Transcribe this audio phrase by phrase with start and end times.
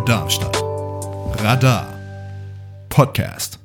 [0.00, 0.62] Darmstadt.
[1.42, 1.86] Radar
[2.88, 3.63] Podcast.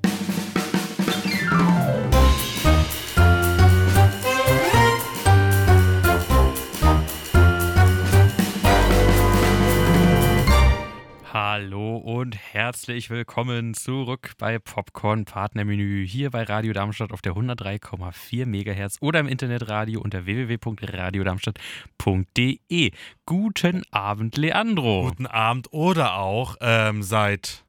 [12.69, 19.21] Herzlich willkommen zurück bei Popcorn Partnermenü hier bei Radio Darmstadt auf der 103,4 MHz oder
[19.21, 22.91] im Internetradio unter www.radiodarmstadt.de.
[23.25, 25.07] Guten Abend, Leandro.
[25.09, 27.65] Guten Abend oder auch ähm, seit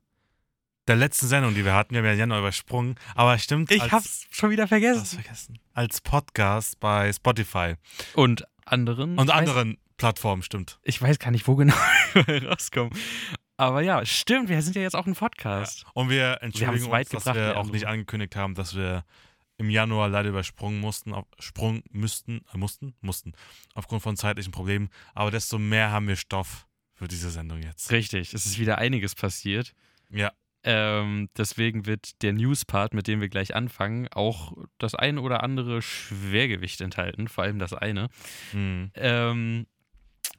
[0.87, 3.71] der letzten Sendung, die wir hatten, wir haben ja Januar übersprungen, aber stimmt.
[3.71, 5.23] Ich als, hab's schon wieder vergessen.
[5.23, 5.59] Vergessen.
[5.73, 7.77] Als Podcast bei Spotify
[8.13, 9.19] Und anderen.
[9.19, 10.79] und anderen Plattformen, stimmt.
[10.83, 11.75] Ich weiß gar nicht, wo genau
[12.13, 12.93] wir rauskommen.
[13.61, 15.85] Aber ja, stimmt, wir sind ja jetzt auch ein Podcast.
[15.93, 19.05] Und wir entschuldigen weit uns, dass gebracht, wir auch nicht angekündigt haben, dass wir
[19.59, 23.35] im Januar leider übersprungen mussten, auf, sprung müssten, äh, mussten, mussten,
[23.75, 24.89] aufgrund von zeitlichen Problemen.
[25.15, 27.91] Aber desto mehr haben wir Stoff für diese Sendung jetzt.
[27.91, 29.75] Richtig, es ist wieder einiges passiert.
[30.09, 35.43] Ja, Ähm, deswegen wird der News-Part, mit dem wir gleich anfangen, auch das eine oder
[35.43, 38.09] andere Schwergewicht enthalten, vor allem das eine.
[38.53, 38.91] mhm.
[38.95, 39.67] Ähm,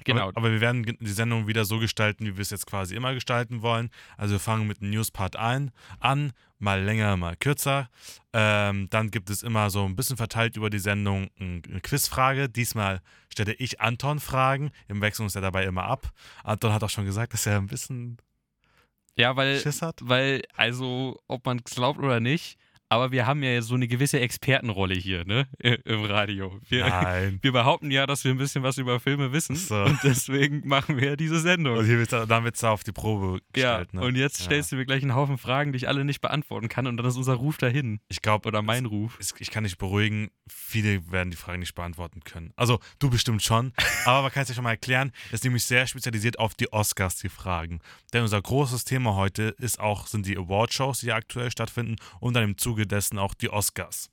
[0.05, 0.29] genau.
[0.29, 3.13] Aber, aber wir werden die Sendung wieder so gestalten, wie wir es jetzt quasi immer
[3.13, 3.89] gestalten wollen.
[4.17, 7.89] Also wir fangen mit dem News-Part ein, an, mal länger, mal kürzer.
[8.33, 12.49] Ähm, dann gibt es immer so ein bisschen verteilt über die Sendung ein- eine Quizfrage.
[12.49, 14.71] Diesmal stelle ich Anton Fragen.
[14.87, 16.11] Wir wechseln uns ja dabei immer ab.
[16.43, 18.17] Anton hat auch schon gesagt, dass er ein bisschen
[19.17, 19.99] ja, weil, Schiss hat.
[20.03, 22.57] weil, also, ob man es glaubt oder nicht,
[22.91, 25.47] aber wir haben ja so eine gewisse Expertenrolle hier, ne?
[25.85, 26.59] Im Radio.
[26.67, 27.39] Wir, Nein.
[27.41, 29.55] wir behaupten ja, dass wir ein bisschen was über Filme wissen.
[29.55, 29.81] So.
[29.83, 31.77] Und deswegen machen wir ja diese Sendung.
[31.77, 33.93] Und hier wird's, dann wird es auf die Probe ja, gestellt.
[33.93, 34.01] ne?
[34.01, 34.45] und jetzt Ja.
[34.47, 37.05] stellst du mir gleich einen Haufen Fragen, die ich alle nicht beantworten kann und dann
[37.05, 38.01] ist unser Ruf dahin.
[38.09, 39.17] Ich glaube, Oder mein Ruf.
[39.21, 42.51] es- ich kann dich beruhigen, viele werden die Fragen nicht beantworten können.
[42.57, 43.71] Also du bestimmt schon,
[44.05, 46.73] aber man kann es ja schon mal erklären, das ist nämlich sehr spezialisiert auf die
[46.73, 47.79] Oscars, die Fragen.
[48.11, 52.43] Denn unser großes Thema heute ist auch, sind die Awardshows, die aktuell stattfinden und dann
[52.43, 54.09] im Zuge dessen auch die Oscars.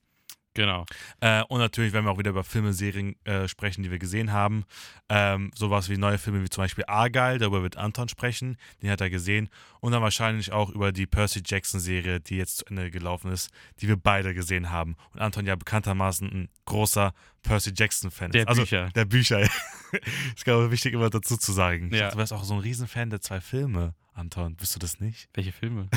[0.58, 0.86] Genau.
[1.20, 4.32] Äh, und natürlich werden wir auch wieder über Filme, Serien äh, sprechen, die wir gesehen
[4.32, 4.64] haben.
[5.08, 9.00] Ähm, sowas wie neue Filme wie zum Beispiel Argyle, darüber wird Anton sprechen, den hat
[9.00, 9.50] er gesehen.
[9.78, 13.50] Und dann wahrscheinlich auch über die Percy Jackson-Serie, die jetzt zu Ende gelaufen ist,
[13.80, 14.96] die wir beide gesehen haben.
[15.12, 18.48] Und Anton ja bekanntermaßen ein großer Percy Jackson-Fan Der ist.
[18.48, 18.88] Also, Bücher.
[18.96, 19.40] Der Bücher.
[20.34, 21.94] ist glaube ich wichtig immer dazu zu sagen.
[21.94, 22.10] Ja.
[22.10, 24.56] du wärst auch so ein Riesenfan der zwei Filme, Anton.
[24.56, 25.28] Bist du das nicht?
[25.34, 25.88] Welche Filme?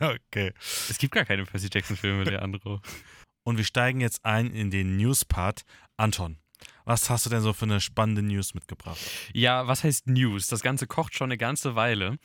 [0.00, 0.52] okay.
[0.88, 2.80] Es gibt gar keine Percy Jackson-Filme, Leandro.
[3.44, 5.62] Und wir steigen jetzt ein in den News-Part.
[5.96, 6.38] Anton,
[6.84, 8.98] was hast du denn so für eine spannende News mitgebracht?
[9.32, 10.46] Ja, was heißt News?
[10.46, 12.18] Das Ganze kocht schon eine ganze Weile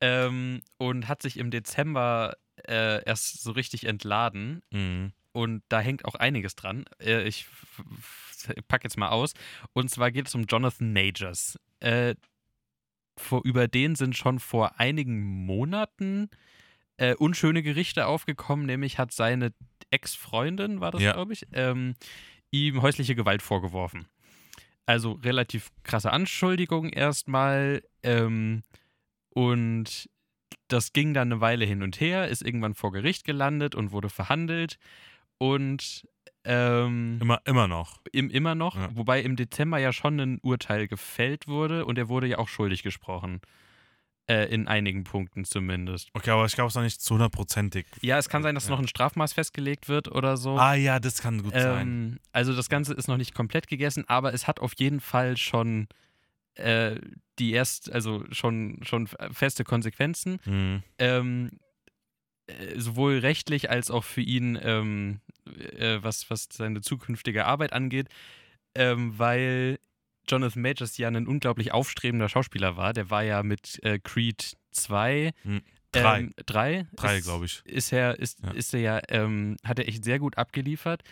[0.00, 2.36] ähm, und hat sich im Dezember
[2.68, 4.62] äh, erst so richtig entladen.
[4.70, 5.12] Mhm.
[5.32, 6.84] Und da hängt auch einiges dran.
[6.98, 7.82] Äh, ich f-
[8.48, 9.34] f- pack jetzt mal aus.
[9.74, 11.58] Und zwar geht es um Jonathan Majors.
[11.80, 12.14] Äh,
[13.16, 16.28] vor, über den sind schon vor einigen Monaten
[16.98, 18.66] äh, unschöne Gerichte aufgekommen.
[18.66, 19.52] Nämlich hat seine
[19.90, 21.12] Ex-Freundin, war das, Ja.
[21.12, 21.94] glaube ich, ähm,
[22.50, 24.06] ihm häusliche Gewalt vorgeworfen.
[24.86, 27.82] Also relativ krasse Anschuldigung erstmal.
[28.02, 28.62] Ähm,
[29.30, 30.08] und
[30.68, 34.08] das ging dann eine Weile hin und her, ist irgendwann vor Gericht gelandet und wurde
[34.08, 34.78] verhandelt.
[35.38, 36.06] Und
[36.46, 38.00] ähm, Immer, immer noch.
[38.12, 38.88] im, immer noch, Ja.
[38.94, 42.82] wobei im Dezember ja schon ein Urteil gefällt wurde und er wurde ja auch schuldig
[42.82, 43.40] gesprochen.
[44.28, 46.08] Äh, in einigen Punkten zumindest.
[46.12, 47.86] Okay, aber ich glaube, es ist noch nicht zu hundertprozentig.
[48.00, 48.70] Ja, es kann sein, dass Ja.
[48.72, 50.58] noch ein Strafmaß festgelegt wird oder so.
[50.58, 51.86] Ah ja, das kann gut sein.
[51.88, 55.36] Ähm, also das Ganze ist noch nicht komplett gegessen, aber es hat auf jeden Fall
[55.36, 55.86] schon
[56.56, 56.96] äh,
[57.38, 60.40] die erst, also schon, schon feste Konsequenzen.
[60.44, 60.82] Mhm.
[60.98, 61.50] Ähm,
[62.48, 68.08] äh, sowohl rechtlich als auch für ihn, ähm, äh, was, was seine zukünftige Arbeit angeht,
[68.74, 69.78] ähm, weil
[70.28, 72.92] Jonathan Majors ja ein unglaublich aufstrebender Schauspieler war.
[72.92, 75.62] Der war ja mit äh, Creed 2, Hm,
[75.92, 76.18] drei.
[76.18, 77.62] ähm, drei, Drei, glaube ich.
[77.64, 78.50] ist er, ist, Ja.
[78.50, 81.02] ist er ja, ähm, hat er echt sehr gut abgeliefert.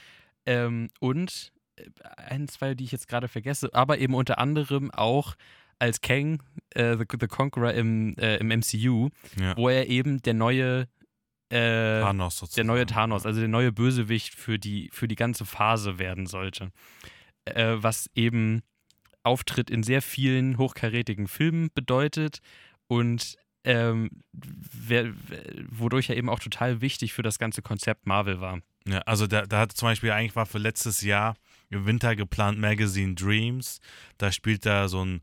[0.47, 1.85] Ähm, und äh,
[2.17, 5.37] ein, zwei, die ich jetzt gerade vergesse, aber eben unter anderem auch
[5.79, 6.43] als Kang,
[6.75, 9.11] äh, the, the Conqueror im, äh, im MCU,
[9.41, 9.57] Ja.
[9.57, 10.87] wo er eben der neue
[11.51, 12.67] äh, Thanos sozusagen.
[12.67, 16.71] der neue Thanos, also der neue Bösewicht für die, für die ganze Phase werden sollte.
[17.45, 18.63] Äh, was eben
[19.23, 22.41] Auftritt in sehr vielen hochkarätigen Filmen bedeutet
[22.87, 25.13] und ähm, wer,
[25.71, 28.61] wodurch er eben auch total wichtig für das ganze Konzept Marvel war.
[28.87, 31.37] Ja, also da, da hat zum Beispiel eigentlich war für letztes Jahr
[31.71, 33.81] im Winter geplant Magazine Dreams.
[34.19, 35.23] Da spielt er so ein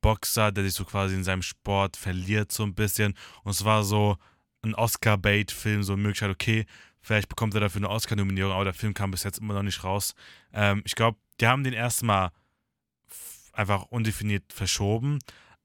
[0.00, 3.14] Boxer, der sich so quasi in seinem Sport verliert so ein bisschen.
[3.44, 4.16] Und es war so
[4.62, 6.66] ein Oscar-Bait-Film, so eine Möglichkeit, okay,
[7.00, 9.84] vielleicht bekommt er dafür eine Oscar-Nominierung, aber der Film kam bis jetzt immer noch nicht
[9.84, 10.14] raus.
[10.52, 12.30] Ähm, ich glaube, die haben den erstmal
[13.52, 15.18] einfach undefiniert verschoben,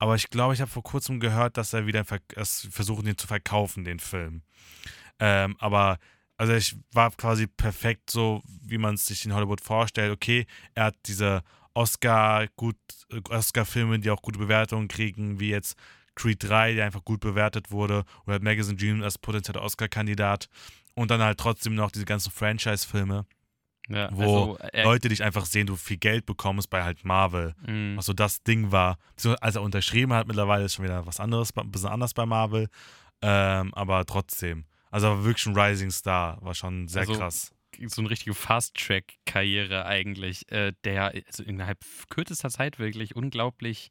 [0.03, 2.03] Aber ich glaube, ich habe vor kurzem gehört, dass er wieder
[2.35, 4.41] versuchen, den zu verkaufen, den Film.
[5.19, 5.97] Ähm, aber
[6.35, 10.11] also ich war quasi perfekt so, wie man es sich in Hollywood vorstellt.
[10.11, 10.45] Okay,
[10.75, 11.41] er hat diese
[11.73, 12.75] Oscar gut
[13.29, 15.77] Oscar-Filme, die auch gute Bewertungen kriegen, wie jetzt
[16.15, 20.47] Creed 3, der einfach gut bewertet wurde, oder Magazine Dream als potenzieller Oscar-Kandidat.
[20.95, 23.25] Und dann halt trotzdem noch diese ganzen Franchise-Filme,
[23.89, 24.21] Ja, wo
[24.53, 27.55] also, er, Leute dich einfach sehen, du viel Geld bekommst bei halt Marvel.
[27.65, 28.97] mh, Was so das Ding war.
[29.41, 32.67] Als er unterschrieben hat, mittlerweile ist schon wieder was anderes, ein bisschen anders bei Marvel.
[33.21, 34.65] Ähm, aber trotzdem.
[34.91, 37.51] Also er war wirklich ein Rising Star, war schon sehr Also, krass.
[37.87, 41.79] so eine richtige Fast-Track-Karriere eigentlich, äh, der also innerhalb
[42.09, 43.89] kürzester Zeit wirklich unglaublich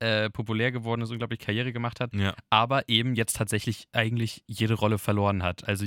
[0.00, 4.74] äh, populär geworden ist, unglaublich Karriere gemacht hat, Ja, aber eben jetzt tatsächlich eigentlich jede
[4.74, 5.66] Rolle verloren hat.
[5.66, 5.86] Also,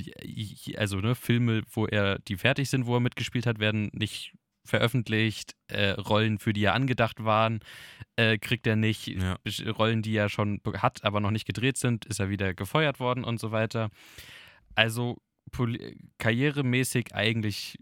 [0.76, 4.34] also ne, Filme, wo er, die fertig sind, wo er mitgespielt hat, werden nicht
[4.66, 5.56] veröffentlicht.
[5.68, 7.60] Äh, Rollen, für die er angedacht waren,
[8.16, 9.08] äh, kriegt er nicht.
[9.08, 9.38] Ja.
[9.68, 13.24] Rollen, die er schon hat, aber noch nicht gedreht sind, ist er wieder gefeuert worden
[13.24, 13.90] und so weiter.
[14.76, 15.18] Also
[16.18, 17.78] karrieremäßig eigentlich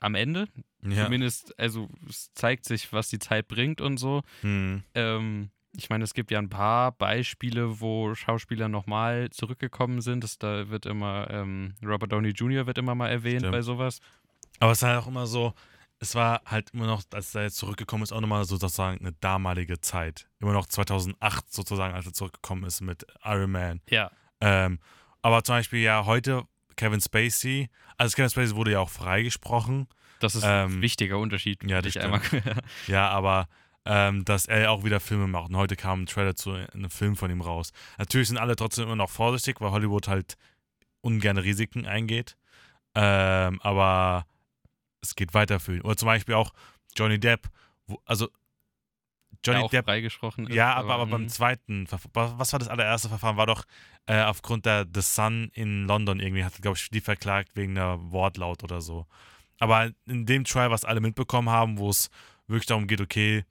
[0.00, 0.46] am Ende.
[0.86, 1.04] ja.
[1.04, 4.22] Zumindest, also es zeigt sich, was die Zeit bringt und so.
[4.42, 4.82] Hm.
[4.94, 10.24] Ähm, ich meine, es gibt ja ein paar Beispiele, wo Schauspieler nochmal zurückgekommen sind.
[10.24, 12.66] Das, da wird immer, ähm, Robert Downey Jr.
[12.66, 13.52] wird immer mal erwähnt Stimmt.
[13.52, 14.00] bei sowas.
[14.60, 15.52] Aber es ist halt auch immer so,
[15.98, 19.80] es war halt immer noch, als er jetzt zurückgekommen ist, auch nochmal sozusagen eine damalige
[19.80, 20.28] Zeit.
[20.40, 23.80] Immer noch 2008 sozusagen, als er zurückgekommen ist mit Iron Man.
[23.90, 24.78] Ja, Ähm,
[25.22, 26.44] aber zum Beispiel ja heute
[26.76, 29.88] Kevin Spacey, also Kevin Spacey wurde ja auch freigesprochen.
[30.20, 31.62] das ist Ähm, ein wichtiger Unterschied.
[31.64, 32.20] ja, das einmal.
[32.86, 33.48] Ja, aber
[33.86, 35.48] ähm, dass er auch wieder Filme macht.
[35.50, 37.72] Und heute kam ein Trailer zu einem Film von ihm raus.
[37.98, 40.36] Natürlich sind alle trotzdem immer noch vorsichtig, weil Hollywood halt
[41.00, 42.36] ungern Risiken eingeht.
[42.94, 44.26] Ähm, aber
[45.02, 45.82] es geht weiter für ihn.
[45.82, 46.52] Oder zum Beispiel auch
[46.96, 47.48] Johnny Depp.
[47.86, 48.28] Wo, also
[49.44, 50.54] Johnny auch Depp freigesprochen ist.
[50.54, 53.36] ja, aber, aber mm, beim zweiten, Verf- was war das allererste Verfahren?
[53.36, 53.64] War doch
[54.06, 57.98] äh, aufgrund der The Sun in London irgendwie, hat, glaube ich, die verklagt wegen der
[58.10, 59.06] Wortlaut oder so.
[59.58, 62.10] Aber in dem Trial, was alle mitbekommen haben, wo es
[62.46, 63.44] wirklich darum geht, okay,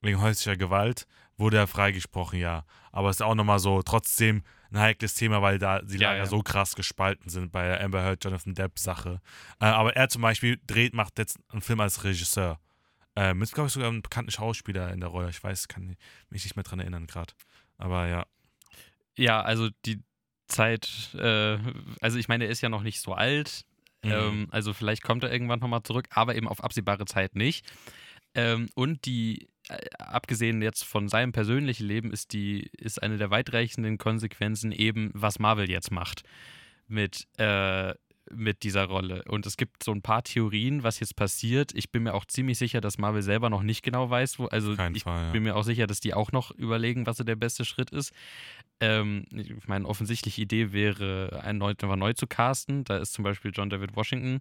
[0.00, 1.06] wegen häuslicher Gewalt,
[1.36, 2.64] wurde er freigesprochen, ja.
[2.92, 4.42] Aber es ist auch nochmal so trotzdem
[4.72, 6.26] ein heikles Thema, weil da die Ja, Lager ja.
[6.26, 9.20] so krass gespalten sind bei der Amber Heard, Jonathan Depp-Sache.
[9.60, 12.60] Äh, aber er zum Beispiel dreht, macht jetzt einen Film als Regisseur.
[13.16, 15.30] Äh, mit, glaube ich, sogar einem bekannten Schauspieler in der Rolle.
[15.30, 15.96] Ich weiß, kann
[16.28, 17.34] mich nicht mehr dran erinnern gerade.
[17.78, 18.26] Aber ja.
[19.16, 20.02] Ja, also die
[20.46, 21.58] Zeit, äh,
[22.00, 23.64] also ich meine, er ist ja noch nicht so alt.
[24.04, 24.10] Mhm.
[24.12, 27.66] Ähm, also vielleicht kommt er irgendwann nochmal zurück, aber eben auf absehbare Zeit nicht.
[28.34, 29.48] Ähm, und die,
[29.98, 35.38] abgesehen jetzt von seinem persönlichen Leben, ist die, ist eine der weitreichenden Konsequenzen eben, was
[35.38, 36.22] Marvel jetzt macht
[36.88, 37.94] mit, äh,
[38.32, 39.24] mit dieser Rolle.
[39.28, 41.72] Und es gibt so ein paar Theorien, was jetzt passiert.
[41.74, 44.76] Ich bin mir auch ziemlich sicher, dass Marvel selber noch nicht genau weiß, wo, also
[44.76, 45.32] keinen ich Fall, ja.
[45.32, 48.12] bin mir auch sicher, dass die auch noch überlegen, was so der beste Schritt ist.
[48.80, 52.84] Ähm, ich meine, offensichtliche Idee wäre, einen neu, neu zu casten.
[52.84, 54.40] Da ist zum Beispiel John David Washington,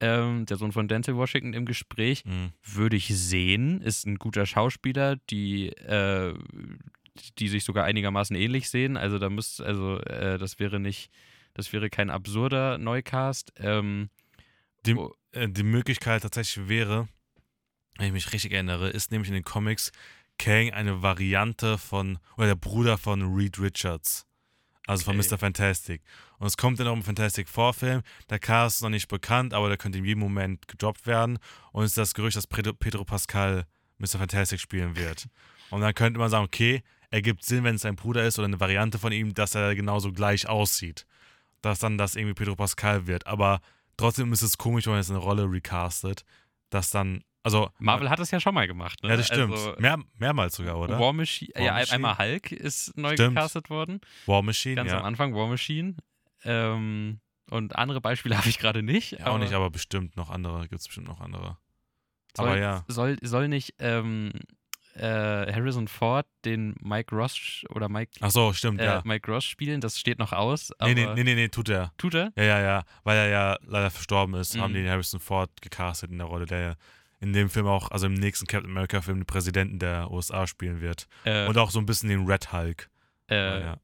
[0.00, 2.24] ähm, der Sohn von Denzel Washington, im Gespräch.
[2.24, 2.52] Mhm.
[2.62, 6.34] Würde ich sehen, ist ein guter Schauspieler, die, äh,
[7.38, 8.96] die sich sogar einigermaßen ähnlich sehen.
[8.96, 11.10] Also da müsste, also äh, das wäre nicht,
[11.54, 13.52] das wäre kein absurder Neukast.
[13.58, 14.08] Ähm,
[14.86, 15.14] Die, Oh.
[15.32, 17.06] äh, die Möglichkeit tatsächlich wäre,
[17.98, 19.92] wenn ich mich richtig erinnere, ist nämlich in den Comics
[20.38, 24.26] Kang eine Variante von, oder der Bruder von Reed Richards.
[24.86, 25.28] Also von Okay.
[25.30, 25.38] Mr.
[25.38, 26.02] Fantastic.
[26.38, 28.02] Und es kommt dann auch im Fantastic Vorfilm.
[28.30, 31.38] Der Cast ist noch nicht bekannt, aber der könnte in jedem Moment gedroppt werden.
[31.72, 33.66] Und es ist das Gerücht, dass Pedro, Pedro Pascal
[33.98, 34.18] Mr.
[34.18, 35.28] Fantastic spielen wird.
[35.70, 38.60] Und dann könnte man sagen, okay, ergibt Sinn, wenn es sein Bruder ist oder eine
[38.60, 41.06] Variante von ihm, dass er genauso gleich aussieht.
[41.60, 43.26] Dass dann das irgendwie Pedro Pascal wird.
[43.26, 43.60] Aber
[43.96, 46.24] trotzdem ist es komisch, wenn man jetzt eine Rolle recastet,
[46.70, 49.02] dass dann, also Marvel hat das ja schon mal gemacht.
[49.02, 49.10] Ne?
[49.10, 49.52] ja, das stimmt.
[49.52, 50.98] Also, Mehr, mehrmals sogar, oder?
[50.98, 51.94] War Machine, War ja, Machine?
[51.94, 53.34] einmal Hulk ist neu Stimmt.
[53.36, 54.00] gecastet worden.
[54.26, 55.04] War Machine, Ganz am ja.
[55.04, 55.96] Anfang War Machine.
[56.44, 57.20] Ähm,
[57.50, 59.24] und andere Beispiele habe ich gerade nicht.
[59.26, 60.68] Auch nicht, aber bestimmt noch andere.
[60.68, 61.58] Gibt es bestimmt noch andere.
[62.36, 62.84] soll, aber ja.
[62.88, 64.32] Soll, soll nicht ähm,
[64.94, 65.02] äh,
[65.52, 69.02] Harrison Ford den Mike Ross oder Mike, Ach so, stimmt, äh, ja.
[69.04, 69.80] Mike Ross spielen?
[69.80, 70.70] Das steht noch aus.
[70.78, 71.92] Aber Nee, nee, nee, nee, nee, tut er.
[71.98, 72.32] Tut er?
[72.36, 72.84] Ja, ja, ja.
[73.04, 74.76] Weil er ja leider verstorben ist, haben Mhm.
[74.84, 76.74] die Harrison Ford gecastet in der Rolle, der ja
[77.22, 81.06] in dem Film auch, also im nächsten Captain America-Film, den Präsidenten der USA spielen wird.
[81.24, 82.90] Äh, Und auch so ein bisschen den Red Hulk.
[83.28, 83.76] äh, Aber ja.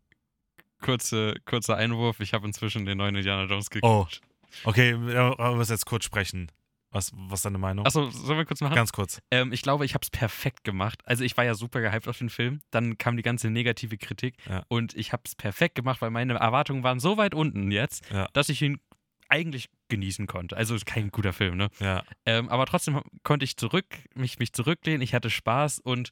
[0.83, 2.21] kurze, kurzer Einwurf.
[2.21, 4.04] Ich habe inzwischen den neuen Indiana Jones Oh.
[4.04, 4.21] geguckt.
[4.64, 6.50] Okay, wir müssen jetzt kurz sprechen.
[6.90, 7.85] Was, was ist deine Meinung?
[7.85, 8.75] Achso, sollen wir kurz machen?
[8.75, 9.21] Ganz kurz.
[9.30, 11.02] Ähm, ich glaube, ich habe es perfekt gemacht.
[11.04, 12.61] Also ich war ja super gehypt auf den Film.
[12.71, 14.64] Dann kam die ganze negative Kritik Ja.
[14.68, 18.26] und ich habe es perfekt gemacht, weil meine Erwartungen waren so weit unten jetzt, Ja.
[18.33, 18.80] dass ich ihn
[19.28, 20.56] eigentlich genießen konnte.
[20.56, 21.68] Also ist kein guter Film, ne?
[21.80, 22.02] Ja.
[22.26, 25.02] Ähm, aber trotzdem konnte ich zurück, mich, mich zurücklehnen.
[25.02, 26.11] Ich hatte Spaß und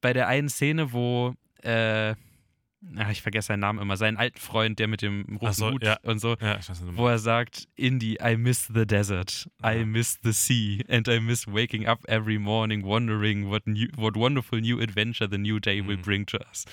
[0.00, 2.14] bei der einen Szene, wo, äh,
[2.96, 5.82] ach, ich vergesse seinen Namen immer, seinen alten Freund, der mit dem roten so, Hut
[5.82, 5.96] ja.
[6.02, 9.84] und so, Ja, weiß wo er sagt, Indy, I miss the desert, I Ja.
[9.86, 14.60] miss the sea, and I miss waking up every morning wondering what, new, what wonderful
[14.60, 16.02] new adventure the new day will Mhm.
[16.02, 16.64] bring to us.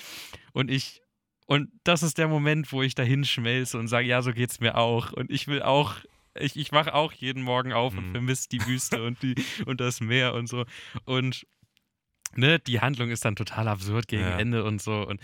[0.52, 1.00] Und ich,
[1.46, 4.76] und das ist der Moment, wo ich dahin schmelze und sage, ja, so geht's mir
[4.78, 5.12] auch.
[5.12, 5.96] Und ich will auch,
[6.38, 8.12] ich, ich wache auch jeden Morgen auf und Mhm.
[8.12, 9.34] vermisse die Wüste und, die,
[9.66, 10.64] und das Meer und so.
[11.04, 11.46] Und
[12.34, 14.38] ne, die Handlung ist dann total absurd gegen Ja.
[14.38, 15.06] Ende und so.
[15.06, 15.20] Und,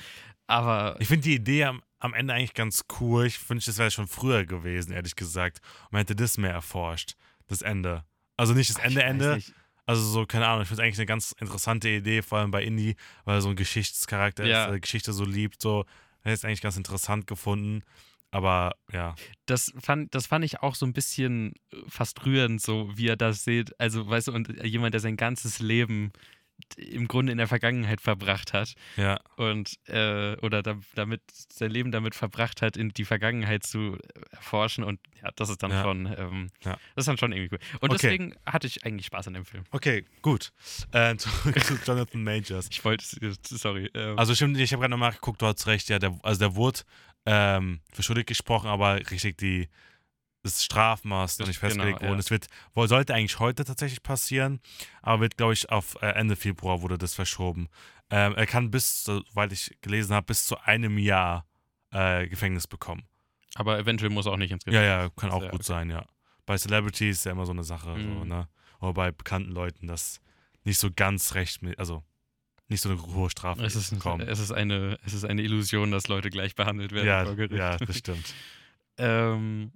[0.47, 3.27] aber Ich finde die Idee am, am Ende eigentlich ganz cool.
[3.27, 5.61] Ich wünschte, es wäre schon früher gewesen, ehrlich gesagt.
[5.87, 7.15] Und man hätte das mehr erforscht.
[7.47, 8.05] Das Ende.
[8.37, 9.35] Also nicht das Ende, Ende.
[9.37, 9.53] nicht.
[9.87, 12.63] Also so, keine Ahnung, ich finde es eigentlich eine ganz interessante Idee, vor allem bei
[12.63, 12.95] Indie,
[13.25, 14.65] weil er so ein Geschichtscharakter Ja.
[14.65, 15.63] ist, der Geschichte so liebt.
[15.63, 15.87] So,
[16.29, 17.83] hätte es eigentlich ganz interessant gefunden.
[18.31, 19.15] Aber ja.
[19.47, 23.17] das fand, das fand ich auch so ein bisschen äh, fast rührend, so wie er
[23.17, 23.79] das sieht.
[23.81, 26.13] Also, weißt du, und jemand, der sein ganzes Leben
[26.77, 31.23] im Grunde in der Vergangenheit verbracht hat Ja, und äh, oder da, damit
[31.53, 33.97] sein Leben damit verbracht hat, in die Vergangenheit zu
[34.31, 35.83] erforschen und ja, das ist dann Ja.
[35.83, 36.73] schon, ähm, Ja.
[36.95, 37.79] das ist dann schon irgendwie cool.
[37.81, 37.99] Und Okay.
[38.03, 39.65] deswegen hatte ich eigentlich Spaß an dem Film.
[39.71, 40.53] okay, gut.
[40.93, 42.69] Äh, zurück zu Jonathan Majors.
[42.71, 43.05] Ich wollte,
[43.45, 43.91] sorry.
[43.95, 46.55] ähm, Also stimmt, ich habe gerade nochmal geguckt, du hast recht, ja, der, also der
[46.57, 46.81] wurde
[47.27, 49.69] ähm, für schuldig gesprochen, aber richtig die,
[50.43, 52.19] das Strafmaß noch nicht festgelegt genau, worden.
[52.19, 52.25] ja.
[52.25, 54.61] Es wird, wohl sollte eigentlich heute tatsächlich passieren,
[55.03, 57.69] aber wird, glaube ich, auf äh, Ende Februar wurde das verschoben.
[58.11, 61.47] Ähm, er kann bis, soweit ich gelesen habe, bis zu einem Jahr
[61.91, 63.03] äh, Gefängnis bekommen.
[63.55, 64.89] aber eventuell muss er auch nicht ins Ja, Gefängnis.
[64.89, 65.67] ja, kann auch Ja, gut okay.
[65.69, 66.07] sein, ja.
[66.47, 68.29] Bei Celebrities ist ja immer so eine Sache, so, Mhm.
[68.29, 68.49] ne?
[68.81, 70.21] Oder bei bekannten Leuten, das
[70.65, 72.05] nicht so ganz recht, also
[72.69, 74.27] nicht so eine hohe Strafe Es ist, bekommen.
[74.29, 77.59] es, ist eine, es ist eine Illusion, dass Leute gleich behandelt werden ja, vor Gericht.
[77.59, 78.35] ja, das stimmt.
[78.99, 79.73] Ähm,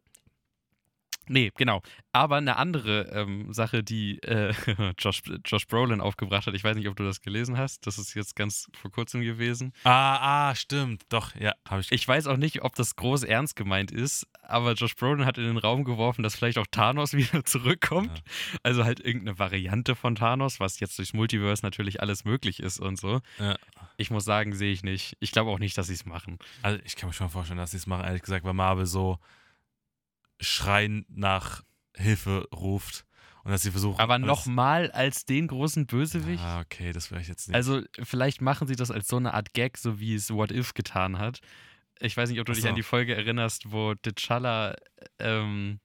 [1.28, 1.82] nee, genau.
[2.12, 4.52] Aber eine andere ähm, Sache, die äh,
[4.98, 8.14] Josh, Josh Brolin aufgebracht hat, ich weiß nicht, ob du das gelesen hast, das ist
[8.14, 9.72] jetzt ganz vor kurzem gewesen.
[9.84, 11.04] Ah, ah, stimmt.
[11.08, 11.90] Doch, ja, habe ich.
[11.90, 15.44] Ich weiß auch nicht, ob das groß ernst gemeint ist, aber Josh Brolin hat in
[15.44, 18.22] den Raum geworfen, dass vielleicht auch Thanos wieder zurückkommt.
[18.62, 22.98] Also halt irgendeine Variante von Thanos, was jetzt durchs Multiverse natürlich alles möglich ist und
[22.98, 23.20] so.
[23.38, 23.56] Ja.
[23.96, 25.16] Ich muss sagen, sehe ich nicht.
[25.20, 26.38] Ich glaube auch nicht, dass sie es machen.
[26.62, 29.18] Also ich kann mir schon vorstellen, dass sie es machen, ehrlich gesagt, weil Marvel so
[30.42, 31.62] schreien nach
[31.96, 33.06] Hilfe ruft
[33.44, 33.98] und dass sie versuchen.
[34.00, 36.42] Aber nochmal als den großen Bösewicht?
[36.42, 37.54] Ah, okay, das wäre ich jetzt nicht.
[37.54, 40.74] Also, vielleicht machen sie das als so eine Art Gag, so wie es What If
[40.74, 41.40] getan hat.
[42.00, 42.68] Ich weiß nicht, ob du dich so.
[42.68, 44.76] an die Folge erinnerst, wo T'Challa,
[45.18, 45.80] ähm,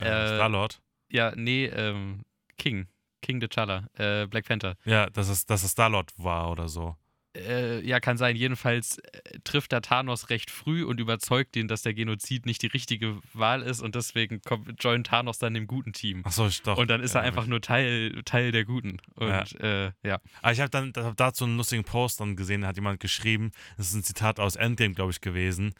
[0.00, 0.80] äh, äh, Star-Lord.
[1.10, 2.22] ja, nee, ähm,
[2.56, 2.86] King,
[3.22, 4.76] King T'Challa, äh, Black Panther.
[4.84, 6.96] Ja, dass es, dass es Star-Lord war oder so.
[7.36, 8.36] Äh, ja, kann sein.
[8.36, 12.68] Jedenfalls äh, trifft er Thanos recht früh und überzeugt ihn, dass der Genozid nicht die
[12.68, 16.24] richtige Wahl ist und deswegen kommt, joint Thanos dann dem guten Team.
[16.24, 16.78] Achso, doch.
[16.78, 18.98] Und dann ist er ja, einfach hab nur Teil, Teil der Guten.
[19.16, 20.20] Und ja, äh, ja.
[20.24, 20.32] ich.
[20.42, 23.50] Aber ich habe dann hab dazu einen lustigen Post dann gesehen, da hat jemand geschrieben,
[23.76, 25.74] das ist ein Zitat aus Endgame, glaube ich, gewesen.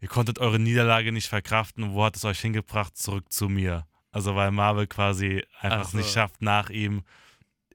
[0.00, 2.96] Ihr konntet eure Niederlage nicht verkraften, wo hat es euch hingebracht?
[2.96, 3.86] Zurück zu mir.
[4.10, 5.98] Also weil Marvel quasi einfach Ach so.
[5.98, 7.02] nicht schafft, nach ihm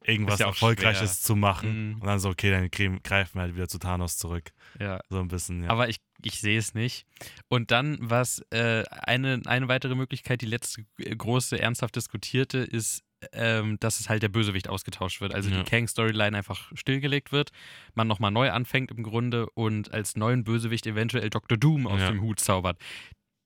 [0.03, 1.25] irgendwas ja Erfolgreiches schwer.
[1.25, 1.89] zu machen.
[1.89, 1.93] Mhm.
[2.01, 2.69] Und dann so, okay, dann
[3.03, 4.51] greifen wir halt wieder zu Thanos zurück.
[4.79, 4.99] ja.
[5.09, 5.69] So ein bisschen, ja.
[5.69, 7.05] Aber ich, ich sehe es nicht.
[7.47, 13.03] Und dann, was äh, eine, eine weitere Möglichkeit, die letzte große, ernsthaft diskutierte, ist,
[13.33, 15.35] ähm, dass es halt der Bösewicht ausgetauscht wird.
[15.35, 15.61] Also Ja.
[15.61, 17.51] die Kang-Storyline einfach stillgelegt wird,
[17.93, 21.55] man nochmal neu anfängt im Grunde und als neuen Bösewicht eventuell Dr.
[21.57, 22.09] Doom aus Ja.
[22.09, 22.79] dem Hut zaubert.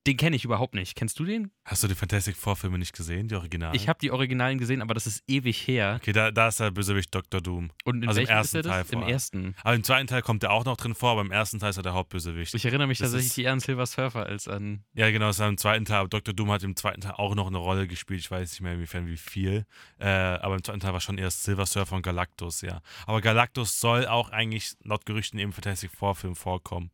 [0.07, 0.95] Den kenne ich überhaupt nicht.
[0.95, 1.49] Kennst du den?
[1.63, 3.73] Hast du die Fantastic Four-Filme nicht gesehen, die Originalen?
[3.73, 5.97] Ich habe die Originalen gesehen, aber das ist ewig her.
[5.99, 7.41] Okay, da, da ist der Bösewicht Dr.
[7.41, 7.71] Doom.
[7.85, 8.81] Und in Also im ersten ist er Teil?
[8.81, 9.09] Im vor allem.
[9.09, 9.55] ersten.
[9.63, 11.77] Aber im zweiten Teil kommt er auch noch drin vor, aber im ersten Teil ist
[11.77, 12.53] er der Hauptbösewicht.
[12.53, 14.83] Ich erinnere mich Das tatsächlich eher an Silver Surfer als an.
[14.93, 15.97] Ja, genau, das war im zweiten Teil.
[16.01, 16.35] Aber Dr.
[16.35, 18.19] Doom hat im zweiten Teil auch noch eine Rolle gespielt.
[18.19, 19.65] Ich weiß nicht mehr, inwiefern wie viel.
[19.97, 22.81] Äh, aber im zweiten Teil war schon erst Silver Surfer und Galactus, ja.
[23.07, 26.91] Aber Galactus soll auch eigentlich laut Gerüchten im Fantastic Four-Film vorkommen.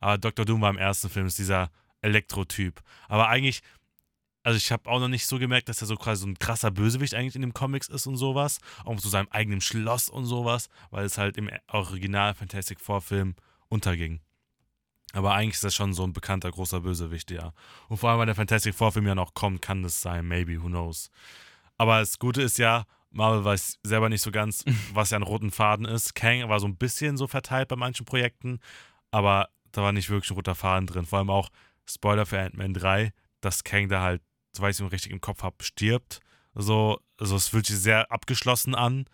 [0.00, 0.44] Aber Dr.
[0.44, 2.80] Doom war im ersten Film, ist dieser Elektro-Typ.
[3.08, 3.60] Aber eigentlich,
[4.42, 6.70] also ich habe auch noch nicht so gemerkt, dass er so quasi so ein krasser
[6.70, 8.58] Bösewicht eigentlich in den Comics ist und sowas.
[8.84, 13.34] Auch zu seinem eigenen Schloss und sowas, weil es halt im Original Fantastic Four-Film
[13.68, 14.20] unterging.
[15.12, 17.52] Aber eigentlich ist das schon so ein bekannter großer Bösewicht, ja.
[17.88, 20.66] Und vor allem, wenn der Fantastic Four-Film ja noch kommt, kann das sein, maybe, who
[20.66, 21.10] knows.
[21.78, 25.50] Aber das Gute ist ja, Marvel weiß selber nicht so ganz, was ja ein roten
[25.50, 26.14] Faden ist.
[26.14, 28.60] Kang war so ein bisschen so verteilt bei manchen Projekten,
[29.10, 31.06] aber da war nicht wirklich ein roter Faden drin.
[31.06, 31.48] Vor allem auch,
[31.88, 35.62] Spoiler für Ant-Man 3, dass Kang da halt, soweit ich es richtig im Kopf habe,
[35.62, 36.20] stirbt.
[36.54, 39.06] So, also es fühlt sich sehr abgeschlossen an.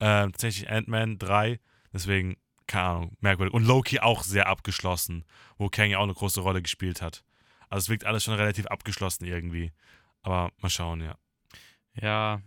[0.00, 1.58] Ähm, tatsächlich Ant-Man 3,
[1.92, 3.54] deswegen, keine Ahnung, merkwürdig.
[3.54, 5.24] Und Loki auch sehr abgeschlossen,
[5.56, 7.24] wo Kang ja auch eine große Rolle gespielt hat.
[7.68, 9.72] Also es wirkt alles schon relativ abgeschlossen irgendwie.
[10.22, 11.16] Aber mal schauen, ja.
[12.00, 12.42] Ja,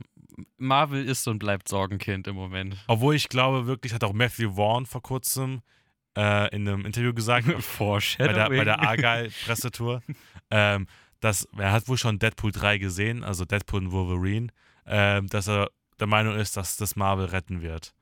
[0.58, 2.78] Marvel ist und bleibt Sorgenkind im Moment.
[2.88, 5.62] Obwohl ich glaube, wirklich hat auch Matthew Vaughn vor kurzem
[6.18, 7.48] äh, in einem Interview gesagt,
[7.80, 10.02] bei der, bei der Argyle-Pressetour,
[10.50, 10.88] ähm,
[11.20, 14.48] dass er hat wohl schon Deadpool 3 gesehen, also Deadpool und Wolverine,
[14.86, 17.94] ähm, dass er der Meinung ist, dass das Marvel retten wird.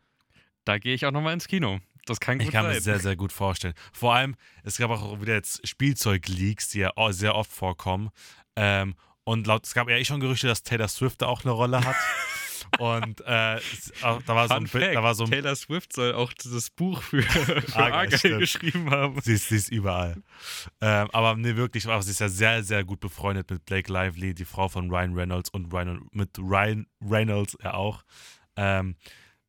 [0.66, 1.80] Da gehe ich auch nochmal ins Kino.
[2.06, 2.78] Das kann gut Ich kann mir sein.
[2.78, 3.74] das sehr, sehr gut vorstellen.
[3.92, 8.10] Vor allem, es gab auch wieder jetzt Spielzeug-Leaks, die ja sehr oft vorkommen.
[8.56, 11.52] Ähm, und laut, es gab ja eh schon Gerüchte, dass Taylor Swift da auch eine
[11.52, 11.96] Rolle hat.
[12.78, 13.60] und äh,
[14.02, 17.02] da war so ein Fact, da war so ein Taylor Swift soll auch dieses Buch
[17.02, 19.20] für, für Argyle, Argyle geschrieben haben.
[19.22, 20.22] Sie ist, sie ist überall.
[20.82, 24.34] Ähm, aber nee, wirklich, aber sie ist ja sehr, sehr gut befreundet mit Blake Lively,
[24.34, 28.04] die Frau von Ryan Reynolds und Ryan, mit Ryan Reynolds ja auch.
[28.56, 28.96] Ähm,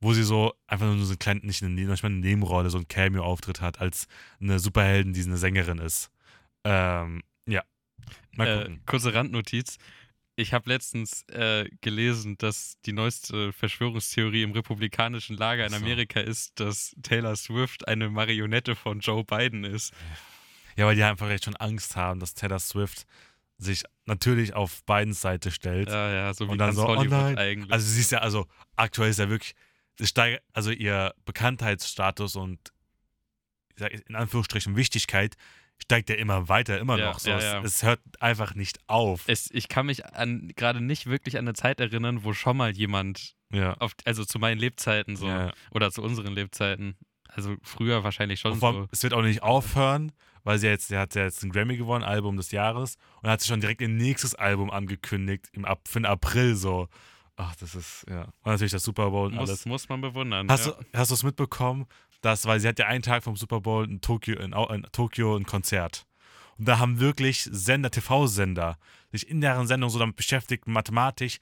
[0.03, 2.89] wo sie so einfach nur so eine kleine, nicht eine, nicht eine Nebenrolle, so ein
[2.89, 4.07] Cameo-Auftritt hat, als
[4.41, 6.11] eine Superheldin, die eine Sängerin ist.
[6.65, 7.63] Ähm, ja.
[8.35, 8.83] Mal Äh, gucken.
[8.87, 9.77] kurze Randnotiz.
[10.41, 15.75] Ich habe letztens äh, gelesen, dass die neueste Verschwörungstheorie im republikanischen Lager in.
[15.75, 19.93] Amerika ist, dass Taylor Swift eine Marionette von Joe Biden ist.
[20.77, 23.05] Ja, weil die einfach echt schon Angst haben, dass Taylor Swift
[23.59, 25.91] sich natürlich auf Bidens Seite stellt.
[25.91, 27.39] Ja, ja, so wie Und dann so, oh Hollywood nein.
[27.39, 27.73] eigentlich.
[27.73, 29.55] Also sie ist ja, also aktuell ist ja wirklich,
[30.01, 32.73] steigt, also ihr Bekanntheitsstatus und
[34.07, 35.37] in Anführungsstrichen Wichtigkeit
[35.83, 37.19] steigt ja immer weiter, immer Ja, noch.
[37.19, 37.31] So.
[37.31, 37.63] ja, es, ja.
[37.63, 39.25] es hört einfach nicht auf.
[39.27, 42.71] es, ich kann mich an gerade nicht wirklich an eine Zeit erinnern, wo schon mal
[42.71, 43.75] jemand, ja.
[43.75, 45.27] auf, also zu meinen Lebzeiten so,
[45.73, 46.97] oder zu unseren Lebzeiten,
[47.29, 48.79] also früher wahrscheinlich schon vor so.
[48.79, 50.13] allem, es wird auch nicht aufhören,
[50.45, 53.41] weil sie jetzt, sie hat ja jetzt einen Grammy gewonnen, Album des Jahres, und hat
[53.41, 56.89] sie schon direkt ihr nächstes Album angekündigt, im, für den April so.
[57.37, 58.25] Ach, das ist, ja.
[58.25, 59.65] Und natürlich das Super Bowl und alles.
[59.65, 60.47] Muss, muss man bewundern.
[60.51, 60.75] Hast ja.
[61.05, 61.87] du es mitbekommen,
[62.21, 65.37] dass, weil sie hat ja einen Tag vom Super Bowl in Tokio, in, in Tokio
[65.37, 66.07] ein Konzert.
[66.59, 68.77] Und da haben wirklich Sender, TV-Sender,
[69.13, 71.39] sich in deren Sendung so damit beschäftigt, mathematisch,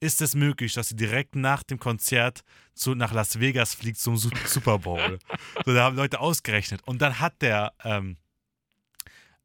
[0.00, 2.44] ist es möglich, dass sie direkt nach dem Konzert
[2.74, 5.18] zu, nach Las Vegas fliegt zum Su Super Bowl.
[5.64, 6.82] so, da haben Leute ausgerechnet.
[6.84, 8.16] Und dann hat der ähm,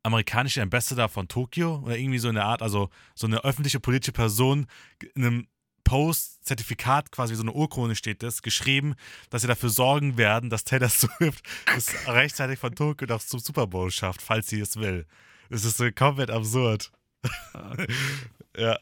[0.03, 4.67] amerikanische Ambassador von Tokio oder irgendwie so eine Art, also so eine öffentliche politische Person
[5.15, 5.47] in einem
[5.83, 8.95] Post-Zertifikat, quasi so eine Urkunde steht das, geschrieben,
[9.29, 11.43] dass sie dafür sorgen werden, dass Taylor Swift
[11.75, 15.05] es rechtzeitig von Tokio noch zum Super Bowl schafft, falls sie es will.
[15.49, 16.91] Es ist so komplett absurd.
[18.57, 18.77] ja.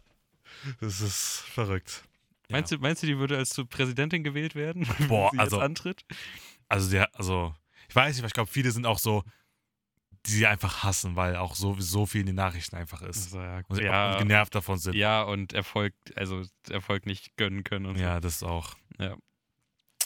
[0.80, 2.04] Das ist verrückt.
[2.50, 4.88] Meinst, du, meinst du, die würde als zu Präsidentin gewählt werden?
[4.98, 6.06] wenn Boah, sie also- Jetzt antritt?
[6.68, 7.54] Also, der, also,
[7.90, 9.24] ich weiß nicht, aber ich glaube, viele sind auch so,
[10.26, 13.34] die sie einfach hassen, weil auch so, so viel in den Nachrichten einfach ist.
[13.34, 14.94] Also, ja, Und sie ja, genervt davon sind.
[14.96, 18.76] ja, und Erfolg, also Erfolg nicht gönnen können und Ja, das auch.
[19.00, 19.16] Ja.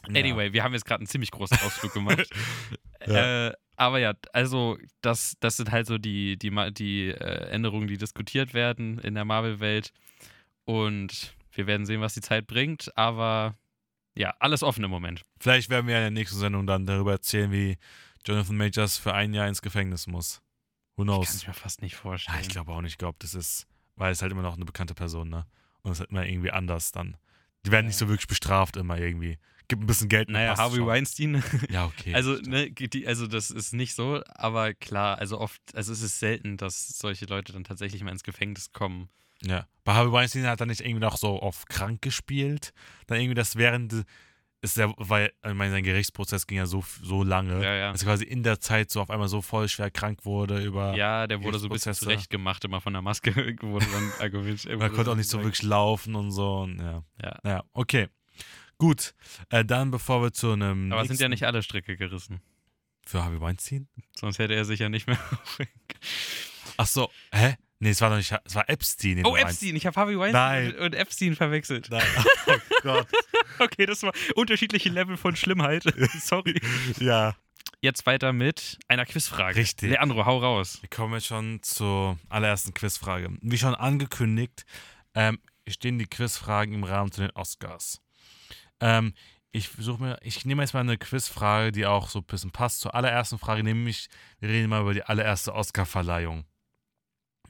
[0.07, 0.13] So.
[0.13, 2.29] Anyway, wir haben jetzt gerade einen ziemlich großen Ausflug gemacht.
[3.07, 7.99] Äh, aber ja, also das, das sind halt so die, die, die äh, Änderungen, die
[7.99, 9.91] diskutiert werden in der Marvel-Welt.
[10.63, 12.97] Und wir werden sehen, was die Zeit bringt.
[12.97, 13.53] Aber
[14.17, 15.21] ja, alles offen im Moment.
[15.39, 17.77] Vielleicht werden wir in der nächsten Sendung dann darüber erzählen, wie
[18.25, 20.41] Jonathan Majors für ein Jahr ins Gefängnis muss.
[20.97, 21.33] Who Ich kann knows?
[21.33, 22.35] es mir fast nicht vorstellen.
[22.37, 22.93] Ja, ich glaube auch nicht.
[22.93, 25.45] Ich glaube, das ist, weil es halt immer noch eine bekannte Person, ne?
[25.81, 27.17] Und es ist halt immer irgendwie anders dann.
[27.65, 28.05] Die werden nicht Ja.
[28.05, 29.37] so wirklich bestraft immer irgendwie.
[29.67, 30.29] Gibt ein bisschen Geld.
[30.29, 30.87] Naja, Harvey schon.
[30.87, 31.43] Weinstein.
[31.69, 32.13] Ja, okay.
[32.13, 36.19] Also, ne, die, also das ist nicht so, aber klar, also oft, also es ist
[36.19, 39.09] selten, dass solche Leute dann tatsächlich mal ins Gefängnis kommen.
[39.41, 39.67] ja.
[39.83, 42.73] Bei Harvey Weinstein hat er nicht irgendwie noch so auf krank gespielt.
[43.07, 44.05] Dann irgendwie das während,
[44.65, 47.91] ist ja, weil, ich meine, sein Gerichtsprozess ging ja so, so lange, Ja, ja.
[47.91, 50.95] dass er quasi in der Zeit so auf einmal so voll schwer krank wurde über.
[50.95, 52.05] Ja, der wurde so ein bisschen Gerichtsprozesse.
[52.05, 54.31] zurechtgemacht, immer von der Maske wurde dann.
[54.31, 56.59] Und er konnte auch nicht so wirklich laufen und so.
[56.61, 57.03] Und ja.
[57.21, 57.39] Ja.
[57.43, 58.07] Ja, okay.
[58.77, 59.13] Gut.
[59.49, 60.91] Äh, dann, bevor wir zu einem.
[60.91, 62.41] Aber es sind ja nicht alle Stricke gerissen.
[63.05, 63.87] Für Harvey Weinstein?
[64.15, 65.19] Sonst hätte er sich ja nicht mehr.
[66.77, 67.09] Ach so.
[67.31, 67.55] Hä?
[67.85, 68.33] Nee, es war doch nicht.
[68.45, 69.23] Es war Epstein.
[69.23, 69.61] oh, meinst.
[69.61, 69.75] Epstein.
[69.75, 70.75] Ich habe Harvey Weinstein Nein.
[70.79, 71.89] und, Epstein verwechselt.
[71.91, 72.01] Nein.
[72.47, 73.07] Oh Gott.
[73.59, 75.83] Okay, das war unterschiedliche Level von Schlimmheit.
[76.19, 76.59] Sorry.
[76.99, 77.35] ja.
[77.79, 79.55] Jetzt weiter mit einer Quizfrage.
[79.55, 79.91] Richtig.
[79.91, 80.79] Leandro, hau raus.
[80.81, 83.29] Wir kommen jetzt schon zur allerersten Quizfrage.
[83.41, 84.65] Wie schon angekündigt,
[85.13, 88.01] ähm, stehen die Quizfragen im Rahmen zu den Oscars.
[88.81, 89.13] Ähm,
[89.51, 92.81] ich versuche mir, ich nehme jetzt mal eine Quizfrage, die auch so ein bisschen passt
[92.81, 94.07] zur allerersten Frage, nämlich,
[94.39, 96.45] wir reden mal über die allererste Oscarverleihung.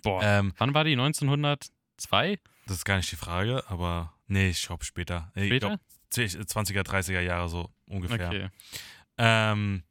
[0.06, 0.22] Boah.
[0.24, 0.94] Ähm, Wann war die?
[0.94, 2.39] 1902?
[2.68, 5.32] das ist gar nicht die Frage, aber nee, ich glaube später.
[5.36, 5.68] Ich Später?
[5.68, 5.80] glaub,
[6.13, 8.28] 20er, 30er Jahre so ungefähr.
[8.28, 8.50] Okay.
[9.18, 9.84] Ähm,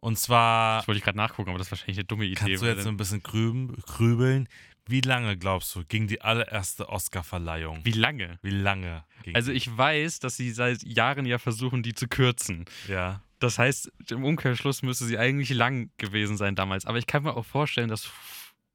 [0.00, 2.34] und zwar Das wollte ich gerade nachgucken, aber das ist wahrscheinlich eine dumme Idee.
[2.34, 4.48] kannst du jetzt so ein bisschen grüben, grübeln.
[4.86, 7.84] Wie lange glaubst du, ging die allererste Oscarverleihung?
[7.84, 8.38] Wie lange?
[8.40, 12.64] Wie lange Also ich weiß, dass sie seit Jahren ja versuchen, die zu kürzen.
[12.86, 13.20] Ja.
[13.38, 16.86] Das heißt, im Umkehrschluss müsste sie eigentlich lang gewesen sein damals.
[16.86, 18.10] Aber ich kann mir auch vorstellen, dass.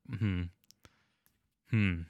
[0.07, 0.51] Hm.
[1.73, 2.05] Hm.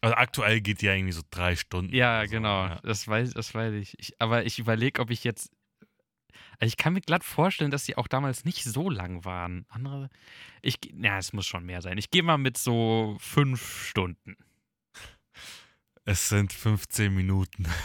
[0.00, 1.94] Also aktuell geht die ja irgendwie so drei Stunden.
[1.94, 2.66] Ja, so, genau.
[2.66, 2.80] ja.
[2.82, 3.98] Das weiß, das weiß ich.
[3.98, 5.50] ich aber ich überlege, ob ich jetzt.
[6.60, 9.66] Also ich kann mir glatt vorstellen, dass die auch damals nicht so lang waren.
[9.68, 10.08] Andere.
[10.62, 10.78] Ich.
[10.94, 11.98] Ja, es muss schon mehr sein.
[11.98, 14.36] Ich gehe mal mit so fünf Stunden.
[16.04, 17.66] Es sind 15 Minuten.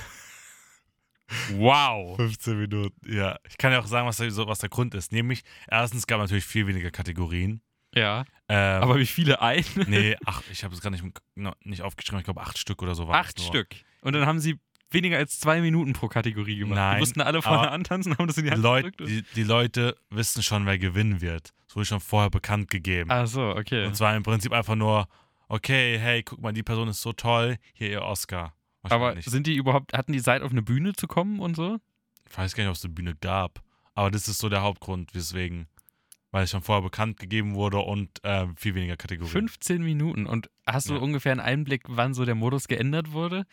[1.54, 2.16] Wow.
[2.18, 3.40] 15 Minuten, ja.
[3.50, 5.12] Ich kann ja auch sagen, was der, was der Grund ist.
[5.12, 7.64] Nämlich, erstens gab es natürlich viel weniger Kategorien.
[7.96, 8.26] Ja.
[8.50, 9.64] Ähm, Aber wie viele ein?
[9.88, 11.04] nee, ach, ich habe es gar nicht,
[11.64, 12.20] nicht aufgeschrieben.
[12.20, 13.48] Ich glaube, acht Stück oder so waren Acht nur.
[13.48, 13.70] Stück.
[14.02, 14.60] Und dann haben sie
[14.92, 16.76] weniger als zwei Minuten pro Kategorie gemacht.
[16.76, 19.02] Nein, die mussten alle vorne antanzen, haben das in die Hand Leut, gedrückt.
[19.02, 21.52] und- die, die Leute wissen schon, wer gewinnen wird.
[21.68, 23.10] Das wurde schon vorher bekannt gegeben.
[23.12, 23.86] Ach so, okay.
[23.88, 25.08] Und zwar im Prinzip einfach nur,
[25.48, 28.54] okay, hey, guck mal, die Person ist so toll, hier ihr Oscar.
[28.84, 31.80] Aber sind die überhaupt, hatten die Zeit auf eine Bühne zu kommen und so?
[32.30, 33.64] Ich weiß gar nicht, ob es eine Bühne gab.
[33.96, 35.68] Aber das ist so der Hauptgrund, weswegen.
[36.34, 39.32] Weil es schon vorher bekannt gegeben wurde und äh, viel weniger Kategorien.
[39.32, 40.26] 15 Minuten.
[40.26, 41.00] Und hast du Ja.
[41.00, 43.46] ungefähr einen Einblick, wann so der Modus geändert wurde?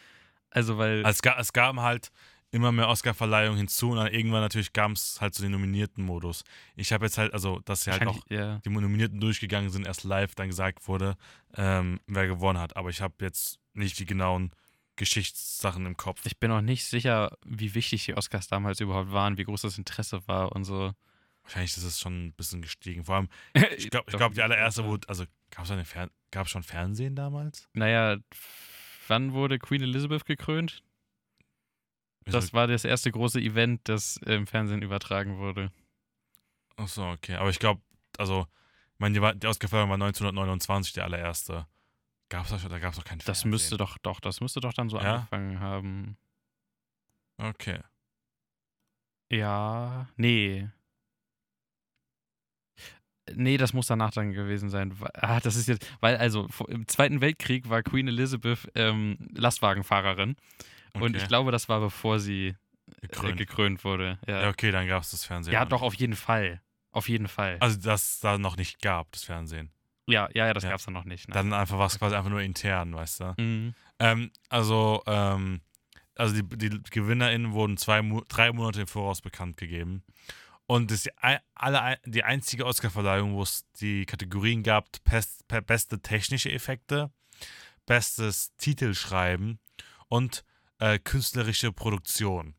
[0.48, 1.04] Also, weil.
[1.04, 2.10] Also es, gab, es gab halt
[2.52, 6.42] immer mehr Oscar-Verleihungen hinzu und dann irgendwann natürlich gab es halt so den nominierten Modus.
[6.74, 8.60] Ich habe jetzt halt, also, dass sie halt auch ja.
[8.64, 11.16] die Nominierten durchgegangen sind, erst live dann gesagt wurde,
[11.54, 12.76] ähm, wer gewonnen hat.
[12.76, 14.52] Aber ich habe jetzt nicht die genauen
[14.96, 16.24] Geschichtssachen im Kopf.
[16.24, 19.76] Ich bin auch nicht sicher, wie wichtig die Oscars damals überhaupt waren, wie groß das
[19.76, 20.92] Interesse war und so.
[21.42, 23.04] Wahrscheinlich ist es schon ein bisschen gestiegen.
[23.04, 23.28] Vor allem,
[23.76, 27.68] ich glaube, ich glaub, die allererste wurde, also gab es Fer gab's schon Fernsehen damals?
[27.72, 28.18] Naja,
[29.08, 30.82] wann wurde Queen Elizabeth gekrönt?
[32.26, 35.72] Das war das erste große Event, das im Fernsehen übertragen wurde.
[36.76, 37.34] Achso, okay.
[37.34, 37.80] Aber ich glaube,
[38.18, 38.46] also,
[38.94, 41.66] ich meine, die, die Oscarverleihung war 1929 der allererste.
[42.28, 43.50] Gab's da schon, da gab es noch kein Das Fernsehen.
[43.50, 45.14] müsste doch, doch, das müsste doch dann so Ja?
[45.16, 46.16] angefangen haben.
[47.38, 47.80] Okay.
[49.30, 50.68] Ja, nee.
[53.34, 54.94] Nee, das muss danach dann gewesen sein.
[55.14, 60.36] Ah, das ist jetzt, weil also im Zweiten Weltkrieg war Queen Elizabeth ähm, Lastwagenfahrerin
[60.94, 61.16] und okay.
[61.16, 62.54] ich glaube, das war bevor sie äh,
[63.02, 63.36] Gekrönt.
[63.38, 64.18] gekrönt wurde.
[64.26, 65.54] Ja, Ja, okay, dann gab es das Fernsehen.
[65.54, 66.60] ja doch, auf jeden Fall.
[66.92, 67.56] Auf jeden Fall.
[67.60, 69.70] Also, dass da noch nicht gab, das Fernsehen.
[70.06, 70.70] ja, ja, ja, das ja.
[70.70, 71.28] gab's dann noch nicht.
[71.28, 71.34] Ne?
[71.34, 73.34] Dann einfach was quasi einfach nur intern, weißt du?
[73.38, 73.74] Mhm.
[74.00, 75.60] Ähm, also, ähm,
[76.16, 80.02] also die, die GewinnerInnen wurden zwei, drei Monate im Voraus bekannt gegeben.
[80.70, 85.62] Und das ist die, alle, die einzige Oscarverleihung, wo es die Kategorien gab: Pest, pe-
[85.62, 87.10] beste technische Effekte,
[87.86, 89.58] bestes Titelschreiben
[90.06, 90.44] und
[90.78, 92.54] äh, künstlerische Produktion.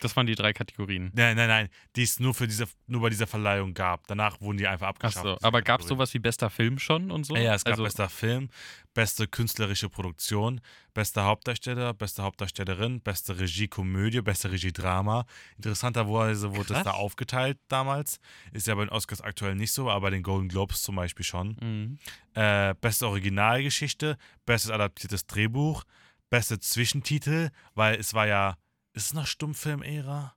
[0.00, 1.10] Das waren die drei Kategorien.
[1.14, 4.06] Nein, nein, nein, die es nur, für diese, nur bei dieser Verleihung gab.
[4.06, 5.24] Danach wurden die einfach Ach abgeschafft.
[5.24, 7.34] so, diese aber gab es sowas wie bester Film schon und so?
[7.34, 8.48] Ja, ja, es gab also, bester Film,
[8.94, 10.60] beste künstlerische Produktion,
[10.94, 15.26] bester Hauptdarsteller, beste Hauptdarstellerin, beste Regie-Komödie, beste Regie-Drama.
[15.56, 16.94] Interessanterweise wurde es da Krass.
[16.94, 18.20] aufgeteilt damals.
[18.52, 21.24] Ist ja bei den Oscars aktuell nicht so, aber bei den Golden Globes zum Beispiel
[21.24, 21.56] schon.
[21.60, 21.98] Mhm.
[22.34, 25.84] Äh, beste Originalgeschichte, bestes adaptiertes Drehbuch,
[26.30, 28.56] beste Zwischentitel, weil es war ja,
[28.92, 30.34] ist es noch Stummfilm-Ära?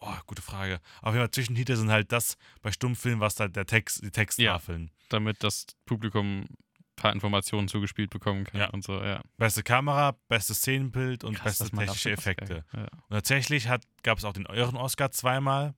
[0.00, 0.80] Oh, gute Frage.
[1.02, 4.90] Auf jeden Fall Zwischentitel sind halt das bei Stummfilmen, was halt der Text, die Texttafeln.
[5.08, 6.56] damit das Publikum ein
[6.96, 8.70] paar Informationen zugespielt bekommen kann Ja.
[8.70, 9.22] und so, ja.
[9.38, 12.64] Beste Kamera, bestes Szenenbild und Krass, beste technische Effekte.
[12.72, 12.82] Ja.
[12.82, 13.68] Und tatsächlich
[14.02, 15.74] gab es auch den euren Oscar zweimal.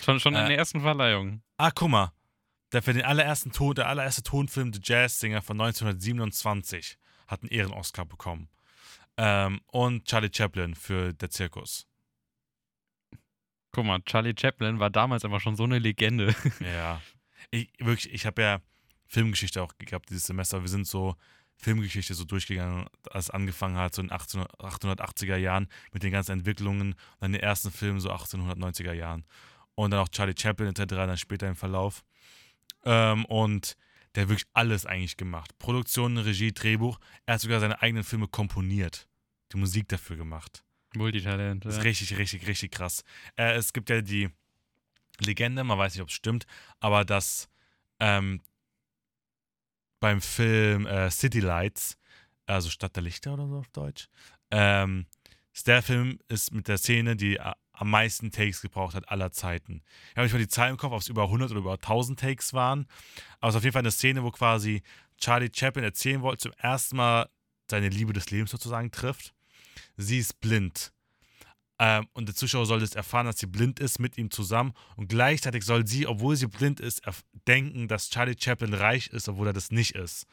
[0.00, 1.42] Schon, schon in Äh, der ersten Verleihung.
[1.56, 2.12] Ah, guck mal.
[2.72, 6.96] Der für den allerersten Ton, der allererste Tonfilm The Jazz Singer von 1927
[7.28, 8.48] hat einen Ehren-Oscar bekommen.
[9.16, 11.86] Ähm, und Charlie Chaplin für Der Zirkus.
[13.72, 16.34] Guck mal, Charlie Chaplin war damals aber schon so eine Legende.
[16.60, 17.00] Ja.
[17.50, 18.60] Ich, wirklich, ich habe ja
[19.06, 20.62] Filmgeschichte auch gehabt dieses Semester.
[20.62, 21.14] Wir sind so
[21.56, 26.10] Filmgeschichte so durchgegangen, als es angefangen hat, so in den 18, 880er Jahren mit den
[26.10, 29.24] ganzen Entwicklungen und dann den ersten Film so 1890er Jahren.
[29.74, 30.86] Und dann auch Charlie Chaplin etc.
[30.94, 32.04] dann später im Verlauf.
[32.84, 33.76] Ähm, und
[34.14, 35.56] der hat wirklich alles eigentlich gemacht.
[35.58, 36.98] Produktion, Regie, Drehbuch.
[37.26, 39.08] Er hat sogar seine eigenen Filme komponiert.
[39.52, 40.64] Die Musik dafür gemacht.
[40.94, 41.64] Multitalent.
[41.64, 41.82] Das ist Ja.
[41.84, 43.02] richtig, richtig, richtig krass.
[43.36, 44.30] Äh, es gibt ja die
[45.20, 46.46] Legende, man weiß nicht, ob es stimmt,
[46.80, 47.48] aber dass
[48.00, 48.40] ähm,
[50.00, 51.96] beim Film äh, City Lights,
[52.46, 54.08] also Stadt der Lichter oder so auf Deutsch,
[54.50, 55.06] ähm,
[55.66, 59.82] der Film ist mit der Szene, die a- am meisten Takes gebraucht hat aller Zeiten.
[60.10, 62.18] Ich habe nicht mal die Zahl im Kopf, ob es über 100 oder über 1000
[62.18, 62.86] Takes waren,
[63.40, 64.82] aber es ist auf jeden Fall eine Szene, wo quasi
[65.18, 67.28] Charlie Chaplin erzählen wollte, zum ersten Mal
[67.70, 69.34] seine Liebe des Lebens sozusagen trifft.
[69.96, 70.92] Sie ist blind.
[71.78, 74.74] Ähm, und der Zuschauer soll das erfahren, dass sie blind ist, mit ihm zusammen.
[74.96, 77.02] Und gleichzeitig soll sie, obwohl sie blind ist,
[77.48, 80.26] denken, dass Charlie Chaplin reich ist, obwohl er das nicht ist.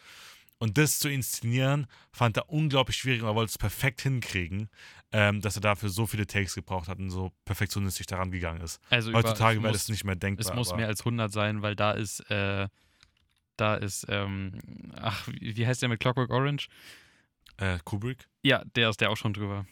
[0.62, 4.70] Und das zu inszenieren, fand er unglaublich schwierig und er wollte es perfekt hinkriegen,
[5.12, 8.80] ähm, dass er dafür so viele Takes gebraucht hat und so perfektionistisch daran gegangen ist.
[8.92, 10.46] Also über- Heutzutage es wäre muss- das nicht mehr denkbar.
[10.52, 12.68] Es muss mehr als 100 sein, weil da ist äh,
[13.58, 14.60] Da ist, ähm,
[14.96, 16.68] ach, wie heißt der mit Clockwork Orange?
[17.58, 18.28] Äh, Kubrick?
[18.44, 19.66] Ja, der ist der auch schon drüber.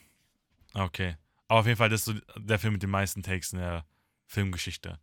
[0.74, 1.16] Okay.
[1.48, 3.86] Aber auf jeden Fall, das ist so der Film mit den meisten Takes in der
[4.28, 5.00] Filmgeschichte.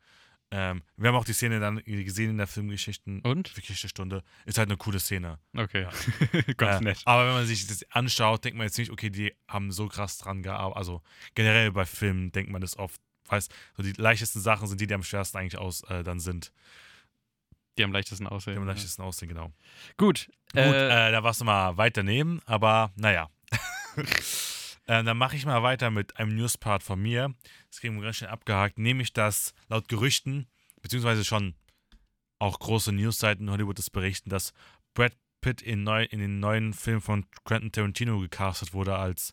[0.52, 3.20] Ähm, wir haben auch die Szene dann gesehen in der Filmgeschichten.
[3.22, 3.52] Und?
[3.54, 4.22] Geschichtestunde.
[4.44, 5.38] Ist halt eine coole Szene.
[5.56, 5.82] Okay.
[5.82, 6.42] Ja.
[6.56, 7.02] Ganz Äh, nett.
[7.04, 10.18] Aber wenn man sich das anschaut, denkt man jetzt nicht, okay, die haben so krass
[10.18, 10.76] dran gearbeitet.
[10.78, 11.02] Also
[11.34, 13.00] generell bei Filmen denkt man das oft.
[13.28, 16.52] Weiß, so die leichtesten Sachen sind die, die am schwersten eigentlich aus äh, dann sind.
[17.76, 18.56] Die am leichtesten Die aussehen.
[18.56, 18.72] am ja.
[18.72, 19.50] leichtesten aussehen, genau.
[19.96, 20.28] Gut.
[20.52, 23.28] Gut, äh, äh, da warst du mal weit daneben, aber naja.
[24.86, 27.34] äh, dann mache ich mal weiter mit einem Newspart von mir.
[27.70, 28.78] Das kriegen wir ganz schnell abgehakt.
[28.78, 30.46] Nämlich, dass laut Gerüchten,
[30.82, 31.54] beziehungsweise schon
[32.38, 34.52] auch große Newsseiten in Hollywood das berichten, dass
[34.94, 39.32] Brad Pitt in, neu, in den neuen Film von Quentin Tarantino gecastet wurde als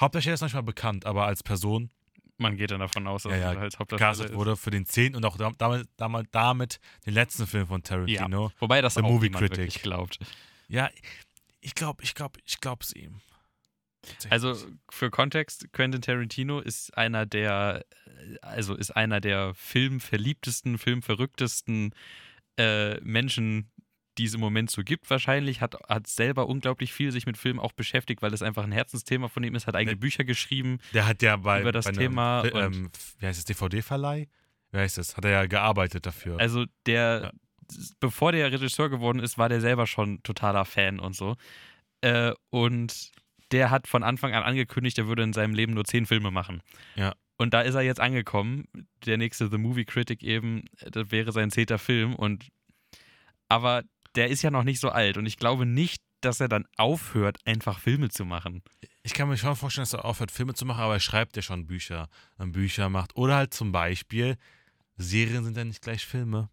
[0.00, 1.90] Hauptdarsteller ist manchmal bekannt, aber als Person
[2.38, 4.36] man geht dann davon aus, dass Ja, ja, er als Hauptdarsteller gecastet ist.
[4.36, 8.50] wurde für den zehnten und auch dam- damit, damit, damit den letzten Film von Tarantino.
[8.60, 9.82] Wobei das The auch Movie Critic.
[9.82, 10.18] glaubt.
[10.68, 10.88] Ja,
[11.60, 13.20] ich glaube, ich glaube, ich glaube es ihm.
[14.30, 14.56] Also
[14.90, 17.84] für Kontext, Quentin Tarantino ist einer der,
[18.42, 21.94] also ist einer der filmverliebtesten, filmverrücktesten
[22.58, 23.70] äh, Menschen,
[24.18, 27.58] die es im Moment so gibt wahrscheinlich, hat, hat selber unglaublich viel sich mit Filmen
[27.60, 30.78] auch beschäftigt, weil es einfach ein Herzensthema von ihm ist, hat eigene Ne- Bücher geschrieben.
[30.92, 34.28] Der hat ja bei, über das bei Thema ähm, wie heißt es, DVD-Verleih?
[34.72, 35.16] Wie heißt das?
[35.16, 36.38] Hat er ja gearbeitet dafür.
[36.38, 37.32] Also der, Ja.
[38.00, 41.36] bevor der Regisseur geworden ist, war der selber schon totaler Fan und so.
[42.02, 43.10] Äh, und
[43.52, 46.62] der hat von Anfang an angekündigt, er würde in seinem Leben nur zehn Filme machen.
[46.94, 47.14] Ja.
[47.36, 48.64] Und da ist er jetzt angekommen.
[49.06, 52.14] Der nächste The Movie Critic eben, das wäre sein zehnter Film.
[52.14, 52.48] Und
[53.48, 53.82] aber
[54.14, 57.38] der ist ja noch nicht so alt und ich glaube nicht, dass er dann aufhört,
[57.46, 58.62] einfach Filme zu machen.
[59.02, 61.42] ich kann mir schon vorstellen, dass er aufhört, Filme zu machen, aber er schreibt ja
[61.42, 62.08] schon Bücher.
[62.36, 63.16] Dann Bücher macht.
[63.16, 64.36] Oder halt zum Beispiel,
[64.96, 66.50] Serien sind ja nicht gleich Filme.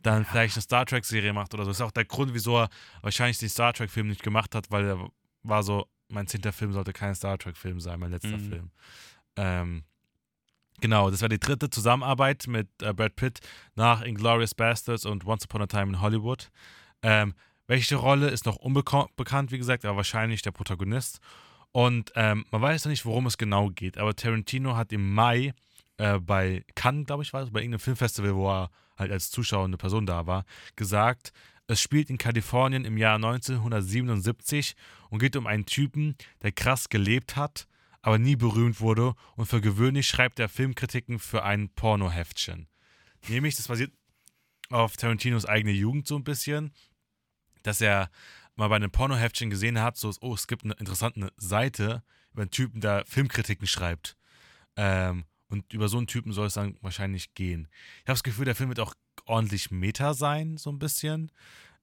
[0.00, 1.70] Dann vielleicht eine Star Trek-Serie macht oder so.
[1.70, 2.68] Das ist auch der Grund, wieso er
[3.02, 5.08] wahrscheinlich den Star Trek-Film nicht gemacht hat, weil er
[5.44, 8.48] war so, mein zehnter Film sollte kein Star Trek-Film sein, mein letzter Mhm.
[8.48, 8.70] Film.
[9.36, 9.84] Ähm,
[10.80, 13.40] genau, das war die dritte Zusammenarbeit mit äh, Brad Pitt
[13.74, 16.50] nach Inglourious Bastards und Once Upon a Time in Hollywood.
[17.02, 17.34] Ähm,
[17.66, 21.20] welche Rolle ist noch unbekannt, wie gesagt, aber wahrscheinlich der Protagonist.
[21.70, 25.54] Und ähm, man weiß noch nicht, worum es genau geht, aber Tarantino hat im Mai
[25.96, 29.64] äh, bei Cannes, glaube ich, war es, bei irgendeinem Filmfestival, wo er halt als Zuschauer
[29.64, 30.44] eine Person da war,
[30.76, 31.32] gesagt,
[31.66, 34.74] es spielt in Kalifornien im Jahr 1977
[35.10, 37.66] und geht um einen Typen, der krass gelebt hat,
[38.02, 42.68] aber nie berühmt wurde und für gewöhnlich schreibt er Filmkritiken für ein Pornoheftchen.
[43.28, 43.92] Nämlich, das basiert
[44.70, 46.72] auf Tarantinos eigene Jugend so ein bisschen,
[47.62, 48.10] dass er
[48.56, 52.50] mal bei einem Pornoheftchen gesehen hat, so, oh, es gibt eine interessante Seite über einen
[52.50, 54.16] Typen, der Filmkritiken schreibt.
[54.76, 57.68] Ähm, und über so einen Typen soll es dann wahrscheinlich gehen.
[57.98, 58.94] Ich habe das Gefühl, der Film wird auch
[59.26, 61.30] ordentlich Meta sein, so ein bisschen.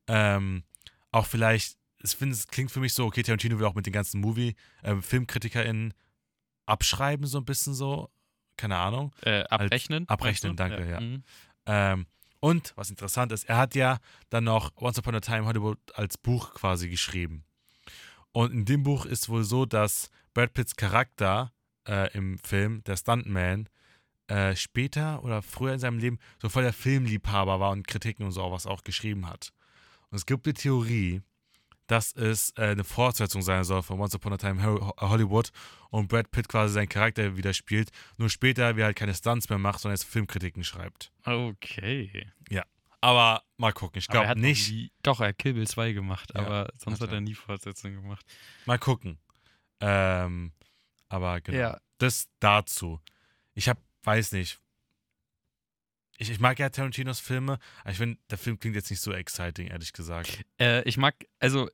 [0.08, 0.64] Ähm,
[1.12, 3.94] auch vielleicht, ich finde, es klingt für mich so, okay, Tarantino will auch mit den
[3.94, 5.94] ganzen Movie, ähm, FilmkritikerInnen
[6.66, 8.10] abschreiben, so ein bisschen so.
[8.58, 9.14] Keine Ahnung.
[9.22, 10.08] Äh, abrechnen?
[10.10, 10.76] abrechnen, meinst du?
[10.78, 11.00] danke, ja.
[11.00, 11.24] Mhm.
[11.66, 12.06] Ähm,
[12.42, 14.00] und was interessant ist, er hat ja
[14.30, 17.44] dann noch Once Upon a Time Hollywood als Buch quasi geschrieben.
[18.32, 21.52] Und in dem Buch ist wohl so, dass Brad Pitts Charakter
[21.88, 23.68] äh, im Film, der Stuntman,
[24.30, 28.32] äh, später oder früher in seinem Leben so voll der Filmliebhaber war und Kritiken und
[28.32, 29.52] so auch was auch geschrieben hat.
[30.10, 31.22] Und es gibt die Theorie,
[31.88, 35.50] dass es äh, eine Fortsetzung sein soll von Once Upon a Time Ho- Hollywood
[35.90, 39.50] und Brad Pitt quasi seinen Charakter wieder spielt, nur später wie er halt keine Stunts
[39.50, 41.12] mehr macht, sondern jetzt Filmkritiken schreibt.
[41.26, 42.28] Okay.
[43.02, 44.70] Aber mal gucken, ich glaube nicht.
[44.72, 47.22] Nie, doch, er hat Kill Bill 2 gemacht, Ja, aber sonst hat er.
[47.22, 48.26] nie Fortsetzung gemacht.
[48.66, 49.18] Mal gucken.
[49.80, 50.52] Ähm,
[51.08, 51.58] aber genau.
[51.58, 51.80] Ja.
[51.98, 53.00] Das dazu.
[53.54, 54.60] Ich hab, weiß nicht.
[56.18, 59.14] Ich, ich mag ja Tarantinos Filme, aber ich finde, der Film klingt jetzt nicht so
[59.14, 60.42] exciting, ehrlich gesagt.
[60.60, 61.70] Äh, ich mag, also,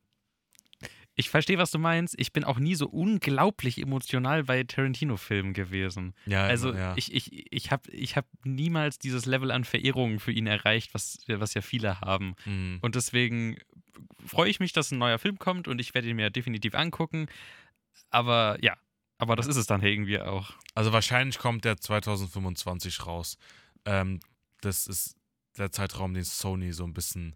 [1.16, 2.14] ich verstehe, was du meinst.
[2.20, 6.14] Ich bin auch nie so unglaublich emotional bei Tarantino-Filmen gewesen.
[6.26, 6.94] Ja, Also, ja.
[6.96, 11.20] ich, ich, ich habe ich hab niemals dieses Level an Verehrung für ihn erreicht, was,
[11.28, 12.36] was ja viele haben.
[12.46, 12.80] Mhm.
[12.82, 13.58] Und deswegen
[14.26, 17.28] freue ich mich, dass ein neuer Film kommt und ich werde ihn mir definitiv angucken.
[18.10, 18.78] Aber ja,
[19.18, 20.52] aber das ist es dann irgendwie auch.
[20.74, 23.38] Also wahrscheinlich kommt der 2025 raus.
[23.86, 24.20] Ähm,
[24.62, 25.16] das ist
[25.58, 27.36] der Zeitraum, den Sony so ein bisschen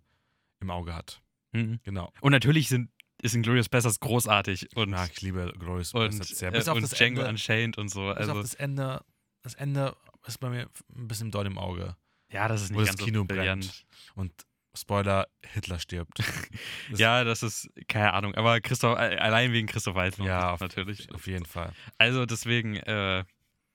[0.60, 1.22] im Auge hat.
[1.54, 1.80] Mhm.
[1.84, 2.12] Genau.
[2.22, 2.90] Und natürlich sind,
[3.22, 6.50] ist Inglourious Basterds großartig und, Ja, ich liebe Glorious Bastards sehr.
[6.50, 8.08] äh, Bis auf und das Django Ende, Unchained und so.
[8.10, 9.04] bis Also, auf das Ende.
[9.42, 9.96] Das Ende
[10.28, 11.96] ist bei mir ein bisschen doll im Auge.
[12.32, 13.62] ja, das ist wo nicht das ganz Kino so brillant.
[13.66, 13.86] brennt.
[14.16, 14.34] Und
[14.80, 16.20] Spoiler, Hitler stirbt.
[16.20, 16.26] Das-
[17.00, 21.12] Ja, das ist, keine Ahnung, aber Christoph, äh, allein wegen Christoph Waltz Ja, auf, natürlich.
[21.14, 21.72] auf jeden Fall.
[21.98, 23.24] Also deswegen, äh,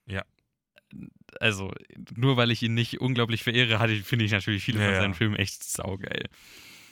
[0.06, 0.22] Ja.
[1.40, 1.72] also
[2.14, 5.00] nur weil ich ihn nicht unglaublich verehre, finde ich natürlich viele Ja, von ja.
[5.00, 6.28] seinen Filmen echt saugeil.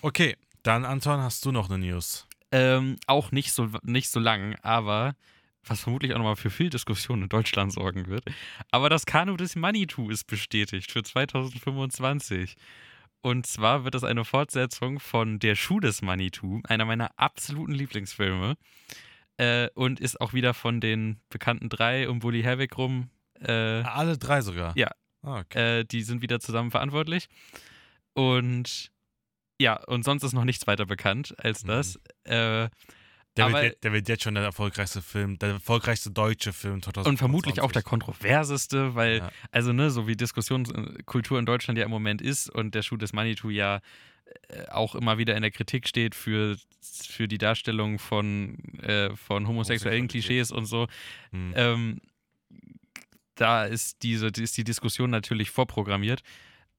[0.03, 2.27] Okay, dann Anton, hast du noch eine News?
[2.51, 5.15] Ähm, auch nicht so, nicht so lang, aber
[5.65, 8.25] was vermutlich auch nochmal für viel Diskussion in Deutschland sorgen wird.
[8.73, 12.57] Aber das Kanu des Manitou ist bestätigt für 2025.
[13.23, 18.57] Und zwar wird es eine Fortsetzung von Der Schuh des Manitou, einer meiner absoluten Lieblingsfilme.
[19.39, 23.09] Äh, und ist auch wieder von den bekannten drei um Bully Herwig rum.
[23.41, 24.77] Äh, Alle drei sogar?
[24.77, 24.91] Ja.
[25.23, 25.81] Ah, okay.
[25.81, 27.29] äh, die sind wieder zusammen verantwortlich.
[28.13, 28.91] Und
[29.61, 31.69] ja, und sonst ist noch nichts weiter bekannt als Mhm.
[31.69, 32.01] das.
[32.25, 32.69] Äh,
[33.37, 36.83] Der, aber- wird, jetzt- der wird jetzt schon der erfolgreichste Film, der erfolgreichste deutsche Film
[36.83, 37.09] 2025.
[37.11, 39.33] Und vermutlich auch der kontroverseste, weil, Ja.
[39.51, 43.13] also, ne, so wie Diskussionskultur in Deutschland ja im Moment ist und der Schuh des
[43.13, 43.81] Manitou ja
[44.49, 49.47] äh, auch immer wieder in der Kritik steht für, für die Darstellung von, äh, von
[49.47, 50.09] homosexuellen.
[50.09, 50.87] Klischees und so.
[51.33, 51.53] Hm.
[51.55, 52.01] Ähm,
[53.35, 56.23] da ist diese ist die Diskussion natürlich vorprogrammiert.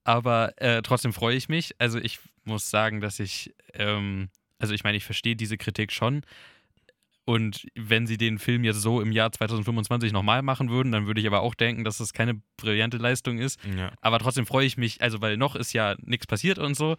[0.03, 1.75] Aber äh, trotzdem freue ich mich.
[1.79, 4.29] Also ich muss sagen, dass ich, ähm,
[4.63, 6.23] also ich meine, ich verstehe diese Kritik schon.
[7.25, 11.21] Und wenn sie den Film jetzt so im Jahr 2025 nochmal machen würden, dann würde
[11.21, 13.59] ich aber auch denken, dass das keine brillante Leistung ist.
[13.77, 13.91] ja.
[14.01, 16.97] Aber trotzdem freue ich mich, also weil noch ist ja nichts passiert und so.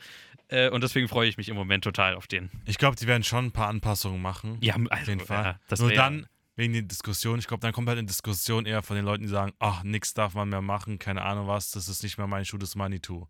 [0.49, 2.51] Äh, und deswegen freue ich mich im Moment total auf den.
[2.65, 4.57] Ich glaube, die werden schon ein paar Anpassungen machen.
[4.61, 5.59] Ja, also, auf jeden Fall.
[5.69, 8.97] ja, Nur dann, wegen der Diskussion, ich glaube, dann kommt halt eine Diskussion eher von
[8.97, 12.03] den Leuten, die sagen, ach, nix darf man mehr machen, keine Ahnung was, das ist
[12.03, 13.27] nicht mehr mein Schuh, das ist Manitou.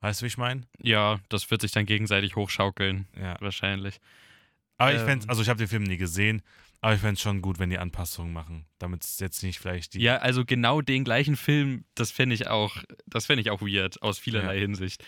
[0.00, 0.62] Weißt du, wie ich meine?
[0.78, 3.36] Ja, das wird sich dann gegenseitig hochschaukeln, Ja.
[3.40, 3.98] wahrscheinlich.
[4.78, 5.06] Aber ich Ähm.
[5.06, 6.42] fände also ich habe den Film nie gesehen,
[6.82, 9.94] aber ich fände es schon gut, wenn die Anpassungen machen, damit es jetzt nicht vielleicht
[9.94, 10.00] die.
[10.02, 14.02] Ja, also genau den gleichen Film, das fände ich auch, das fände ich auch weird,
[14.02, 14.60] aus vielerlei Ja.
[14.60, 15.02] Hinsicht.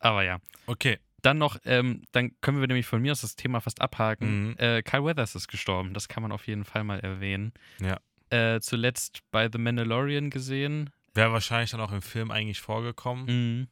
[0.00, 0.38] Aber ja.
[0.66, 0.98] Okay.
[1.20, 4.48] Dann noch, ähm, dann können wir nämlich von mir aus das Thema fast abhaken.
[4.50, 4.56] Mhm.
[4.58, 7.52] Äh, Kyle Weathers ist gestorben, das kann man auf jeden Fall mal erwähnen.
[7.80, 7.98] Ja.
[8.30, 10.90] Äh, zuletzt bei The Mandalorian gesehen.
[11.14, 13.26] Wäre wahrscheinlich dann auch im Film eigentlich vorgekommen.
[13.26, 13.68] Mhm.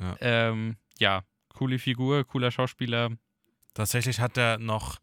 [0.00, 0.16] Ja.
[0.20, 1.22] Ähm, ja,
[1.54, 3.10] coole Figur, cooler Schauspieler.
[3.74, 4.98] Tatsächlich hat er noch,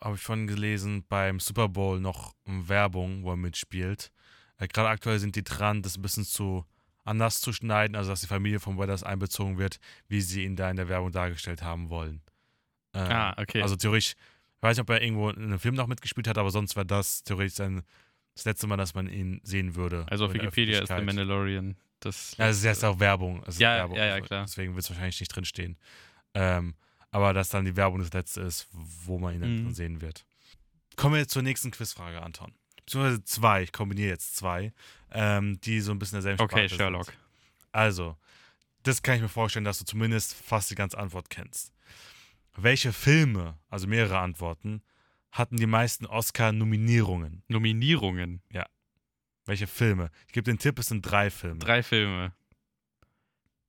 [0.00, 4.10] habe ich vorhin gelesen, beim Super Bowl noch Werbung, wo er mitspielt.
[4.58, 6.64] Äh, Gerade aktuell sind die dran, das ein bisschen zu
[7.04, 9.78] anders zu schneiden, also dass die Familie von Weathers einbezogen wird,
[10.08, 12.20] wie sie ihn da in der Werbung dargestellt haben wollen.
[12.92, 13.62] Äh, Ah, okay.
[13.62, 14.14] Also theoretisch,
[14.56, 16.86] ich weiß nicht, ob er irgendwo in einem Film noch mitgespielt hat, aber sonst wäre
[16.86, 17.82] das theoretisch sein,
[18.34, 20.04] das letzte Mal, dass man ihn sehen würde.
[20.08, 21.26] also auf der Wikipedia ist The Öffentlichkeit.
[21.26, 21.76] Mandalorian.
[22.00, 23.42] Das Ja, es ist jetzt auch Werbung.
[23.58, 23.96] Ja, Werbung.
[23.96, 24.44] ja, ja, klar.
[24.44, 25.76] Deswegen wird es wahrscheinlich nicht drinstehen.
[26.34, 26.74] Ähm,
[27.10, 29.72] aber dass dann die Werbung das letzte ist, wo man ihn dann Mhm.
[29.74, 30.26] sehen wird.
[30.96, 32.52] Kommen wir jetzt zur nächsten Quizfrage, Anton.
[32.84, 34.72] Beziehungsweise zwei, ich kombiniere jetzt zwei,
[35.12, 37.06] ähm, die so ein bisschen derselben okay, Sparte Sherlock.
[37.06, 37.16] Sind.
[37.72, 38.16] Also,
[38.82, 41.72] das kann ich mir vorstellen, dass du zumindest fast die ganze Antwort kennst.
[42.54, 44.82] Welche Filme, also mehrere Antworten,
[45.32, 47.42] hatten die meisten Oscar-Nominierungen?
[47.48, 48.42] Nominierungen.
[49.46, 50.10] Welche Filme?
[50.26, 51.58] Ich gebe den Tipp, es sind drei Filme.
[51.60, 52.32] Drei Filme.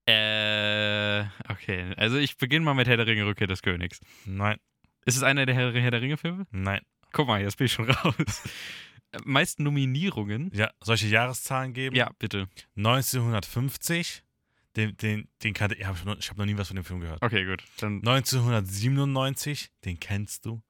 [0.08, 1.94] Äh, okay.
[1.98, 4.00] Also ich beginne mal mit Herr der Ringe, Rückkehr des Königs.
[4.26, 4.58] Nein,
[5.06, 6.48] Ist es einer der Herr, Herr der Ringe-Filme?
[6.52, 6.82] nein.
[7.14, 8.14] Guck mal, jetzt bin ich schon raus.
[9.24, 10.52] Meisten Nominierungen?
[10.54, 11.96] Ja, solche Jahreszahlen geben?
[11.96, 12.50] Ja, bitte.
[12.76, 14.24] 1950,
[14.76, 17.22] den, den, den kannte ich, ich, habe noch nie was von dem Film gehört.
[17.22, 17.64] Okay, gut.
[17.80, 20.62] Dann 1997, den kennst du.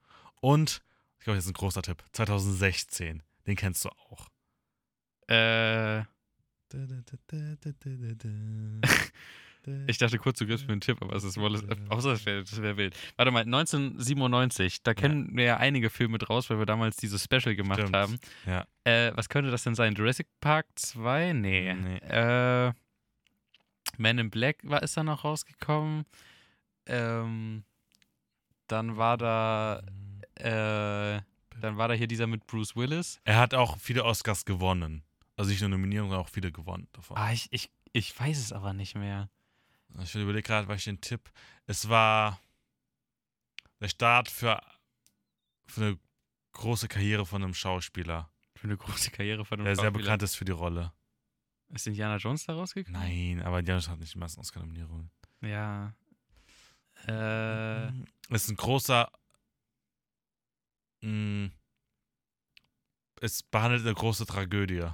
[0.41, 0.83] Und,
[1.17, 4.29] ich glaube, das ist ein großer Tipp, 2016, den kennst du auch.
[5.27, 5.99] Äh,
[9.87, 11.63] ich dachte kurz, du gibst mir einen Tipp, aber es ist Wallace.
[11.89, 12.95] Außer das wäre wär wild.
[13.15, 17.55] Warte mal, 1997, da kennen wir ja einige Filme draus, weil wir damals dieses Special
[17.55, 17.95] gemacht Stimmt.
[17.95, 18.19] haben.
[18.45, 18.65] Ja.
[18.83, 19.95] Äh, was könnte das denn sein?
[19.95, 21.33] Jurassic Park 2?
[21.33, 21.73] Nee.
[21.73, 21.97] Nee.
[21.97, 22.73] Äh,
[23.97, 26.05] Man in Black war, ist da noch rausgekommen.
[26.85, 27.63] Ähm,
[28.67, 29.79] dann war da,
[30.35, 31.21] äh,
[31.61, 33.19] dann war da hier dieser mit Bruce Willis.
[33.23, 35.03] Er hat auch viele Oscars gewonnen.
[35.37, 37.15] Also nicht nur Nominierungen, sondern auch viele gewonnen davon.
[37.17, 39.29] Ah, ich, ich, ich weiß es aber nicht mehr.
[40.01, 41.31] Ich überlege gerade, was ich den Tipp.
[41.65, 42.39] Es war
[43.79, 44.59] der Start für,
[45.67, 45.99] für eine
[46.51, 50.03] große Karriere von einem Schauspieler, Für eine große Karriere von einem der sehr Schauspieler.
[50.03, 50.91] bekannt ist für die Rolle.
[51.69, 52.99] Ist Indiana Jones da rausgekommen?
[52.99, 55.11] Nein, aber Indiana Jones hat nicht die meisten Oscar-Nominierungen.
[55.41, 55.93] Ja.
[57.07, 57.87] Äh,
[58.29, 59.11] Es ist ein großer.
[61.01, 61.51] Mh,
[63.21, 64.87] es behandelt eine große Tragödie.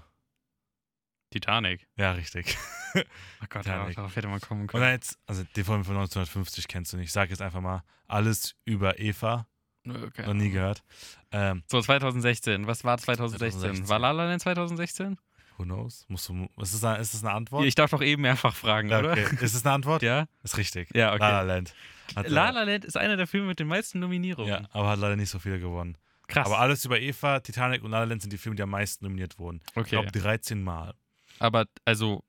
[1.34, 1.88] Titanic.
[1.98, 2.58] Ja, richtig.
[2.96, 3.96] Oh Gott, Titanic.
[3.96, 4.84] darauf hätte man kommen Und können.
[4.84, 7.08] dann jetzt, also den Film von 1950 kennst du nicht.
[7.08, 9.48] Ich sage jetzt einfach mal alles über Eva.
[9.84, 10.84] Keine Noch nie gehört.
[11.32, 12.68] Ähm, So, 2016.
[12.68, 13.60] Was war 2016?
[13.62, 13.90] 2016.
[13.90, 15.18] War La La Land 2016?
[15.58, 16.06] who knows?
[16.08, 17.66] Musst du, ist, es eine, ist es eine Antwort?
[17.66, 19.14] Ich darf doch eben mehrfach fragen, Ja, oder?
[19.14, 19.28] okay.
[19.42, 20.02] Ist es eine Antwort?
[20.04, 20.28] Ja?
[20.44, 20.90] Ist richtig.
[20.96, 21.20] Ja, okay.
[21.20, 21.74] La La Land.
[22.16, 24.50] Hat, La äh, La Land ist einer der Filme mit den meisten Nominierungen.
[24.50, 25.98] Ja, aber hat leider nicht so viele gewonnen.
[26.28, 26.46] Krass.
[26.46, 29.06] Aber alles über Eva, Titanic und La La Land sind die Filme, die am meisten
[29.06, 29.62] nominiert wurden.
[29.72, 29.90] Ich okay.
[29.92, 30.94] glaube 13 Mal.
[31.40, 32.24] Aber also,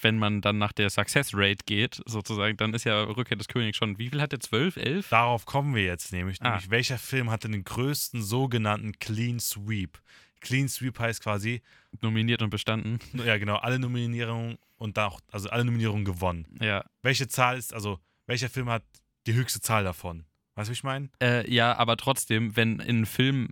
[0.00, 3.76] wenn man dann nach der Success Rate geht, sozusagen, dann ist ja Rückkehr des Königs
[3.76, 4.40] schon, wie viel hat der?
[4.40, 5.08] 12, 11?
[5.10, 6.38] Darauf kommen wir jetzt nämlich.
[6.40, 6.50] Ah.
[6.50, 10.00] nämlich welcher Film hatte den größten sogenannten Clean Sweep?
[10.40, 11.62] Clean Sweep heißt quasi,
[12.00, 12.98] Nominiert und bestanden.
[13.12, 16.46] ja genau, alle Nominierungen und auch, also alle Nominierungen gewonnen.
[16.60, 16.84] Ja.
[17.02, 18.82] Welche Zahl ist, also welcher Film hat
[19.26, 20.24] die höchste Zahl davon?
[20.54, 21.08] Weißt du, wie ich meine?
[21.22, 23.50] Äh, ja, aber trotzdem, wenn ein Film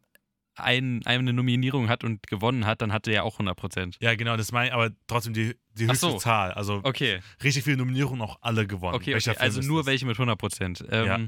[0.56, 3.96] ein, eine Nominierung hat und gewonnen hat, dann hat er ja auch 100%.
[4.00, 6.18] Ja, genau, das meine ich, aber trotzdem die, die höchste so.
[6.18, 6.52] Zahl.
[6.52, 8.94] Also Okay, richtig viele Nominierungen, auch alle gewonnen.
[8.94, 9.34] okay, okay.
[9.38, 9.86] Also nur das?
[9.86, 10.84] welche mit 100%.
[10.90, 11.18] Ähm, Ja.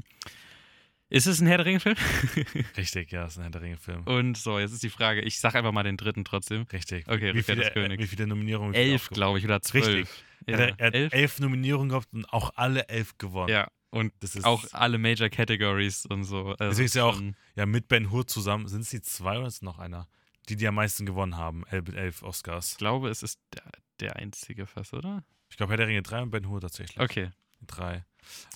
[1.09, 1.95] Ist es ein Herr der Ringe-Film?
[2.77, 4.01] Richtig, ja, das ist ein Herr der Ringe-Film.
[4.05, 6.63] und so, jetzt ist die Frage, ich sag einfach mal den dritten trotzdem.
[6.73, 7.07] Richtig.
[7.07, 8.01] Okay, wie viele, des Königs.
[8.01, 8.73] wie viele Nominierungen?
[8.73, 9.85] Elf, glaube ich, oder zwölf.
[9.87, 10.07] Richtig.
[10.47, 11.13] Ja, Er hat, er hat elf?
[11.13, 13.49] elf Nominierungen gehabt und auch alle elf gewonnen.
[13.49, 16.47] Ja, und Das ist auch alle Major Categories und so.
[16.49, 17.21] Also Deswegen ist ja auch-
[17.55, 18.67] Ja, mit Ben Hur zusammen.
[18.67, 20.07] Sind es die zwei oder ist es noch einer?
[20.49, 21.63] Die, die am meisten gewonnen haben.
[21.69, 22.71] Elf elf Oscars.
[22.73, 23.63] Ich glaube, es ist der,
[24.01, 25.23] der einzige fast, oder?
[25.49, 26.99] Ich glaube, Herr der Ringe drei und Ben Hur tatsächlich.
[26.99, 27.29] Okay.
[27.65, 28.03] Drei.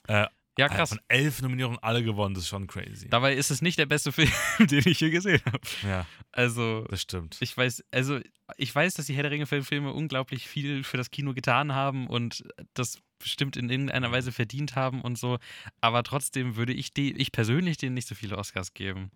[0.07, 0.25] Äh,
[0.57, 0.89] Ja, krass.
[0.89, 2.33] Von elf Nominierungen alle gewonnen.
[2.33, 3.07] Das ist schon crazy.
[3.09, 5.59] Dabei ist es nicht der beste Film, den ich je gesehen habe.
[5.83, 7.37] ja, Also, das stimmt.
[7.39, 8.19] ich weiß, also
[8.57, 12.43] ich weiß, dass die Herr der Ringe-Filme unglaublich viel für das Kino getan haben und
[12.73, 15.39] das bestimmt in irgendeiner Weise verdient haben und so.
[15.81, 19.11] Aber trotzdem würde ich, die, ich persönlich denen nicht so viele Oscars geben.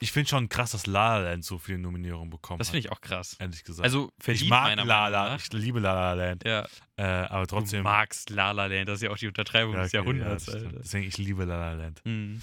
[0.00, 2.92] Ich finde schon krass, dass La La Land so viele Nominierungen bekommen Das finde ich
[2.92, 3.36] auch krass.
[3.38, 3.84] Ehrlich gesagt.
[3.84, 6.44] Also verdient ich mag La La, ich liebe La La Land.
[6.44, 7.78] Ja, Äh, aber trotzdem.
[7.78, 10.46] du magst La La Land, das ist ja auch die Untertreibung Ja, des okay, Jahrhunderts.
[10.46, 10.54] ja.
[10.60, 12.02] Deswegen, ich liebe La La Land.
[12.04, 12.42] Mhm.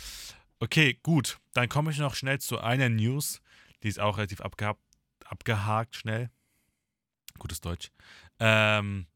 [0.59, 1.39] Okay, gut.
[1.53, 3.41] Dann komme ich noch schnell zu einer News.
[3.83, 4.79] Die ist auch relativ abgehakt,
[5.25, 6.29] abgehakt schnell.
[7.37, 7.89] Gutes Deutsch.
[8.39, 9.07] Ähm,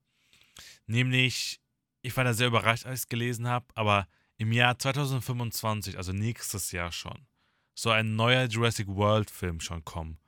[0.87, 1.59] nämlich,
[2.01, 6.13] ich war da sehr überrascht, als ich es gelesen habe, aber im Jahr 2025, also
[6.13, 7.25] nächstes Jahr schon,
[7.73, 10.19] soll ein neuer Jurassic World Film schon kommen.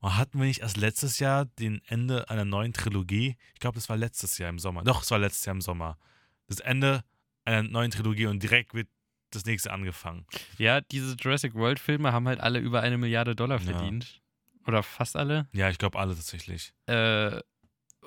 [0.00, 3.36] Und hatten wir nicht erst letztes Jahr den Ende einer neuen Trilogie?
[3.54, 4.82] Ich glaube, das war letztes Jahr im Sommer.
[4.82, 5.98] Doch, es war letztes Jahr im Sommer.
[6.46, 7.04] Das Ende
[7.44, 8.88] einer neuen Trilogie und direkt wird
[9.30, 10.26] das nächste angefangen.
[10.58, 13.64] Ja, diese Jurassic World-Filme haben halt alle über eine Milliarde Dollar Ja.
[13.64, 14.20] verdient.
[14.66, 15.48] Oder fast alle.
[15.52, 16.72] Ja, ich glaube alle tatsächlich.
[16.86, 17.40] Äh,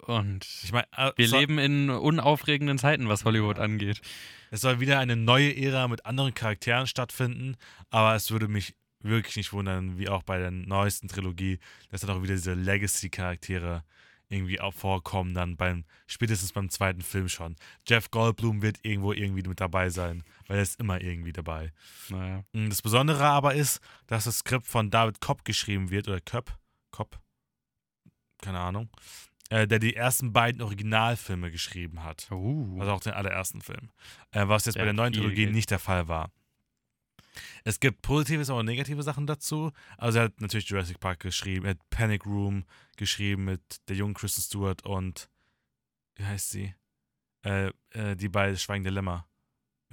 [0.08, 3.64] und Ich meine, äh, wir soll, leben in unaufregenden Zeiten, was Hollywood Ja.
[3.64, 4.02] angeht.
[4.52, 7.56] es soll wieder eine neue Ära mit anderen Charakteren stattfinden,
[7.90, 12.12] aber es würde mich wirklich nicht wundern, wie auch bei der neuesten Trilogie, dass dann
[12.12, 13.84] auch wieder diese Legacy-Charaktere
[14.30, 17.56] irgendwie auch vorkommen, dann beim, spätestens beim zweiten Film schon.
[17.88, 21.72] Jeff Goldblum wird irgendwo irgendwie mit dabei sein, weil er ist immer irgendwie dabei.
[22.10, 22.44] Naja.
[22.54, 26.58] Das Besondere aber ist, dass das Skript von David Kopp geschrieben wird, oder Köpp,
[26.90, 27.20] Kopp,
[28.42, 28.90] keine Ahnung,
[29.54, 32.28] äh, der die ersten beiden Originalfilme geschrieben hat.
[32.32, 32.80] Uh.
[32.80, 33.92] Also auch den allerersten Film.
[34.32, 36.32] Äh, was jetzt Der bei der neuen Trilogie nicht der Fall war.
[37.64, 39.72] Es gibt positive, aber negative Sachen dazu.
[39.98, 42.66] Also er hat natürlich Jurassic Park geschrieben, er hat Panic Room
[42.98, 45.30] geschrieben mit der jungen Kristen Stewart und
[46.16, 46.74] wie heißt sie?
[47.44, 49.28] Äh, äh, die bei Schweigen der Lämmer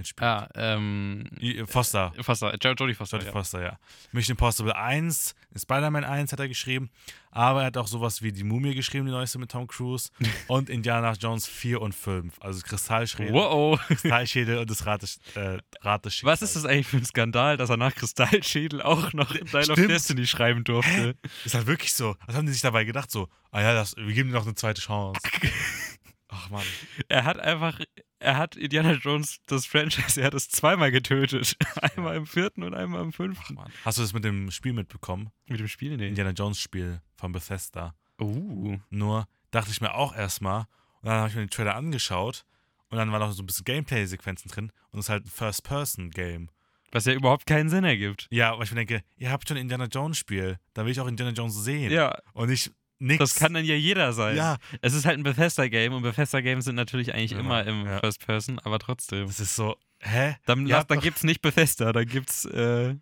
[0.00, 0.28] mitspielt.
[0.28, 1.24] ah, ähm.
[1.40, 2.12] I- Foster.
[2.20, 3.16] Foster, Jo- Jodie Foster.
[3.18, 3.32] Jodie ja.
[3.32, 3.78] Foster, ja.
[4.12, 6.90] Mission Impossible 1, Spider-Man 1 hat er geschrieben,
[7.30, 10.10] aber er hat auch sowas wie Die Mumie geschrieben, die neueste mit Tom Cruise
[10.48, 13.80] und Indiana Jones 4 und 5, also Kristallschädel, Wow.
[13.86, 17.56] Kristallschädel und das Rat des, äh, Rat des Was ist das eigentlich für ein Skandal,
[17.56, 19.90] dass er nach Kristallschädel auch noch Dial of Stimmt.
[19.90, 21.14] Destiny schreiben durfte?
[21.44, 22.16] Ist halt wirklich so.
[22.26, 23.10] Was haben die sich dabei gedacht?
[23.10, 25.20] So, ah ja, das, wir geben ihm noch eine zweite Chance.
[26.30, 26.62] Ach man.
[27.08, 27.80] Er hat einfach,
[28.20, 31.56] er hat Indiana Jones, das Franchise, er hat es zweimal getötet.
[31.80, 33.54] Einmal im vierten und einmal im fünften.
[33.54, 33.72] Mann.
[33.84, 35.30] Hast du das mit dem Spiel mitbekommen?
[35.46, 36.08] Mit dem Spiel, nee.
[36.08, 37.94] Indiana Jones Spiel von Bethesda.
[38.20, 38.78] Uh.
[38.90, 40.66] Nur dachte ich mir auch erstmal,
[41.02, 42.44] und dann habe ich mir den Trailer angeschaut
[42.90, 46.48] und dann waren noch so ein bisschen Gameplay-Sequenzen drin und es ist halt ein First-Person-Game.
[46.92, 48.26] Was ja überhaupt keinen Sinn ergibt.
[48.30, 51.00] Ja, aber ich mir denke, ihr habt schon ein Indiana Jones Spiel, da will ich
[51.00, 51.90] auch Indiana Jones sehen.
[51.92, 53.18] Ja, Und nicht nix.
[53.18, 54.36] das kann dann ja jeder sein.
[54.36, 57.98] Ja, Es ist halt ein Bethesda-Game und Bethesda-Games sind natürlich eigentlich Ja, immer im ja.
[58.00, 59.26] First Person, aber trotzdem.
[59.26, 60.36] das ist so, hä?
[60.46, 62.94] Dann, habt dann gibt's nicht Bethesda, dann gibt's äh,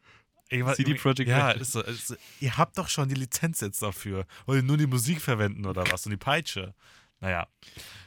[0.49, 4.25] CD Projekt Ja, ist so, ist so, ihr habt doch schon die Lizenz jetzt dafür.
[4.47, 6.07] Wollt ihr nur die Musik verwenden oder was?
[6.07, 6.75] Und die Peitsche.
[7.21, 7.47] Naja.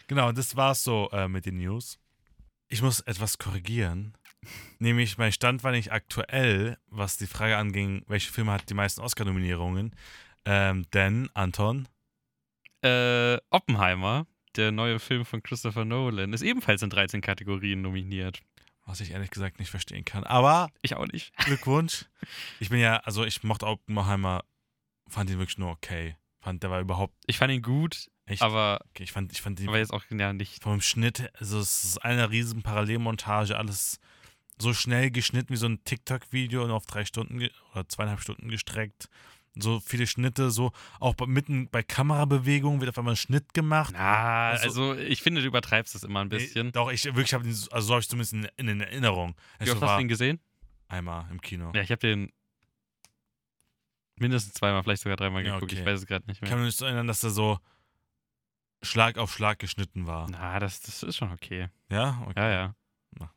[0.08, 2.00] Genau, das war's so äh, mit den News.
[2.68, 4.14] Ich muss etwas korrigieren.
[4.80, 9.02] Nämlich, mein Stand war nicht aktuell, was die Frage anging, welche Filme hat die meisten
[9.02, 9.94] Oscar-Nominierungen.
[10.46, 11.88] Ähm, denn, Anton,
[12.84, 14.26] äh, Oppenheimer,
[14.56, 18.42] der neue Film von Christopher Nolan, ist ebenfalls in 13 Kategorien nominiert.
[18.86, 20.24] was ich ehrlich gesagt nicht verstehen kann.
[20.24, 21.36] Aber Ich auch nicht.
[21.46, 22.06] Glückwunsch.
[22.60, 24.44] Ich bin ja, also ich mochte Oppenheimer,
[25.08, 26.18] fand ihn wirklich nur okay.
[26.40, 28.42] Fand, der war überhaupt Ich fand ihn gut, echt.
[28.42, 29.04] aber, okay.
[29.04, 30.64] Ich fand, ich fand ihn aber jetzt auch ja nicht.
[30.64, 34.00] vom Schnitt, also es ist eine riesen Parallelmontage, alles
[34.58, 39.08] so schnell geschnitten wie so ein TikTok-Video und auf drei Stunden oder zweieinhalb Stunden gestreckt.
[39.56, 43.94] So viele Schnitte, so auch bei- mitten bei Kamerabewegungen wird auf einmal ein Schnitt gemacht.
[43.94, 46.72] Na, Also- also, ich finde, du übertreibst das immer ein Nee, bisschen.
[46.72, 49.36] Doch, ich wirklich habe also so habe ich zumindest in, in, in Erinnerung.
[49.60, 50.40] Wie Es oft so hast du den gesehen?
[50.88, 51.72] einmal im Kino.
[51.76, 52.32] Ja, ich habe den
[54.20, 55.72] mindestens zweimal, vielleicht sogar dreimal Ja, geguckt.
[55.72, 55.82] okay.
[55.82, 56.50] Ich weiß es gerade nicht Ich mehr.
[56.50, 57.60] kann mich nicht so erinnern, dass er so
[58.84, 60.28] Schlag auf Schlag geschnitten war.
[60.30, 61.70] Na, das, das ist schon okay.
[61.90, 62.22] Ja?
[62.28, 62.34] Okay.
[62.40, 62.76] Ja, ja.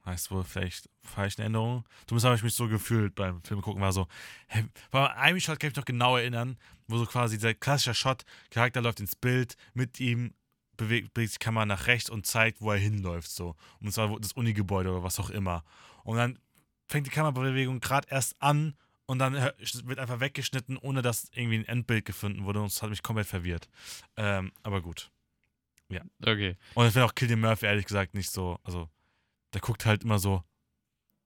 [0.05, 1.85] Heißt wohl vielleicht falsche Erinnerung.
[2.07, 4.07] Zumindest habe ich mich so gefühlt beim Film gucken, war so,
[4.49, 6.57] hä, bei einem Shot kann ich mich noch genau erinnern,
[6.87, 10.35] wo so quasi dieser klassische Shot, Charakter läuft ins Bild, mit ihm
[10.77, 13.57] bewegt, bewegt sich die Kamera nach rechts und zeigt, wo er hinläuft, so.
[13.81, 15.65] Und zwar das Uni-Gebäude oder was auch immer.
[16.05, 16.39] Und dann
[16.89, 18.75] fängt die Kamerabewegung gerade erst an
[19.07, 19.55] und dann hör-
[19.85, 23.27] wird einfach weggeschnitten, ohne dass irgendwie ein Endbild gefunden wurde und es hat mich komplett
[23.27, 23.69] verwirrt.
[24.17, 25.11] Ähm, aber gut.
[26.23, 26.57] Okay.
[26.75, 28.89] Und ich finde auch Killian Murphy ehrlich gesagt nicht so, also
[29.55, 30.43] der guckt halt immer so,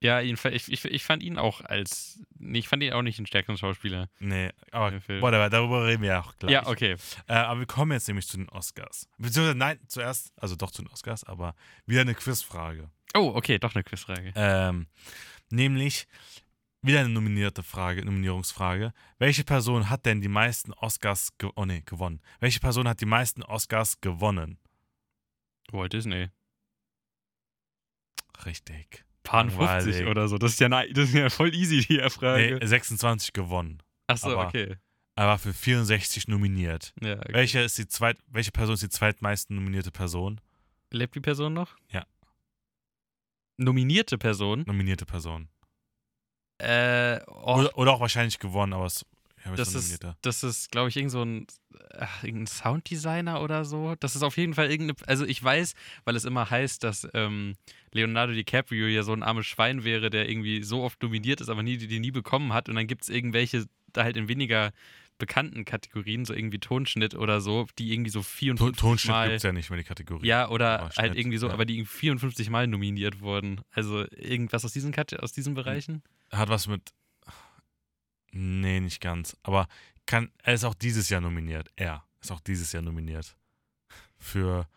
[0.00, 2.20] Ja, ich, ich, ich fand ihn auch als.
[2.38, 4.08] Nee, ich fand ihn auch nicht den stärksten Schauspieler.
[4.20, 6.52] Nee, aber whatever, darüber reden wir ja auch gleich.
[6.52, 6.96] Ja, okay.
[7.26, 9.08] Äh, aber wir kommen jetzt nämlich zu den Oscars.
[9.18, 11.54] Beziehungsweise, nein, zuerst, also doch zu den Oscars, aber
[11.86, 12.90] wieder eine Quizfrage.
[13.14, 14.32] Oh, okay, doch eine Quizfrage.
[14.36, 14.86] Ähm,
[15.50, 16.06] nämlich
[16.80, 18.92] wieder eine nominierte Frage, Nominierungsfrage.
[19.18, 22.20] Welche Person hat denn die meisten Oscars ge oh, nee, gewonnen?
[22.38, 24.58] Welche Person hat die meisten Oscars gewonnen?
[25.72, 26.28] Walt Disney.
[28.44, 29.04] Richtig.
[29.22, 29.84] Paar Langweilig.
[29.96, 30.38] 50 oder so.
[30.38, 32.58] Das ist ja, ne- das ist ja voll easy, die Frage.
[32.60, 33.82] Nee, 26 gewonnen.
[34.06, 34.76] Achso, aber- okay.
[35.16, 36.94] Er war für 64 nominiert.
[37.02, 37.32] Ja, okay.
[37.32, 40.40] Welche, ist die zweit, welche Person ist die zweitmeisten nominierte Person?
[40.92, 41.74] Lebt die Person noch?
[41.90, 42.06] Ja.
[43.56, 44.62] Nominierte Person?
[44.66, 45.48] Nominierte Person.
[46.58, 49.04] Äh, oh, Oder, oder auch wahrscheinlich gewonnen, aber es
[49.56, 51.46] das ist, das ist, glaube ich, irgend so ein,
[51.98, 53.94] ach, irgendein Sounddesigner oder so.
[54.00, 55.74] Das ist auf jeden Fall irgendeine, also ich weiß,
[56.04, 57.54] weil es immer heißt, dass ähm,
[57.92, 61.62] Leonardo DiCaprio ja so ein armes Schwein wäre, der irgendwie so oft nominiert ist, aber
[61.62, 62.68] nie, die nie bekommen hat.
[62.68, 64.72] Und dann gibt es irgendwelche, da halt in weniger
[65.18, 69.28] bekannten Kategorien, so irgendwie Tonschnitt oder so, die irgendwie so Ton, 54 Tonschnitt Mal...
[69.28, 70.26] gibt es ja nicht mehr die Kategorie.
[70.26, 71.52] Ja, oder Aber halt Schnitt, irgendwie so, ja.
[71.54, 73.60] aber die 54 Mal nominiert wurden.
[73.72, 76.02] Also irgendwas aus diesen, Kate- aus diesen Bereichen?
[76.30, 76.82] Hat was mit.
[78.30, 79.36] Nee, nicht ganz.
[79.42, 79.68] Aber
[80.06, 81.70] kann, er ist auch dieses Jahr nominiert.
[81.76, 83.36] Er ist auch dieses Jahr nominiert.
[84.18, 84.68] Für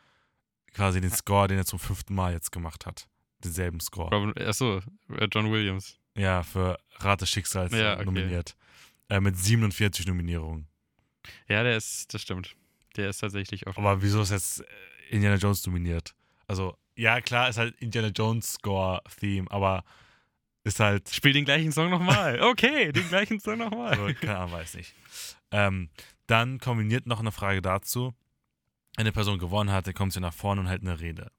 [0.74, 3.08] quasi den Score, den er zum fünften Mal jetzt gemacht hat.
[3.44, 4.10] Denselben Score.
[4.16, 4.82] Robin, achso,
[5.18, 5.98] äh, John Williams.
[6.16, 8.06] Ja, für Rat des Schicksals Ja, okay.
[8.06, 8.56] nominiert.
[9.10, 10.68] Äh, mit 47 Nominierungen.
[11.48, 12.56] Ja, der ist, das stimmt.
[12.98, 13.78] Der ist tatsächlich oft.
[13.78, 14.64] Aber wieso ist jetzt
[15.10, 16.14] Indiana Jones nominiert?
[16.48, 19.84] Also, ja, klar, ist halt Indiana Jones Score-Theme, aber
[20.64, 21.10] ist halt.
[21.10, 22.40] Spiel den gleichen Song nochmal.
[22.52, 23.92] Okay, den gleichen Song nochmal.
[23.92, 24.94] Also, keine Ahnung, weiß nicht.
[25.52, 25.90] Ähm,
[26.28, 28.14] dann kombiniert noch eine Frage dazu.
[28.98, 31.32] Eine Person gewonnen hat, dann kommt sie nach vorne und hält eine Rede.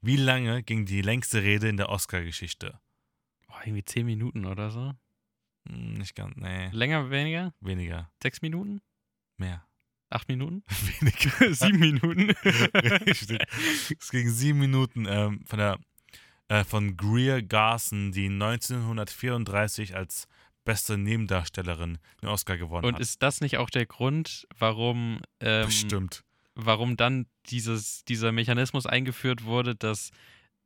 [0.00, 2.80] Wie lange ging die längste Rede in der Oscar-Geschichte?
[3.48, 4.92] Oh, irgendwie 10 Minuten oder so.
[5.68, 7.52] Hm, nicht ganz, nee, Länger, weniger?
[7.60, 8.80] weniger, 6 Minuten?
[9.36, 9.64] mehr.
[10.10, 10.62] 8 Minuten?
[11.00, 11.54] weniger.
[11.54, 12.30] 7 Minuten?
[13.06, 13.40] Richtig.
[14.00, 15.78] Es ging sieben Minuten ähm, von der
[16.48, 18.28] äh, von Greer Garson, die
[18.96, 20.26] 1934 als
[20.64, 23.00] beste Nebendarstellerin den Oscar gewonnen Und hat.
[23.00, 26.24] ist das nicht auch der Grund, warum, ähm, Bestimmt.
[26.54, 30.10] warum dann dieses, dieser Mechanismus eingeführt wurde, dass,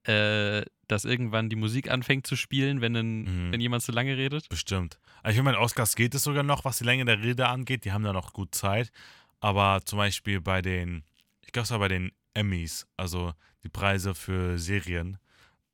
[0.04, 3.52] äh, dass irgendwann die Musik anfängt zu spielen, wenn, ein, Mhm.
[3.52, 4.48] wenn jemand zu lange redet?
[4.48, 4.98] Bestimmt.
[5.22, 7.84] Also ich meine, Oscars geht es sogar noch, was die Länge der Rede angeht.
[7.84, 8.90] Die haben da noch gut Zeit.
[9.38, 11.04] Aber zum Beispiel bei den,
[11.46, 15.18] ich glaube es war bei den Emmys, also die Preise für Serien,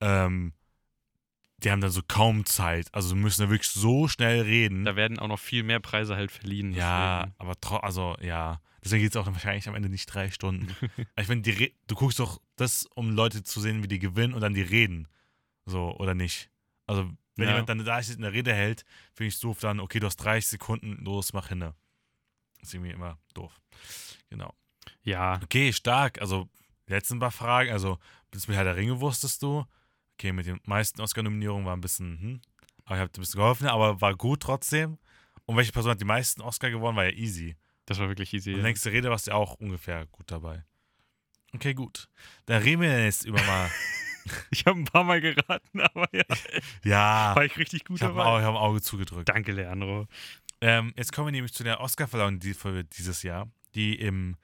[0.01, 0.53] ähm,
[1.59, 2.93] die haben dann so kaum Zeit.
[2.95, 4.85] Also müssen da wirklich so schnell reden.
[4.85, 6.73] Da werden auch noch viel mehr Preise halt verliehen.
[6.73, 7.35] Ja, deswegen.
[7.39, 8.61] aber tro also ja.
[8.85, 10.75] Deswegen geht es auch dann wahrscheinlich am Ende nicht drei Stunden.
[11.17, 14.55] ich meine, du guckst doch das, um Leute zu sehen, wie die gewinnen und dann
[14.55, 15.09] die reden.
[15.67, 16.49] So, oder nicht?
[16.87, 17.51] Also, wenn Ja.
[17.55, 20.47] jemand dann da ist, eine Rede hält, finde ich doof dann, okay, du hast 30
[20.49, 21.75] Sekunden, los, mach hinne.
[22.61, 23.61] Das ist irgendwie immer doof.
[24.31, 24.55] Genau.
[25.03, 26.21] Ja, Okay, stark.
[26.21, 26.49] Also,
[26.87, 27.99] letzten paar Fragen, also,
[28.31, 29.67] das mit Herr der Ringe wusstest du.
[30.19, 32.41] Okay, mit den meisten Oscar-Nominierungen war ein bisschen, hm.
[32.85, 34.99] Aber ich habe ein bisschen geholfen, aber war gut trotzdem.
[35.45, 37.57] Und welche Person hat die meisten Oscar gewonnen, war ja easy.
[37.87, 38.51] das war wirklich easy.
[38.51, 38.63] Und Ja.
[38.65, 40.65] längste Rede warst du auch ungefähr gut dabei.
[41.55, 42.09] Okay, gut.
[42.47, 43.71] Dann reden wir jetzt über mal.
[44.51, 46.23] Ich habe ein paar Mal geraten, aber ja,
[46.85, 48.41] ja, war ich richtig gut ich habe dabei.
[48.41, 49.27] ich hab ein Auge zugedrückt.
[49.27, 50.07] Danke, Leandro.
[50.61, 54.37] Ähm, jetzt kommen wir nämlich zu der Oscarverleihung für dieses Jahr, die im,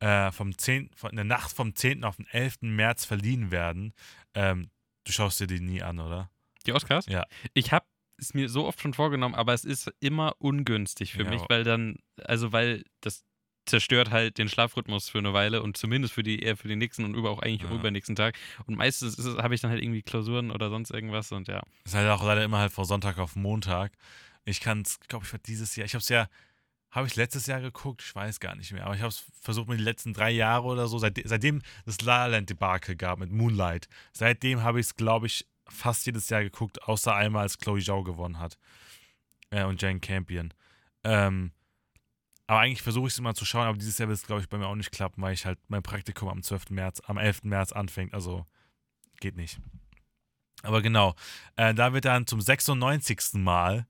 [0.00, 2.02] äh, vom 10, von, in der Nacht vom 10.
[2.04, 2.62] auf den 11.
[2.62, 3.92] März verliehen werden.
[4.32, 4.70] Ähm,
[5.06, 6.30] du schaust dir die nie an, oder?
[6.66, 7.06] Die Oscars?
[7.06, 7.24] Ja.
[7.54, 7.86] Ich habe
[8.18, 11.30] es mir so oft schon vorgenommen, aber es ist immer ungünstig für Ja.
[11.30, 13.24] mich, weil dann, also weil das
[13.66, 17.04] zerstört halt den Schlafrhythmus für eine Weile und zumindest für die eher für den nächsten
[17.04, 17.76] und über auch eigentlich auch Ja.
[17.76, 18.38] übernächsten Tag.
[18.66, 21.62] Und meistens habe ich dann halt irgendwie Klausuren oder sonst irgendwas und ja.
[21.84, 23.92] Ist halt auch leider immer halt von Sonntag auf Montag.
[24.44, 26.28] Ich kann es, glaube ich, dieses Jahr, ich habe es ja
[26.96, 28.02] habe ich letztes Jahr geguckt?
[28.02, 28.86] Ich weiß gar nicht mehr.
[28.86, 32.24] Aber ich habe es versucht mir die letzten drei Jahre oder so, seit, seitdem La
[32.24, 36.42] La Land Debakel gab mit Moonlight, seitdem habe ich es, glaube ich, fast jedes Jahr
[36.42, 38.56] geguckt, außer einmal, als Chloe Zhao gewonnen hat.
[39.50, 40.54] Äh, und Jane Campion.
[41.04, 41.52] Ähm,
[42.46, 44.48] aber eigentlich versuche ich es immer zu schauen, aber dieses Jahr wird es, glaube ich,
[44.48, 46.70] bei mir auch nicht klappen, weil ich halt mein Praktikum am 12.
[46.70, 47.42] März, am 11.
[47.42, 48.14] März anfängt.
[48.14, 48.46] Also
[49.20, 49.60] geht nicht.
[50.62, 51.14] Aber genau,
[51.56, 53.34] äh, da wird dann zum 96.
[53.34, 53.86] Mal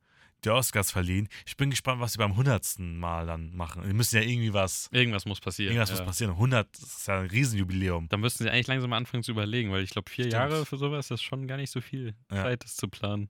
[0.46, 1.28] die Oscars verliehen.
[1.46, 2.78] Ich bin gespannt, was sie beim 100.
[2.78, 3.82] Mal dann machen.
[3.86, 4.88] Die müssen ja irgendwie was.
[4.92, 5.72] Irgendwas muss passieren.
[5.72, 5.96] Irgendwas ja.
[5.96, 6.32] muss passieren.
[6.32, 8.08] 100 das ist ja ein Riesenjubiläum.
[8.08, 10.32] Da müssten sie eigentlich langsam mal anfangen zu überlegen, weil ich glaube, vier Stimmt.
[10.34, 12.44] Jahre für sowas ist schon gar nicht so viel Ja.
[12.44, 13.28] Zeit, das zu planen.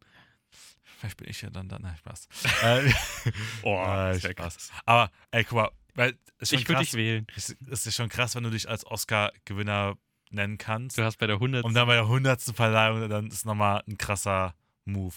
[0.98, 1.78] Vielleicht bin ich ja dann da.
[1.78, 2.28] Nein, Spaß.
[2.62, 2.92] äh,
[3.62, 4.34] Oh, wär Spaß.
[4.36, 4.70] krass.
[4.84, 7.26] Aber, ey, guck mal, weil es ist Ich würde dich wählen.
[7.34, 9.96] Es es ist schon krass, wenn du dich als Oscar-Gewinner
[10.30, 10.98] nennen kannst.
[10.98, 11.64] Du hast bei der 100.
[11.64, 12.40] Und dann bei der 100.
[12.54, 14.54] Verleihung, dann ist nochmal ein krasser
[14.84, 15.14] Move.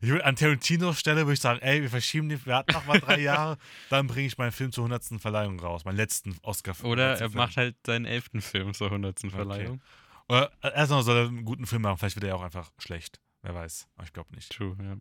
[0.00, 2.86] Ich würd, an Tarantinos Stelle würde ich sagen, ey, wir verschieben die, wir hatten noch
[2.86, 3.58] mal drei Jahre,
[3.90, 5.20] dann bringe ich meinen Film zur 100.
[5.20, 6.90] Verleihung raus, meinen letzten Oscar-Film.
[6.90, 7.38] Oder letzten er Film.
[7.38, 9.20] macht halt seinen elften Film zur 100.
[9.30, 9.82] Verleihung.
[10.28, 13.20] Oder erstmal soll er einen guten Film machen, vielleicht wird er auch einfach schlecht.
[13.42, 14.50] Wer weiß, aber ich glaube nicht.
[14.52, 14.96] True, ja.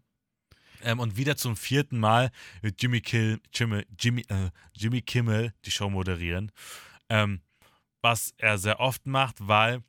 [0.83, 2.31] Ähm, und wieder zum vierten Mal
[2.61, 6.51] wird Jimmy, Kill, Jimmy, Jimmy, äh, Jimmy Kimmel die Show moderieren.
[7.09, 7.41] Ähm,
[8.01, 9.83] was er sehr oft macht, weil,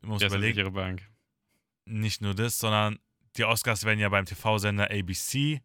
[0.00, 1.08] man muss überlegen, sichere Bank.
[1.84, 2.98] nicht nur das, sondern
[3.36, 5.60] die Oscars werden ja beim TV-Sender ABC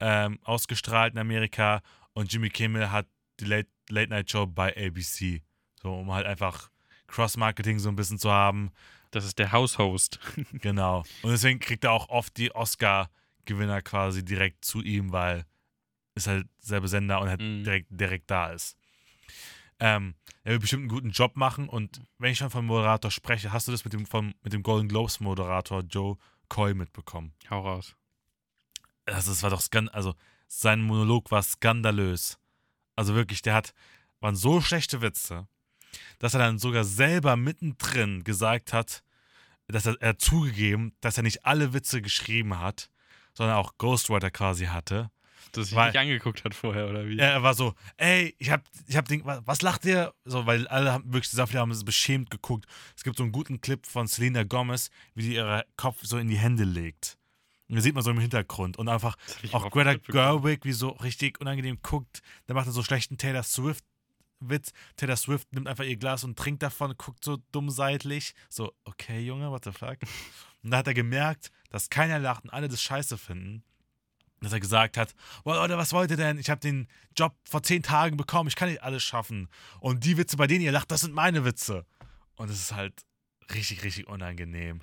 [0.00, 1.82] ähm, ausgestrahlt in Amerika
[2.12, 3.06] und Jimmy Kimmel hat
[3.40, 5.42] die Late, Late Night Show bei ABC.
[5.82, 6.70] So, um halt einfach
[7.08, 8.70] Cross-Marketing so ein bisschen zu haben.
[9.10, 10.18] Das ist der Haushost.
[10.52, 11.04] Genau.
[11.22, 15.44] Und deswegen kriegt er auch oft die Oscar-Gewinner quasi direkt zu ihm, weil
[16.16, 17.64] ist halt selbe Sender und halt Mhm.
[17.64, 18.76] direkt, direkt da ist.
[19.80, 20.14] Ähm,
[20.44, 23.66] er wird bestimmt einen guten Job machen und wenn ich schon von Moderator spreche, hast
[23.66, 26.16] du das mit dem, vom, mit dem Golden Globes Moderator Joe
[26.48, 27.32] Coy mitbekommen?
[27.50, 27.94] Hau raus.
[29.06, 30.14] Also es war doch skan also
[30.46, 32.38] sein Monolog war skandalös.
[32.96, 33.74] Also wirklich, der hat
[34.20, 35.46] waren so schlechte Witze,
[36.18, 39.02] dass er dann sogar selber mittendrin gesagt hat,
[39.68, 42.90] dass er, er hat zugegeben, dass er nicht alle Witze geschrieben hat,
[43.34, 45.10] sondern auch Ghostwriter quasi hatte.
[45.52, 47.18] Dass sich nicht angeguckt hat vorher, oder wie?
[47.18, 50.12] Er war so, ey, ich hab, ich hab den, was, was lacht ihr?
[50.24, 52.66] So, weil alle haben wirklich sehr viele haben es beschämt geguckt.
[52.96, 56.28] Es gibt so einen guten Clip von Selena Gomez, wie sie ihren Kopf so in
[56.28, 57.16] die Hände legt.
[57.68, 58.76] Und da sieht man so im Hintergrund.
[58.76, 59.94] Und einfach Das auch Greta.
[59.94, 62.20] Gerwig, wie so richtig unangenehm guckt.
[62.46, 64.72] Der macht dann so schlechten Taylor Swift-Witz.
[64.96, 68.34] Taylor Swift nimmt einfach ihr Glas und trinkt davon, guckt so dumm seitlich.
[68.48, 69.98] So, okay, Junge, what the fuck?
[70.62, 73.62] Und da hat er gemerkt, dass keiner lacht und alle das scheiße finden.
[74.44, 76.38] Dass er gesagt hat, "Boah, Leute, was wollt ihr denn?
[76.38, 79.48] Ich habe den Job vor zehn Tagen bekommen, ich kann nicht alles schaffen.
[79.80, 81.86] Und die Witze, bei denen ihr lacht, das sind meine Witze.
[82.36, 83.04] Und es ist halt
[83.52, 84.80] richtig, richtig unangenehm.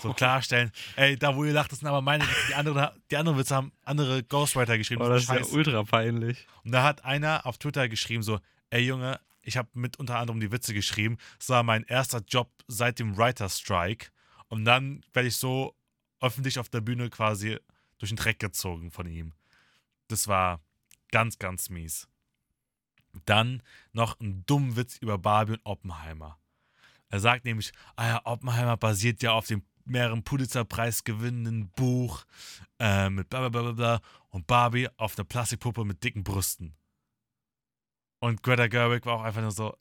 [0.00, 2.46] So klarstellen, ey, da wo ihr lacht, das sind aber meine Witze.
[2.48, 5.02] Die, andere, die anderen Witze haben andere Ghostwriter geschrieben.
[5.02, 6.46] Oh, das das ist ja ultra peinlich.
[6.64, 8.40] Und da hat einer auf Twitter geschrieben so,
[8.70, 11.18] ey Junge, ich habe mit unter anderem die Witze geschrieben.
[11.38, 14.08] Das war mein erster Job seit dem Writer Strike.
[14.48, 15.74] Und dann werde ich so
[16.20, 17.58] öffentlich auf der Bühne quasi
[18.04, 19.32] durch den Dreck gezogen von ihm.
[20.08, 20.60] Das war
[21.10, 22.06] ganz, ganz mies.
[23.24, 26.38] Dann noch ein dummen Witz über Barbie und Oppenheimer.
[27.08, 32.24] Er sagt nämlich, ah ja, Oppenheimer basiert ja auf dem mehreren Pulitzer-Preis gewinnenden Buch
[32.78, 36.76] äh, mit bla bla bla bla und Barbie auf einer Plastikpuppe mit dicken Brüsten.
[38.18, 39.76] Und Greta Gerwig war auch einfach nur so,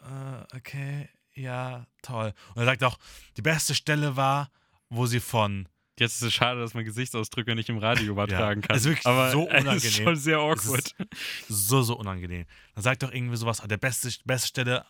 [0.00, 2.34] äh, okay, ja, toll.
[2.54, 2.98] Und er sagt auch,
[3.36, 4.50] die beste Stelle war,
[4.90, 5.68] wo sie von,
[5.98, 8.76] Jetzt ist es schade, dass man Gesichtsausdrücke nicht im Radio übertragen Ja, kann.
[8.76, 9.90] ist wirklich Aber so Es ist unangenehm.
[9.92, 10.94] schon sehr awkward.
[11.48, 12.46] so, so unangenehm.
[12.74, 14.84] Dann sagt doch irgendwie sowas, der beste, beste Stelle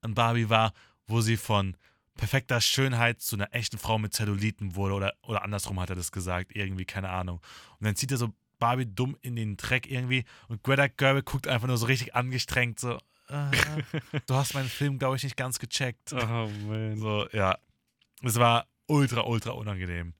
[0.00, 0.72] an Barbie war,
[1.06, 1.76] wo sie von
[2.14, 6.12] perfekter Schönheit zu einer echten Frau mit Zelluliten wurde oder, oder andersrum hat er das
[6.12, 7.40] gesagt, irgendwie, keine Ahnung.
[7.80, 11.48] Und dann zieht er so Barbie dumm in den Dreck irgendwie und Greta Gerwig guckt
[11.48, 12.98] einfach nur so richtig angestrengt, so,
[13.28, 13.50] äh,
[14.26, 16.12] du hast meinen Film, glaube ich, nicht ganz gecheckt.
[16.12, 16.96] Oh man.
[16.96, 17.58] So, ja.
[18.22, 20.14] Es war ultra, ultra unangenehm.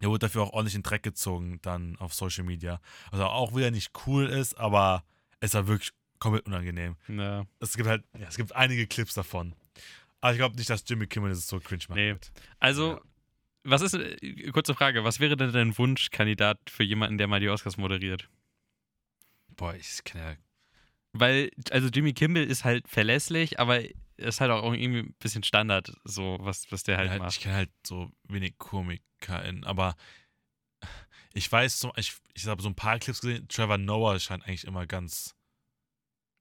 [0.00, 2.80] Er wurde dafür auch ordentlich in den Dreck gezogen, dann auf Social Media.
[3.10, 5.04] Also auch wieder nicht cool ist, aber
[5.40, 5.90] es war wirklich
[6.20, 6.96] komplett unangenehm.
[7.08, 7.46] Ja.
[7.60, 9.54] Es gibt halt, ja, es gibt einige Clips davon.
[10.20, 11.96] Aber ich glaube nicht, dass Jimmy Kimmel das so cringe macht.
[11.96, 12.16] Nee.
[12.58, 13.00] Also, Ja.
[13.64, 17.48] was ist, äh, kurze Frage, was wäre denn dein Wunschkandidat für jemanden, der mal die
[17.48, 18.28] Oscars moderiert?
[19.56, 20.36] Boah, ich kenne ja.
[21.12, 23.80] Weil, also Jimmy Kimmel ist halt verlässlich, aber
[24.18, 27.32] ist halt auch irgendwie ein bisschen Standard, so was, was der halt, halt, macht.
[27.36, 29.94] ich kenne halt so wenig KomikerInnen, aber
[31.34, 34.64] ich weiß, so, ich, ich habe so ein paar Clips gesehen, Trevor Noah scheint eigentlich
[34.64, 35.34] immer ganz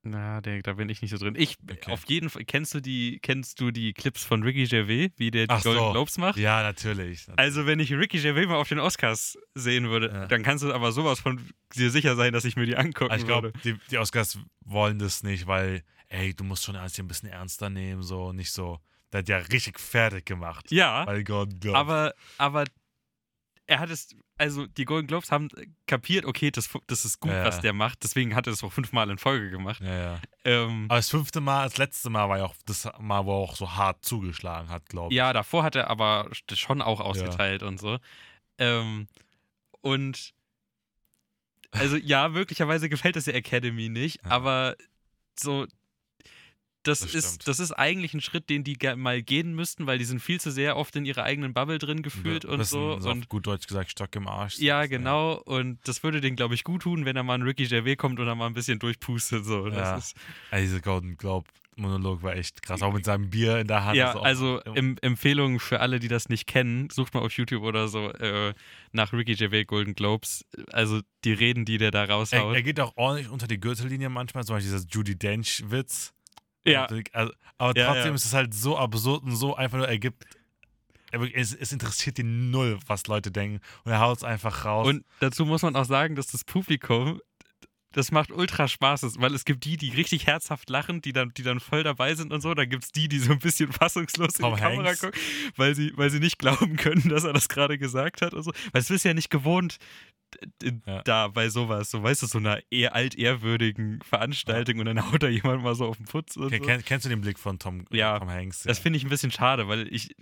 [0.04, 1.36] Na, der, da bin ich nicht so drin.
[1.38, 1.92] Ich, Okay.
[1.92, 5.48] auf jeden Fall, kennst du die, kennst du die Clips von Ricky Gervais, wie der
[5.48, 5.92] die Ach Golden so.
[5.92, 6.38] Globes macht?
[6.38, 7.28] Ja, natürlich.
[7.36, 10.28] Also, wenn ich Ricky Gervais mal auf den Oscars sehen würde, Ja.
[10.28, 11.42] dann kannst du aber sowas von
[11.76, 13.60] dir sicher sein, dass ich mir die angucken Aber ich glaube, würde.
[13.64, 17.30] die, die Oscars wollen das nicht, weil, ey, du musst schon alles hier ein bisschen
[17.30, 18.80] ernster nehmen, so, nicht so.
[19.12, 20.70] Der hat ja richtig fertig gemacht.
[20.72, 21.80] Ja, Bei Golden Globes.
[21.80, 22.66] aber, aber
[23.66, 25.50] er hat es, also die Golden Globes haben
[25.88, 27.44] kapiert, okay, das, das ist gut, Ja.
[27.46, 29.82] was der macht, deswegen hat er es auch fünfmal in Folge gemacht.
[29.82, 30.22] Ja, ja.
[30.46, 33.44] Ähm, Aber das fünfte Mal, das letzte Mal war ja auch das Mal, wo er
[33.44, 35.18] auch so hart zugeschlagen hat, glaube ich.
[35.18, 37.98] Ja, davor hat er aber schon auch ausgeteilt und so.
[38.58, 39.08] Ähm,
[39.82, 40.34] und
[41.72, 44.76] also ja, möglicherweise gefällt es der Academy nicht, aber
[45.40, 45.68] so
[46.88, 47.48] das, Das ist stimmt.
[47.48, 50.52] das ist eigentlich ein Schritt, den die mal gehen müssten, weil die sind viel zu
[50.52, 53.92] sehr oft in ihrer eigenen Bubble drin gefühlt Ein und so und gut Deutsch gesagt,
[53.92, 54.58] Stock im Arsch.
[54.60, 55.34] ja, genau.
[55.46, 58.20] Und das würde denen, glaube ich, gut tun, wenn da mal ein Ricky Gervais kommt
[58.20, 59.46] und da mal ein bisschen durchpustet.
[59.46, 59.68] So.
[59.68, 59.98] Ja.
[59.98, 60.16] ist,
[60.52, 61.48] Ey, dieser Golden Globe
[61.80, 62.82] Monolog war echt krass.
[62.82, 63.96] Auch mit seinem Bier in der Hand.
[63.96, 67.88] ja, also em Empfehlungen für alle, die das nicht kennen, sucht mal auf YouTube oder
[67.88, 68.54] so äh,
[68.92, 70.46] nach Ricky Gervais Golden Globes.
[70.72, 72.56] Also die Reden, die der da er, raushaut.
[72.56, 76.14] er geht auch ordentlich unter die Gürtellinie manchmal, zum Beispiel dieser Judy Dench-Witz.
[76.74, 78.16] Ja, Also, aber Ja, trotzdem ja.
[78.16, 80.26] ist es halt so absurd und so einfach nur, er gibt.
[81.12, 83.62] Er, wirklich- es, es interessiert ihn null, was Leute denken.
[83.86, 84.88] Und er haut es einfach raus.
[84.88, 87.22] und dazu muss man auch sagen, dass das Publikum,
[87.94, 91.44] das macht ultra Spaß, weil es gibt die, die richtig herzhaft lachen, die dann, die
[91.44, 92.54] dann voll dabei sind und so.
[92.54, 95.02] Dann gibt es die, die so ein bisschen fassungslos Tom in die Kamera Hanks.
[95.02, 95.20] gucken,
[95.56, 98.52] weil sie, weil sie nicht glauben können, dass er das gerade gesagt hat und so.
[98.72, 99.78] Weil es ist ja nicht gewohnt
[100.86, 101.02] Ja.
[101.04, 105.30] da bei sowas, so weißt du, so einer eher altehrwürdigen Veranstaltung und dann haut da
[105.30, 106.68] jemand mal so auf den Putz und Ken- so.
[106.68, 108.64] kenn, kennst du den Blick von Tom, Ja, Tom Hanks?
[108.64, 110.14] Das finde ich ein bisschen schade, weil ich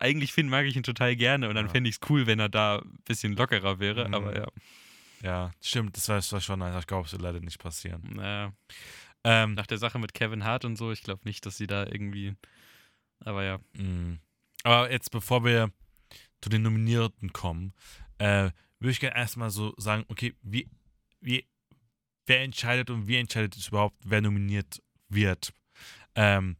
[0.00, 1.72] eigentlich find, mag ich ihn total gerne und dann Ja.
[1.72, 4.14] fände ich es cool, wenn er da ein bisschen lockerer wäre, Mhm.
[4.14, 4.46] aber ja.
[5.22, 8.02] Ja, stimmt, das war, das war schon, ich glaube, es wird leider nicht passieren.
[8.14, 8.52] Naja.
[9.24, 11.84] Ähm, Nach der Sache mit Kevin Hart und so, ich glaube nicht, dass sie da
[11.86, 12.36] irgendwie.
[13.20, 13.58] Aber ja.
[13.72, 14.18] mh.
[14.62, 15.72] aber jetzt, bevor wir
[16.40, 17.74] zu den Nominierten kommen,
[18.18, 20.68] äh, würde ich gerne erstmal so sagen, okay, wie,
[21.20, 21.46] wie,
[22.26, 25.52] wer entscheidet und wie entscheidet es überhaupt, wer nominiert wird?
[26.14, 26.56] Ähm,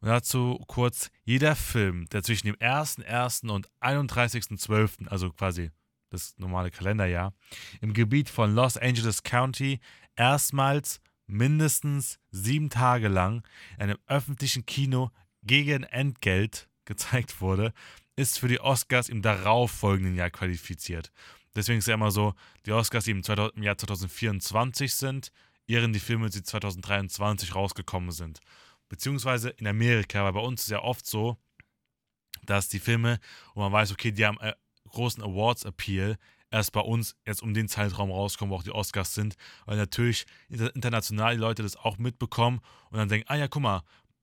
[0.00, 3.50] und dazu kurz, jeder Film, der zwischen dem 1.1.
[3.50, 5.70] und 31.12., also quasi
[6.10, 7.32] das normale Kalenderjahr,
[7.80, 9.80] im Gebiet von Los Angeles County
[10.16, 13.46] erstmals mindestens sieben Tage lang
[13.76, 15.10] in einem öffentlichen Kino
[15.42, 17.72] gegen Entgelt gezeigt wurde,
[18.16, 21.12] ist für die Oscars im darauffolgenden Jahr qualifiziert.
[21.54, 22.34] Deswegen ist ja immer so,
[22.66, 25.32] die Oscars, die im, 2000, im Jahr 2024 sind,
[25.66, 28.40] ehren die Filme, die 2023 rausgekommen sind.
[28.88, 31.36] Beziehungsweise in Amerika, weil bei uns ist ja oft so,
[32.44, 33.20] dass die Filme,
[33.54, 34.54] wo man weiß, okay, die haben äh,
[34.88, 36.16] großen Awards-Appeal,
[36.50, 39.36] erst bei uns jetzt um den Zeitraum rauskommen, wo auch die Oscars sind,
[39.66, 42.60] weil natürlich inter international die Leute das auch mitbekommen
[42.90, 43.82] und dann denken, ah ja, guck mal,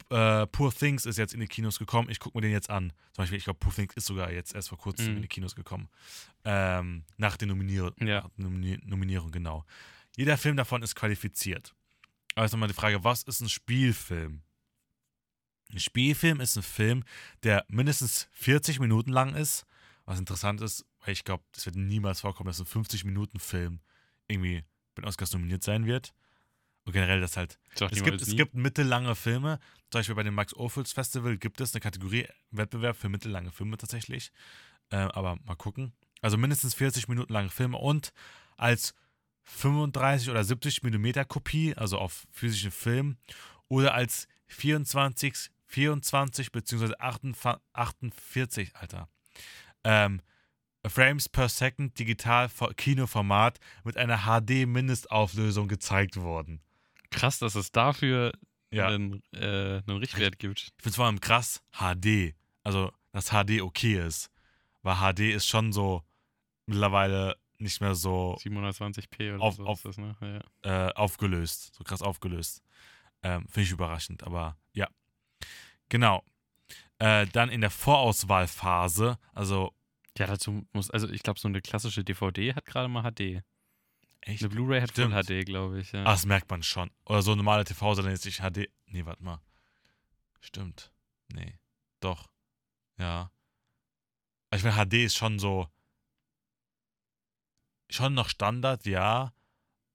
[0.10, 2.92] äh, Poor Things ist jetzt in die Kinos gekommen, ich gucke mir den jetzt an.
[3.14, 5.16] Zum Beispiel, ich glaube, Poor Things ist sogar jetzt erst vor kurzem Mhm.
[5.18, 5.88] in die Kinos gekommen.
[6.44, 8.22] Ähm, nach der Nominier Ja.
[8.22, 9.66] nach der Nomini Nominierung, genau.
[10.18, 11.74] Jeder Film davon ist qualifiziert.
[12.36, 14.42] Aber jetzt nochmal die Frage, was ist ein Spielfilm?
[15.72, 17.04] Ein Spielfilm ist ein Film,
[17.44, 19.66] der mindestens 40 Minuten lang ist.
[20.06, 23.80] Was interessant ist, weil ich glaube, das wird niemals vorkommen, dass ein 50-Minuten-Film
[24.28, 26.14] irgendwie bei den Oscars nominiert sein wird.
[26.84, 29.60] Und generell, das halt es gibt, es gibt mittellange Filme.
[29.90, 33.78] Zum Beispiel bei dem Max Ophüls Festival gibt es eine Kategorie Wettbewerb für mittellange Filme
[33.78, 34.32] tatsächlich.
[34.92, 35.94] Ähm, aber mal gucken.
[36.22, 38.14] Also mindestens 40 Minuten lange Filme und
[38.56, 38.94] als
[39.44, 43.18] 35 oder 70 Millimeter Kopie, also auf physischen Film,
[43.68, 49.10] oder als 24, 24 beziehungsweise 48, 48, Alter.
[49.86, 50.22] Ähm,
[50.86, 56.62] Frames per Second digital Kinoformat mit einer HD-Mindestauflösung gezeigt worden.
[57.12, 58.34] Krass, dass es dafür
[58.72, 58.88] Ja.
[58.88, 60.60] einen, äh, einen Richtwert gibt.
[60.60, 62.36] Ich finde es vor allem krass, HD.
[62.64, 64.30] Also, dass HD okay ist.
[64.84, 66.04] Weil HD ist schon so
[66.66, 70.44] mittlerweile nicht mehr so 720p oder Auf- so auf- ist das, ne?
[70.64, 70.88] Ja.
[70.90, 71.74] äh, aufgelöst.
[71.76, 72.62] So krass aufgelöst.
[73.24, 74.88] Ähm, finde ich überraschend, aber ja.
[75.90, 76.24] Genau.
[77.00, 79.74] Äh, dann in der Vorauswahlphase, also
[80.18, 83.44] ja, dazu muss, also ich glaube, so eine klassische DVD hat gerade mal HD.
[84.22, 84.42] echt.
[84.42, 85.26] Eine Blu-ray hat Full Stimmt.
[85.26, 85.92] HD, glaube ich.
[85.92, 86.02] Ja.
[86.02, 86.90] Ah, das merkt man schon.
[87.06, 88.70] Oder so normale TV-Sender jetzt nicht HD.
[88.88, 89.42] Nee, warte mal.
[90.40, 90.92] Stimmt.
[91.34, 91.58] Nee.
[92.00, 92.30] Doch.
[92.98, 93.32] Ja.
[94.54, 95.68] Ich meine, HD ist schon so.
[97.90, 99.34] Schon noch Standard, ja.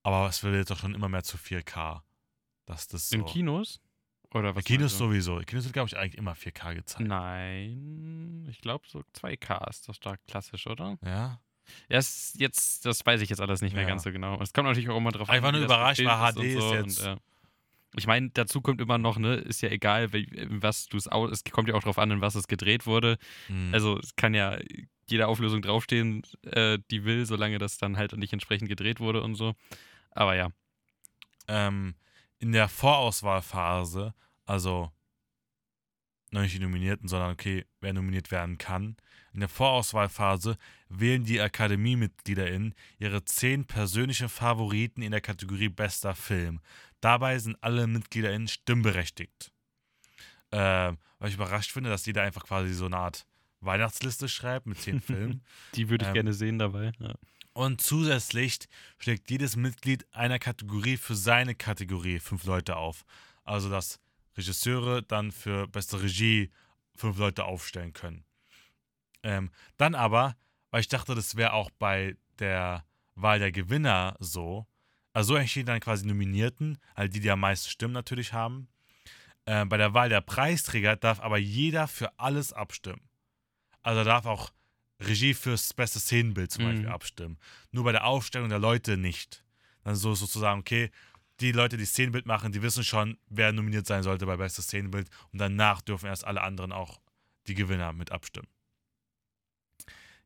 [0.03, 2.03] Aber es wird jetzt doch schon immer mehr zu 4K.
[2.67, 3.17] Dass das so.
[3.17, 3.81] In Kinos?
[4.33, 4.65] Oder was?
[4.65, 5.39] In Kinos sowieso.
[5.39, 7.09] In Kinos wird, glaube ich, eigentlich immer 4K gezeigt.
[7.09, 10.99] Nein, ich glaube so 2K ist doch stark klassisch, oder?
[11.05, 11.41] Ja.
[11.89, 13.89] Es- jetzt, das weiß ich jetzt alles nicht mehr Ja.
[13.89, 14.41] ganz so genau.
[14.41, 15.55] Es kommt natürlich auch immer drauf Einfach an.
[15.55, 17.17] nur wie das überrascht, weil HD ist so jetzt- Und, äh,
[17.97, 21.43] Ich meine, dazu kommt immer noch, ne, ist ja egal, was du es aus, es
[21.43, 23.19] kommt ja auch drauf an, in was es gedreht wurde.
[23.49, 23.75] Mhm.
[23.75, 24.59] Also es kann ja
[25.09, 29.35] jede Auflösung draufstehen, äh, die will, solange das dann halt nicht entsprechend gedreht wurde und
[29.35, 29.55] so.
[30.13, 30.51] Aber ja.
[31.49, 31.95] ähm,
[32.41, 34.15] in der Vorauswahlphase,
[34.47, 34.91] also
[36.33, 38.97] noch nicht die Nominierten, sondern okay, wer nominiert werden kann.
[39.33, 40.57] In der Vorauswahlphase
[40.89, 46.61] wählen die AkademiemitgliederInnen ihre zehn persönlichen Favoriten in der Kategorie Bester Film.
[47.01, 49.53] Dabei sind alle MitgliederInnen stimmberechtigt.
[50.53, 53.27] Ähm, was ich überrascht finde, dass jeder einfach quasi so eine Art
[53.61, 55.45] Weihnachtsliste schreibt mit zehn Filmen.
[55.75, 56.93] Die würde ich Ähm, gerne sehen dabei.
[56.99, 57.15] Ja.
[57.53, 58.59] Und zusätzlich
[58.99, 63.05] schlägt jedes Mitglied einer Kategorie für seine Kategorie fünf Leute auf.
[63.45, 63.99] Also dass
[64.37, 66.51] Regisseure dann für beste Regie
[66.95, 68.25] fünf Leute aufstellen können.
[69.23, 70.37] Ähm, dann aber,
[70.71, 72.85] weil ich dachte, das wäre auch bei der
[73.15, 74.67] Wahl der Gewinner so,
[75.13, 78.69] also so entstehen dann quasi Nominierten, halt die, die am meisten Stimmen natürlich haben.
[79.47, 83.03] Ähm, bei der Wahl der Preisträger darf aber jeder für alles abstimmen.
[83.83, 84.53] Also darf auch
[85.01, 86.69] Regie fürs beste Szenenbild zum Mhm.
[86.69, 87.39] Beispiel abstimmen.
[87.73, 89.43] Nur bei der Aufstellung der Leute nicht.
[89.85, 90.91] Dann so sozusagen, okay,
[91.41, 95.09] die Leute, die Szenenbild machen, die wissen schon, wer nominiert sein sollte bei bestes Szenenbild
[95.33, 97.01] und danach dürfen erst alle anderen auch
[97.47, 98.49] die Gewinner mit abstimmen.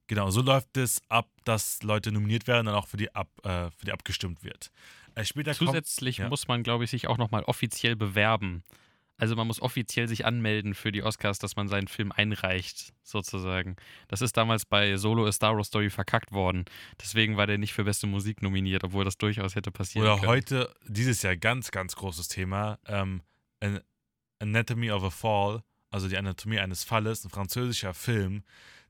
[0.06, 3.70] Genau, so läuft es ab, dass Leute nominiert werden und auch für die, ab, äh,
[3.70, 4.70] für die abgestimmt wird.
[5.14, 6.28] Äh, später kommt, Zusätzlich ja.
[6.28, 8.64] muss man, glaube ich, sich auch nochmal offiziell bewerben.
[9.24, 13.76] Also man muss offiziell sich anmelden für die Oscars, dass man seinen Film einreicht, sozusagen.
[14.06, 16.66] Das ist damals bei Solo A Star Wars Story verkackt worden.
[17.00, 20.28] Deswegen war der nicht für beste Musik nominiert, obwohl das durchaus hätte passieren Oder können.
[20.28, 23.22] heute, dieses Jahr ganz, ganz großes Thema, ähm,
[23.60, 23.80] An-
[24.40, 28.44] Anatomy of a Fall, also die Anatomie eines Falles, ein französischer Film,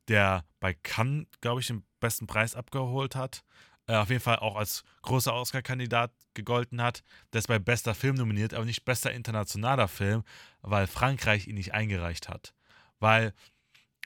[0.09, 3.45] der bei Cannes, glaube ich, den besten Preis abgeholt hat.
[3.87, 7.03] Äh, auf jeden Fall auch als großer Oscar-Kandidat gegolten hat.
[7.33, 10.23] Der ist bei bester Film nominiert, aber nicht bester internationaler Film,
[10.63, 12.55] weil Frankreich ihn nicht eingereicht hat.
[12.99, 13.35] Weil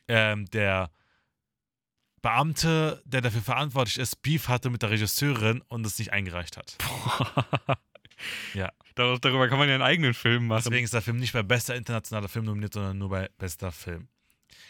[0.09, 0.91] ähm, der
[2.23, 6.77] Beamte, der dafür verantwortlich ist, Beef hatte mit der Regisseurin und es nicht eingereicht hat.
[8.53, 8.73] Ja.
[8.97, 10.65] Dar- Darüber kann man ja einen eigenen Film machen.
[10.67, 14.09] Deswegen ist der Film nicht bei bester internationaler Film nominiert, sondern nur bei bester Film.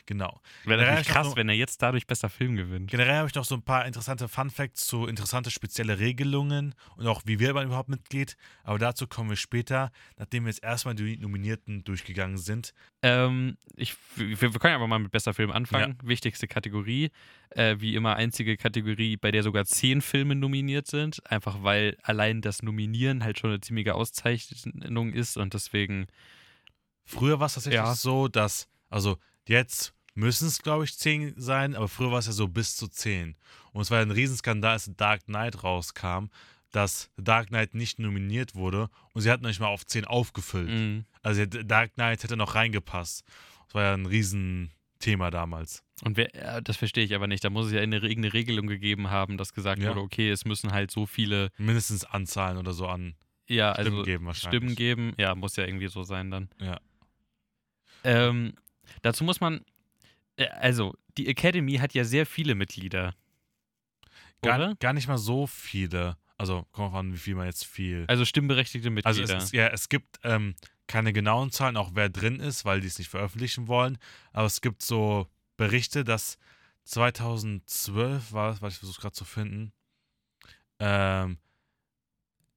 [0.06, 0.40] Genau.
[0.64, 2.90] Wäre Ja, natürlich krass, nur- wenn er jetzt dadurch bester Film gewinnt.
[2.90, 7.06] Generell habe ich noch so ein paar interessante Fun Facts zu interessante spezielle Regelungen und
[7.06, 8.36] auch wie wird man überhaupt Mitglied.
[8.64, 12.72] Aber dazu kommen wir später, nachdem wir jetzt erstmal die Nominierten durchgegangen sind.
[13.02, 15.96] Ähm, ich, wir, wir können ja einfach mal mit bester Film anfangen.
[16.02, 17.10] Wichtigste Kategorie.
[17.50, 21.24] Äh, wie immer einzige Kategorie, bei der sogar zehn Filme nominiert sind.
[21.30, 26.06] Einfach weil allein das Nominieren halt schon eine ziemliche Auszeichnung ist und deswegen.
[27.04, 27.94] Früher war es tatsächlich Ja.
[27.94, 29.16] so, dass, also
[29.48, 32.88] jetzt müssen es, glaube ich, zehn sein, aber früher war es ja so bis zu
[32.88, 33.36] zehn.
[33.72, 36.26] Und es war ja ein Riesenskandal, als The Dark Knight rauskam,
[36.70, 40.68] dass The Dark Knight nicht nominiert wurde und sie hatten nicht mal auf zehn aufgefüllt.
[40.68, 41.04] mh.
[41.22, 43.24] Also The Dark Knight hätte noch reingepasst.
[43.66, 45.84] Das war ja ein Riesenthema damals.
[46.02, 47.44] Und wer, das verstehe ich aber nicht.
[47.44, 49.90] Da muss es ja eine, irgendeine Regelung gegeben haben, dass gesagt Ja.
[49.90, 53.14] wurde, okay, es müssen halt so viele, Mindestens Anzahlen oder so an
[53.46, 54.58] ja, Stimmen also geben wahrscheinlich.
[54.60, 55.14] Stimmen geben.
[55.16, 56.50] Ja, muss ja irgendwie so sein dann.
[56.60, 56.78] Ja.
[58.04, 58.54] Ähm,
[59.02, 59.64] dazu muss man,
[60.36, 63.14] äh, also die Academy hat ja sehr viele Mitglieder.
[64.42, 66.16] Gar, gar nicht mal so viele.
[66.36, 68.04] Also kommt an, wie viel man jetzt viel.
[68.06, 69.38] Also stimmberechtigte Also Mitglieder.
[69.38, 70.54] es, ist, ja, es gibt ähm,
[70.86, 73.98] keine genauen Zahlen, auch wer drin ist, weil die es nicht veröffentlichen wollen.
[74.32, 75.26] Aber es gibt so
[75.56, 76.38] Berichte, dass
[76.84, 79.72] 2012 war es, weil ich versuche gerade zu finden.
[80.78, 81.38] Ähm,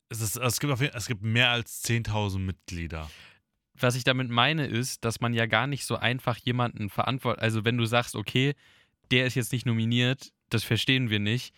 [0.10, 3.10] es, ist, es, gibt auf jeden, es gibt mehr als 10.000 Mitglieder.
[3.82, 7.44] Was ich damit meine, ist, dass man ja gar nicht so einfach jemanden verantwortet.
[7.44, 8.54] Also, wenn du sagst, okay,
[9.12, 11.54] der ist jetzt nicht nominiert, das verstehen wir nicht,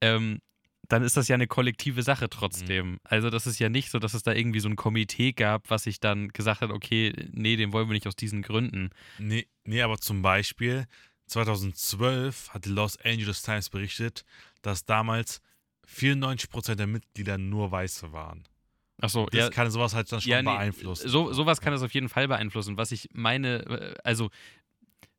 [0.00, 0.40] ähm,
[0.88, 2.98] dann ist das ja eine kollektive Sache trotzdem.
[3.04, 5.84] Also, das ist ja nicht so, dass es da irgendwie so ein Komitee gab, was
[5.84, 8.90] sich dann gesagt hat, okay, nee, den wollen wir nicht aus diesen Gründen.
[9.18, 10.86] Nee, nee, aber zum Beispiel
[11.26, 14.24] 2012 hat die Los Angeles Times berichtet,
[14.62, 15.40] dass damals
[15.86, 18.44] 94% der Mitglieder nur Weiße waren.
[19.00, 19.50] Achso, Das ja.
[19.50, 21.08] kann sowas halt dann schon Ja, nee, beeinflussen.
[21.08, 22.76] So, sowas kann das auf jeden Fall beeinflussen.
[22.76, 24.30] Was ich meine, äh, also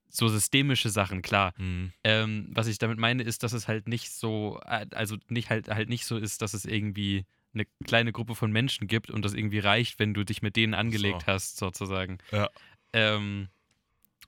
[0.09, 1.53] so systemische Sachen, klar.
[1.57, 1.93] Mhm.
[2.03, 5.69] Ähm, was ich damit meine, ist, dass es halt nicht so, äh, also nicht halt
[5.69, 9.33] halt nicht so ist, dass es irgendwie eine kleine Gruppe von Menschen gibt und das
[9.33, 12.19] irgendwie reicht, wenn du dich mit denen angelegt hast, sozusagen.
[12.31, 12.49] Ja.
[12.93, 13.49] Ähm,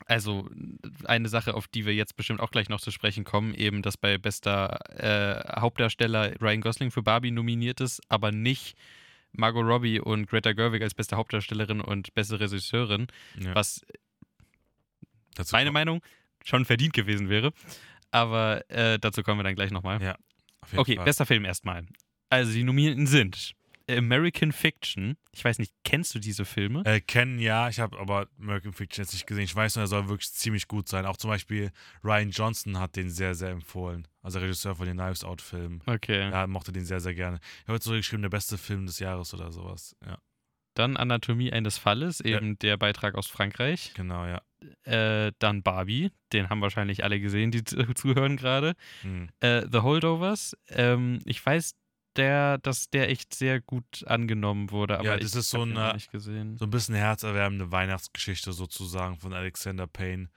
[0.05, 0.49] also
[1.05, 3.97] eine Sache, auf die wir jetzt bestimmt auch gleich noch zu sprechen kommen, eben, dass
[3.97, 8.77] bei bester äh, Hauptdarsteller Ryan Gosling für Barbie nominiert ist, aber nicht
[9.34, 13.07] Margot Robbie und Greta Gerwig als beste Hauptdarstellerin und beste Regisseurin,
[13.39, 13.55] Ja.
[13.55, 13.81] was
[15.36, 16.01] Dazu meine Meinung
[16.45, 17.51] schon verdient gewesen wäre.
[18.11, 20.01] Aber äh, dazu kommen wir dann gleich nochmal.
[20.01, 20.15] Ja,
[20.75, 21.05] okay, Fall.
[21.05, 21.86] bester Film erstmal.
[22.29, 23.53] Also die Nominierten sind
[23.89, 25.17] American Fiction.
[25.31, 26.84] Ich weiß nicht, kennst du diese Filme?
[26.86, 29.43] Äh, kennen ja, ich habe aber American Fiction jetzt nicht gesehen.
[29.43, 31.05] Ich weiß nur, er soll wirklich ziemlich gut sein.
[31.05, 31.71] Auch zum Beispiel
[32.03, 34.07] Ryan Johnson hat den sehr, sehr empfohlen.
[34.21, 35.81] Also Regisseur von den Knives Out-Filmen.
[35.86, 36.29] Okay.
[36.29, 37.39] Ja, mochte den sehr, sehr gerne.
[37.61, 39.95] Ich habe jetzt so geschrieben, der beste Film des Jahres oder sowas.
[40.05, 40.17] Ja,
[40.75, 43.91] Dann Anatomie eines Falles, eben der Beitrag aus Frankreich.
[43.95, 44.41] genau, ja.
[44.86, 48.75] Äh, dann Barbie, den haben wahrscheinlich alle gesehen, die zu- zuhören gerade.
[49.01, 49.27] Hm.
[49.41, 51.75] Äh, The Holdovers, ähm, ich weiß,
[52.18, 55.95] der, dass der echt sehr gut angenommen wurde, aber Ja, das ist so eine-.
[56.57, 60.30] So ein bisschen herzerwärmende Weihnachtsgeschichte sozusagen von Alexander Payne.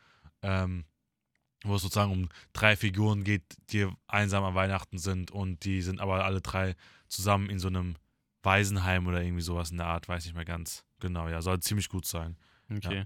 [0.43, 0.85] Ähm,
[1.65, 6.01] wo es sozusagen um drei Figuren geht, die einsam an Weihnachten sind und die sind
[6.01, 6.77] aber alle drei
[7.09, 7.97] zusammen in so einem
[8.43, 11.29] Waisenheim oder irgendwie sowas in der Art, weiß nicht mehr ganz genau.
[11.29, 12.37] Ja, soll ziemlich gut sein.
[12.71, 13.05] Okay.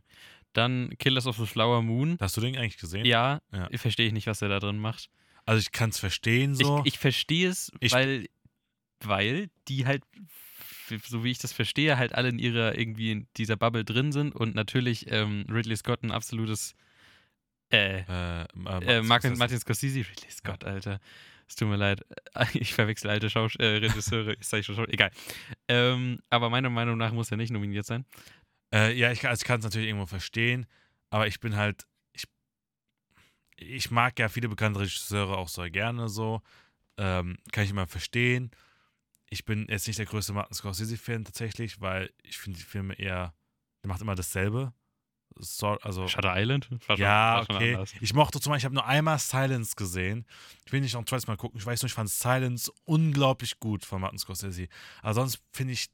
[0.52, 2.16] Dann Killers of the Flower Moon.
[2.20, 3.06] Hast du den eigentlich gesehen?
[3.06, 3.68] Ja, Ja.
[3.78, 5.08] verstehe ich nicht, was er da drin macht.
[5.46, 6.80] Also ich kann es verstehen so.
[6.80, 8.26] Ich, ich verstehe es, weil,
[9.04, 10.02] weil die halt,
[11.06, 14.34] so wie ich das verstehe, halt alle in ihrer, irgendwie in dieser Bubble drin sind
[14.34, 16.74] und natürlich ähm, Ridley Scott ein absolutes,
[17.72, 18.44] äh, äh, äh,
[18.98, 21.00] äh, Martin, Martin Scorsese, Ridley Scott, Alter.
[21.48, 22.04] Es tut mir leid.
[22.54, 24.36] Ich verwechsel alte Schaus äh, Regisseure.
[24.40, 25.10] ich schon, egal.
[25.68, 28.04] Ähm, aber meiner Meinung nach muss er nicht nominiert sein.
[28.72, 30.66] Äh, ja, ich, kann- also ich kann es natürlich irgendwo verstehen,
[31.10, 32.24] aber ich bin halt, ich,
[33.56, 36.40] ich mag ja viele bekannte Regisseure auch sehr gerne so.
[36.96, 38.50] Ähm, kann ich immer verstehen.
[39.30, 43.32] Ich bin jetzt nicht der größte Martin Scorsese-Fan tatsächlich, weil ich finde die Filme eher,
[43.82, 44.72] der macht immer dasselbe.
[45.36, 46.68] So, also, Shutter Island?
[46.84, 47.74] Schon- ja, schon okay.
[47.74, 47.94] anders.
[48.00, 50.26] Ich mochte zum Beispiel, ich habe nur einmal Silence gesehen.
[50.66, 51.58] Ich will nicht noch ein zweites Mal gucken.
[51.58, 54.66] Ich weiß nur, ich fand Silence unglaublich gut von Martin Scorsese.
[55.02, 55.86] Aber sonst finde ich,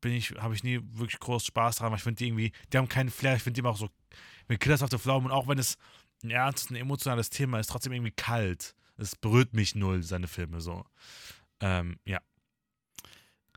[0.00, 2.78] bin ich, habe ich nie wirklich groß Spaß dran, weil ich finde die irgendwie, die
[2.78, 3.36] haben keinen Flair.
[3.36, 3.88] Ich finde die immer auch so,
[4.48, 5.78] mit Killers of the Flower Moon, auch wenn es
[6.24, 8.74] ein ernstes, ein emotionales Thema ist, trotzdem irgendwie kalt.
[8.96, 10.84] Es berührt mich null, seine Filme so.
[11.60, 12.20] Ähm, ja,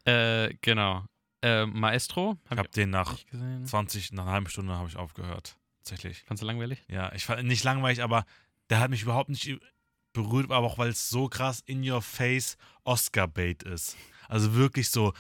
[0.06, 1.06] Äh, genau.
[1.42, 2.38] Äh, Maestro?
[2.50, 3.66] ich habe den nach nicht gesehen.
[3.66, 5.58] 20, nach einer halben Stunde habe ich aufgehört.
[5.80, 6.24] Tatsächlich.
[6.24, 6.84] Fandst du langweilig?
[6.88, 8.26] Ja, ich fand nicht langweilig, aber
[8.70, 9.60] der hat mich überhaupt nicht
[10.14, 13.96] berührt, aber auch weil es so krass in your face Oscar-Bait ist.
[14.28, 15.14] Also wirklich so,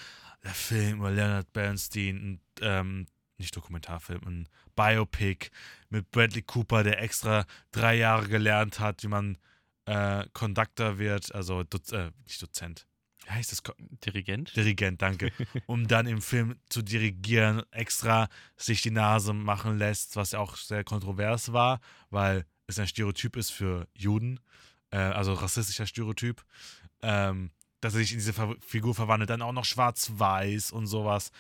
[0.44, 3.06] der Film über Leonard Bernstein, ein, ähm,
[3.38, 5.50] nicht Dokumentarfilm, ein Biopic
[5.90, 9.38] mit Bradley Cooper, der extra drei Jahre gelernt hat, wie man
[9.86, 12.88] äh, Conductor wird, also Doz äh, nicht Dozent.
[13.26, 13.64] Wie heißt das?
[14.06, 14.56] Dirigent?
[14.56, 15.32] Dirigent, danke.
[15.66, 20.56] um dann im Film zu dirigieren, extra sich die Nase machen lässt, was ja auch
[20.58, 21.80] sehr kontrovers war,
[22.12, 24.40] weil es ein Stereotyp ist für Juden,
[24.92, 26.46] äh, also rassistischer Stereotyp,
[27.02, 27.52] ähm,
[27.82, 31.32] dass er sich in diese Ver Figur verwandelt, dann auch noch schwarz-weiß und sowas.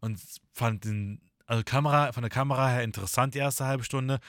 [0.00, 0.20] Und
[0.52, 4.20] fand den, also Kamera, von der Kamera her interessant die erste halbe Stunde,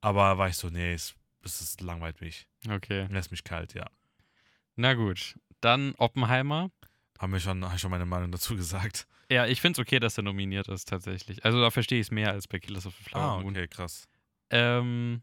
[0.00, 2.46] aber war ich so, nee, es, es ist langweilig mich.
[2.68, 3.06] Okay.
[3.10, 3.86] Lässt mich kalt, ja.
[4.76, 5.36] Na gut.
[5.60, 6.70] Dann Oppenheimer.
[7.18, 9.06] Haben wir schon, hab ich schon meine Meinung dazu gesagt.
[9.30, 11.44] Ja, ich finde es okay, dass er nominiert ist, tatsächlich.
[11.44, 14.04] Also da verstehe ich es mehr als bei Killers of the Flower Ah, okay, krass.
[14.50, 15.22] Ähm,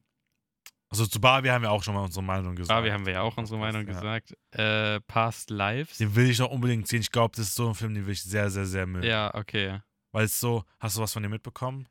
[0.90, 2.70] Also zu Barbie haben wir auch schon mal unsere Meinung gesagt.
[2.70, 3.94] Barbie haben wir ja auch unsere Meinung ja.
[3.94, 4.34] gesagt.
[4.52, 5.98] Äh, Past Lives.
[5.98, 7.02] Den will ich noch unbedingt sehen.
[7.02, 9.06] Ich glaube, das ist so ein Film, den will ich sehr, sehr, sehr mögen.
[9.06, 9.80] Ja, okay.
[10.14, 11.88] Weil es so, hast du was von dem mitbekommen?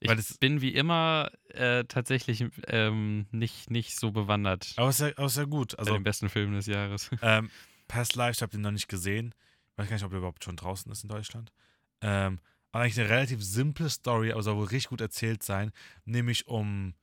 [0.00, 5.12] Ich bin wie immer äh, tatsächlich ähm, nicht, nicht so bewandert Aber es ist ja,
[5.16, 5.76] aber es ist ja gut.
[5.76, 7.10] bei Also, den besten Filmen des Jahres.
[7.22, 7.50] ähm,
[7.92, 9.34] Past Lives, ich habe den noch nicht gesehen.
[9.72, 11.52] Ich weiß gar nicht, ob der überhaupt schon draußen ist in Deutschland.
[12.00, 12.40] Ähm,
[12.70, 15.72] aber eigentlich eine relativ simple Story, aber soll wohl richtig gut erzählt sein.
[16.06, 16.94] Nämlich um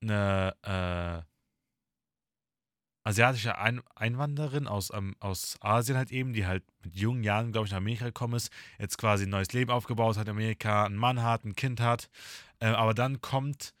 [0.00, 1.22] eine äh,
[3.04, 7.66] asiatische Ein Einwanderin aus, ähm, aus Asien halt eben, die halt mit jungen Jahren, glaube
[7.66, 8.50] ich, nach Amerika gekommen ist,
[8.80, 12.10] jetzt quasi ein neues Leben aufgebaut hat in Amerika, einen Mann hat, ein Kind hat.
[12.58, 13.72] Äh, aber dann kommt,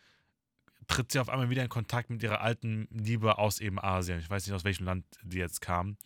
[0.92, 4.18] tritt sie auf einmal wieder in Kontakt mit ihrer alten Liebe aus eben Asien.
[4.20, 5.96] Ich weiß nicht, aus welchem Land die jetzt kam.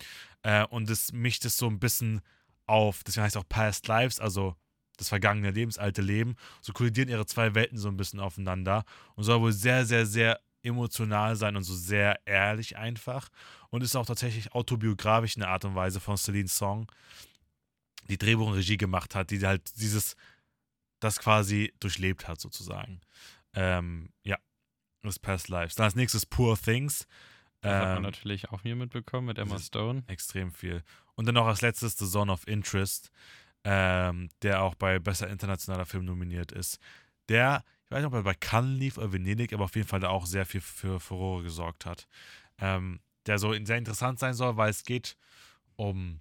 [0.42, 2.20] Äh, und das mischt es so ein bisschen
[2.66, 4.56] auf, deswegen heißt es auch Past Lives, also
[4.96, 6.36] das vergangene Leben, das alte Leben.
[6.62, 8.84] So kollidieren ihre zwei Welten so ein bisschen aufeinander
[9.14, 13.28] und soll wohl sehr, sehr, sehr emotional sein und so sehr ehrlich einfach.
[13.70, 16.90] Und ist auch tatsächlich autobiografisch in der Art und Weise von Celine Song,
[18.08, 20.16] die Drehbuch und Regie gemacht hat, die halt dieses,
[21.00, 23.00] das quasi durchlebt hat, sozusagen.
[23.54, 24.38] Ähm, ja,
[25.06, 25.74] das Past Lives.
[25.74, 27.06] Dann als nächstes Poor Things.
[27.60, 30.04] Das hat man Ähm, natürlich auch hier mitbekommen mit Emma Stone.
[30.06, 30.82] extrem viel.
[31.14, 33.10] Und dann noch als letztes The Zone of Interest,
[33.64, 36.78] ähm, der auch bei Besser Internationaler Film nominiert ist.
[37.28, 40.00] Der, ich weiß nicht, ob er bei Cannes lief oder Venedig, aber auf jeden Fall
[40.00, 42.06] da auch sehr viel für Furore gesorgt hat.
[42.58, 45.16] Ähm, der so sehr interessant sein soll, weil es geht
[45.74, 46.20] um,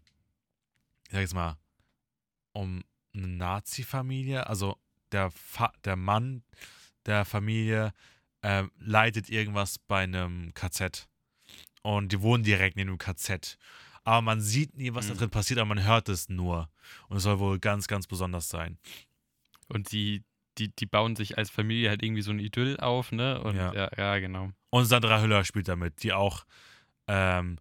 [1.05, 1.57] ich sag jetzt mal,
[2.53, 2.83] um
[3.13, 4.47] eine Nazi-Familie.
[4.47, 4.77] Also
[5.11, 6.43] der, Fa der Mann
[7.05, 7.93] der Familie
[8.47, 11.07] ähm, leitet irgendwas bei einem KZ.
[11.81, 13.57] Und die wohnen direkt neben dem KZ.
[14.03, 15.17] aber man sieht nie, was da Mhm.
[15.17, 16.69] drin passiert, aber man hört es nur.
[17.09, 18.77] Und es soll wohl ganz, ganz besonders sein.
[19.67, 20.21] Und die,
[20.59, 23.41] die, die bauen sich als Familie halt irgendwie so ein Idyll auf, ne?
[23.41, 23.73] Und Ja.
[23.73, 24.51] ja, ja, genau.
[24.69, 26.45] Und Sandra Hüller spielt damit, die auch
[27.07, 27.57] ähm,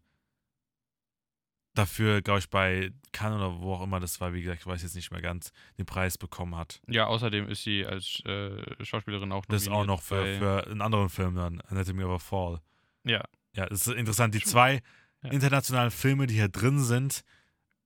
[1.74, 4.82] dafür, glaube ich, bei Cannes oder wo auch immer das war, wie gesagt, ich weiß
[4.82, 6.80] jetzt nicht mehr ganz, den Preis bekommen hat.
[6.88, 10.80] Ja, außerdem ist sie als äh, Schauspielerin auch Das ist auch noch für, für einen
[10.80, 12.60] anderen Film dann, Anatomy of a Fall.
[13.04, 13.22] Ja,
[13.54, 14.34] Ja, es ist interessant.
[14.34, 14.82] Die zwei
[15.22, 15.30] Ja.
[15.30, 17.24] internationalen Filme, die hier drin sind,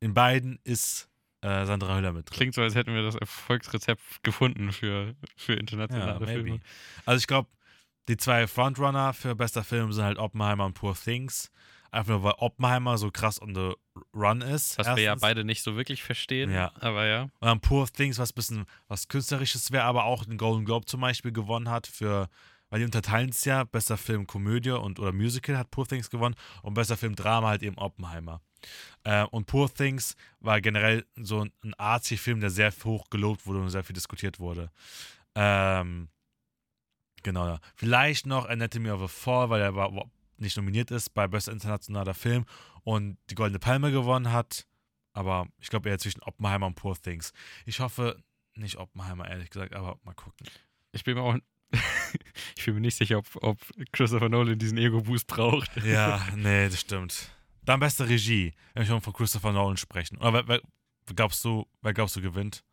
[0.00, 1.08] in beiden ist
[1.40, 2.36] äh, Sandra Hüller mit drin.
[2.36, 6.32] klingt so, als hätten wir das Erfolgsrezept gefunden für, für Ja, internationale maybe.
[6.42, 6.60] Filme.
[7.04, 7.48] Also ich glaube,
[8.08, 11.50] die zwei Frontrunner für bester Film sind halt Oppenheimer und Poor Things.
[11.90, 13.72] Einfach nur, weil Oppenheimer so krass on the
[14.14, 14.78] run ist.
[14.78, 15.20] Was wir ja erstens.
[15.22, 16.50] beide nicht so wirklich verstehen.
[16.52, 16.72] Ja.
[16.80, 17.22] Aber ja.
[17.22, 20.86] Und dann Poor Things, was ein bisschen was Künstlerisches wäre, aber auch den Golden Globe
[20.86, 22.28] zum Beispiel gewonnen hat für,
[22.68, 26.34] weil die unterteilen es ja, bester Film Komödie und oder Musical hat Poor Things gewonnen
[26.62, 28.40] und bester Film Drama halt eben Oppenheimer.
[29.04, 33.60] Äh, und Poor Things war generell so ein, ein Arzi-Film, der sehr hoch gelobt wurde
[33.60, 34.70] und sehr viel diskutiert wurde.
[35.34, 36.08] Ähm,
[37.22, 37.60] genau, ja.
[37.76, 39.92] Vielleicht noch Anatomy of a Fall, weil er war,
[40.40, 42.44] nicht nominiert ist bei bester internationaler Film
[42.82, 44.66] und die Goldene Palme gewonnen hat.
[45.12, 47.32] Aber ich glaube eher zwischen Oppenheimer und Poor Things.
[47.66, 48.22] Ich hoffe
[48.54, 50.46] nicht Oppenheimer, ehrlich gesagt, aber mal gucken.
[50.92, 51.36] Ich bin mir auch.
[52.56, 53.58] ich bin mir nicht sicher, ob, ob
[53.92, 55.70] Christopher Nolan diesen Ego-Boost braucht.
[55.84, 57.30] Ja, nee, das stimmt.
[57.62, 60.16] Dann beste Regie, wenn wir schon von Christopher Nolan sprechen.
[60.18, 60.60] Oder wer, wer,
[61.06, 62.64] wer glaubst du, wer glaubst du gewinnt?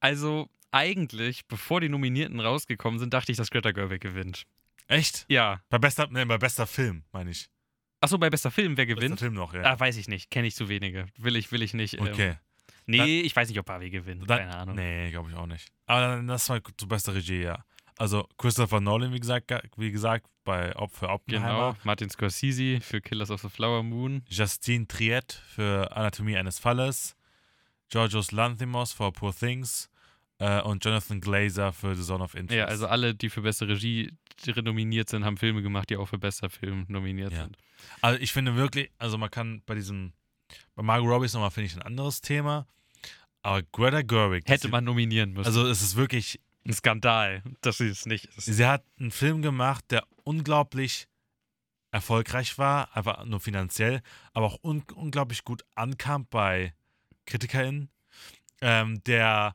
[0.00, 4.46] Also, eigentlich, bevor die Nominierten rausgekommen sind, dachte ich, dass Greta Gerwig gewinnt.
[4.88, 5.26] Echt?
[5.28, 5.60] Ja.
[5.68, 7.48] Bei bester, nee, bei bester Film, meine ich.
[8.00, 9.18] Achso, bei bester Film, wer Bester gewinnt?
[9.20, 9.62] Film noch, ja.
[9.64, 10.30] Ah, weiß ich nicht.
[10.30, 11.06] Kenne ich zu wenige.
[11.18, 11.94] Will ich, will ich nicht.
[11.94, 12.36] ähm, okay.
[12.86, 14.28] Nee, ich weiß nicht, ob Barbie gewinnt.
[14.30, 14.76] Dann- Keine Ahnung.
[14.76, 15.68] Nee, glaube ich auch nicht.
[15.86, 17.64] Aber dann das war zu bester Regie, ja.
[17.98, 21.70] Also Christopher Nolan, wie gesagt, wie gesagt, bei Op für Oppenheimer.
[21.72, 21.76] Genau.
[21.82, 24.22] Martin Scorsese für Killers of the Flower Moon.
[24.28, 27.16] Justine Triet für Anatomie eines Falles.
[27.88, 29.88] Georgios Lanthimos für Poor Things.
[30.38, 32.58] Äh, und Jonathan Glazer für The Zone of Interest.
[32.58, 34.12] Ja, also alle, die für beste Regie
[34.62, 37.44] nominiert sind, haben Filme gemacht, die auch für bester Film nominiert Ja.
[37.44, 37.56] sind.
[38.02, 40.12] Also ich finde wirklich, also man kann bei diesem,
[40.74, 42.66] bei Margot Robbie ist nochmal, finde ich, ein anderes Thema.
[43.42, 44.46] Aber Greta Gerwig.
[44.48, 45.46] Hätte man nominieren müssen.
[45.46, 48.46] Also es ist wirklich, ein Skandal, dass sie es nicht ist.
[48.46, 51.06] sie hat einen Film gemacht, der unglaublich
[51.92, 56.74] erfolgreich war, einfach nur finanziell, aber auch un unglaublich gut ankam bei
[57.26, 57.88] KritikerInnen,
[58.60, 59.54] ähm, der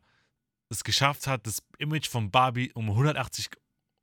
[0.71, 3.49] es geschafft hat, das Image von Barbie um 180,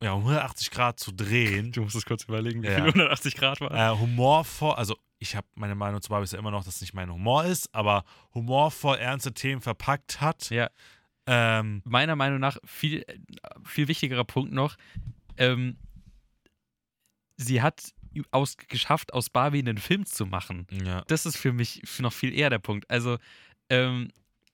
[0.02, 1.72] ja, um 180 Grad zu drehen.
[1.72, 2.74] Du musst es kurz überlegen, wie Ja.
[2.76, 3.72] viel 180 Grad war.
[3.72, 6.80] äh, humorvoll, also ich habe meine Meinung zu Barbie ist ja immer noch, dass es
[6.80, 8.04] nicht mein Humor ist, aber
[8.34, 10.50] humorvoll ernste Themen verpackt hat.
[10.50, 10.70] Ja.
[11.26, 13.04] Ähm, Meiner Meinung nach viel,
[13.64, 14.76] viel wichtigerer Punkt noch.
[15.36, 15.76] Ähm,
[17.36, 17.92] sie hat
[18.30, 20.66] aus, geschafft, aus Barbie einen Film zu machen.
[20.70, 21.02] ja.
[21.08, 22.88] Das ist für mich noch viel eher der Punkt.
[22.90, 23.18] Also,
[23.70, 24.10] ähm,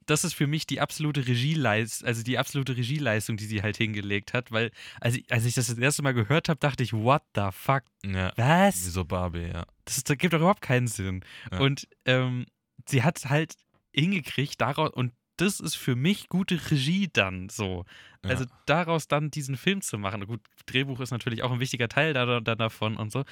[0.07, 4.33] das ist für mich die absolute Regieleistung, also die absolute Regieleistung, die sie halt hingelegt
[4.33, 7.23] hat, weil als ich, als ich das das erste Mal gehört habe, dachte ich, what
[7.35, 7.83] the fuck?
[8.05, 8.33] ja.
[8.37, 8.85] Was?
[8.85, 9.67] Wieso Barbie, ja.
[9.85, 11.25] Das, das gibt doch überhaupt keinen Sinn.
[11.51, 11.61] Ja.
[11.61, 12.47] Und ähm,
[12.87, 13.55] sie hat halt
[13.93, 17.85] hingekriegt daraus, und das ist für mich gute Regie dann so.
[18.23, 18.31] Ja.
[18.31, 20.27] Also daraus dann diesen Film zu machen.
[20.27, 23.25] Gut, Drehbuch ist natürlich auch ein wichtiger Teil da, da, davon und so,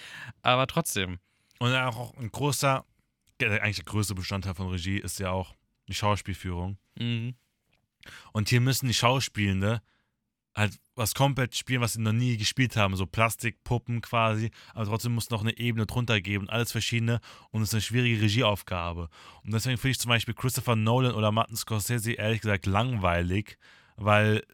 [0.43, 1.19] aber trotzdem.
[1.59, 2.85] Und auch ein großer,
[3.41, 5.55] eigentlich der größte Bestandteil von Regie ist ja auch
[5.93, 6.79] die Schauspielführung.
[6.99, 7.35] Mhm.
[8.33, 9.83] Und hier müssen die Schauspielende
[10.55, 12.97] halt was komplett spielen, was sie noch nie gespielt haben.
[12.97, 14.51] So Plastikpuppen quasi.
[14.75, 16.49] Aber trotzdem muss noch eine Ebene drunter geben.
[16.51, 17.21] Alles verschiedene.
[17.51, 19.09] Und es ist eine schwierige Regieaufgabe.
[19.43, 23.59] Und deswegen finde ich zum Beispiel Christopher Nolan oder Martin Scorsese ehrlich gesagt langweilig,
[23.97, 24.45] weil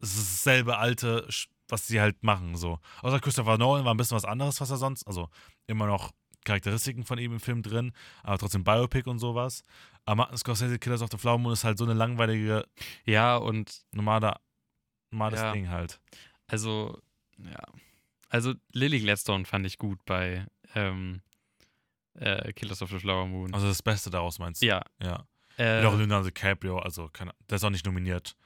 [0.00, 1.28] es ist dasselbe alte,
[1.68, 2.56] was sie halt machen.
[2.56, 2.78] So.
[3.02, 5.06] Außer Christopher Nolan war ein bisschen was anderes, was er sonst.
[5.06, 5.28] Also
[5.66, 6.12] immer noch
[6.44, 7.92] Charakteristiken von ihm im Film drin,
[8.22, 9.62] aber trotzdem Biopic und sowas.
[10.04, 12.66] Aber Martin Scorsese, Killers of the Flower Moon ist halt so eine langweilige,
[13.06, 14.34] Ja, und normale,
[15.10, 15.52] normales Ja.
[15.52, 16.00] Ding halt.
[16.46, 17.00] also,
[17.38, 17.62] ja.
[18.28, 20.44] Also Lily Gladstone fand ich gut bei
[20.74, 21.22] ähm,
[22.14, 23.54] äh, Killers of the Flower Moon.
[23.54, 24.66] Also das Beste daraus meinst du?
[24.66, 24.82] ja.
[25.00, 25.26] Ja.
[25.56, 28.36] Äh, Und auch Leonardo DiCaprio, also keine, der ist auch nicht nominiert.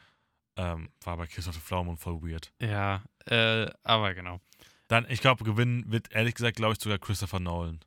[0.57, 2.53] Ähm, war bei Killers of the Flower Moon voll weird.
[2.61, 4.41] ja, äh, aber genau.
[4.89, 7.81] Dann, ich glaube, gewinnen wird ehrlich gesagt, glaube ich, sogar Christopher Nolan.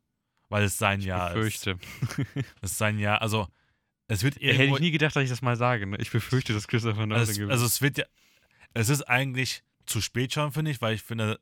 [0.50, 1.34] Weil es sein Jahr ist.
[1.36, 1.78] Befürchte.
[2.62, 3.22] Es ist sein Jahr.
[3.22, 3.48] Also,
[4.08, 4.76] es wird Hätte irgendwo.
[4.76, 5.88] ich nie gedacht, dass ich das mal sage.
[5.88, 5.98] Ne?
[6.00, 7.52] Ich befürchte, dass Christopher Nolan Also es, gewinnt.
[7.54, 8.06] also es wird ja,
[8.74, 11.40] es ist eigentlich zu spät schon, finde ich, weil ich finde,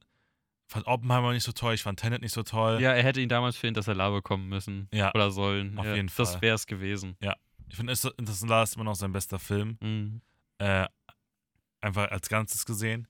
[0.68, 2.80] fand Oppenheimer nicht so toll, ich fand Tenet nicht so toll.
[2.80, 4.88] ja, er hätte ihn damals für Interstellar bekommen müssen.
[4.94, 5.77] Ja, Oder sollen.
[5.80, 6.41] auf ja, jeden Das Fall.
[6.44, 7.18] wäre es gewesen.
[7.68, 10.22] ich finde, Interstellar ist immer noch sein bester Film, Mhm.
[10.60, 10.88] äh,
[11.81, 13.07] einfach als Ganzes gesehen.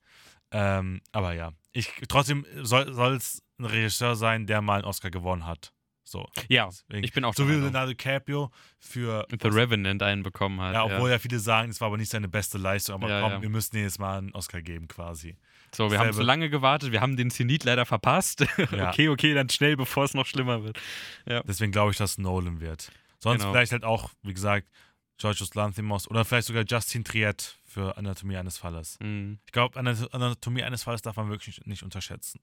[0.51, 5.45] Ähm, aber ja, ich trotzdem soll es ein Regisseur sein, der mal einen Oscar gewonnen
[5.45, 5.73] hat.
[6.03, 6.27] So.
[6.47, 7.51] Ja, Deswegen- ich bin auch So wie.
[7.53, 9.27] Leonardo DiCaprio für.
[9.29, 10.73] The Revenant einen bekommen hat.
[10.73, 11.19] Ja, Ja, obwohl ja.
[11.19, 13.41] viele sagen, es war aber nicht seine beste Leistung, aber Ja, komm, ja.
[13.43, 15.37] wir müssen ihm jetzt mal einen Oscar geben quasi.
[15.75, 18.39] So, wir haben selbe- zu lange gewartet, wir haben den Zenit leider verpasst.
[18.71, 18.89] Ja.
[18.89, 20.79] okay, okay, dann schnell, bevor es noch schlimmer wird.
[21.27, 22.91] Deswegen glaube ich, dass Nolan wird.
[23.19, 23.51] Sonst Genau.
[23.53, 24.67] vielleicht halt auch, wie gesagt,
[25.19, 28.97] Georgios Lanthimos oder vielleicht sogar Justin Triet für Anatomie eines Falles.
[28.99, 29.39] Mhm.
[29.45, 32.39] Ich glaube, Anatomie eines Falles darf man wirklich nicht unterschätzen.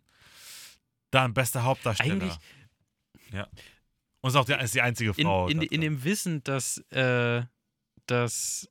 [1.11, 2.13] Dann bester Hauptdarsteller.
[2.15, 2.39] Eigentlich-
[3.33, 3.49] Ja.
[4.21, 5.49] Und ist auch die, ist die einzige In, Frau.
[5.49, 5.81] in, in drin.
[5.81, 7.43] dem Wissen, dass, äh,
[8.07, 8.69] dass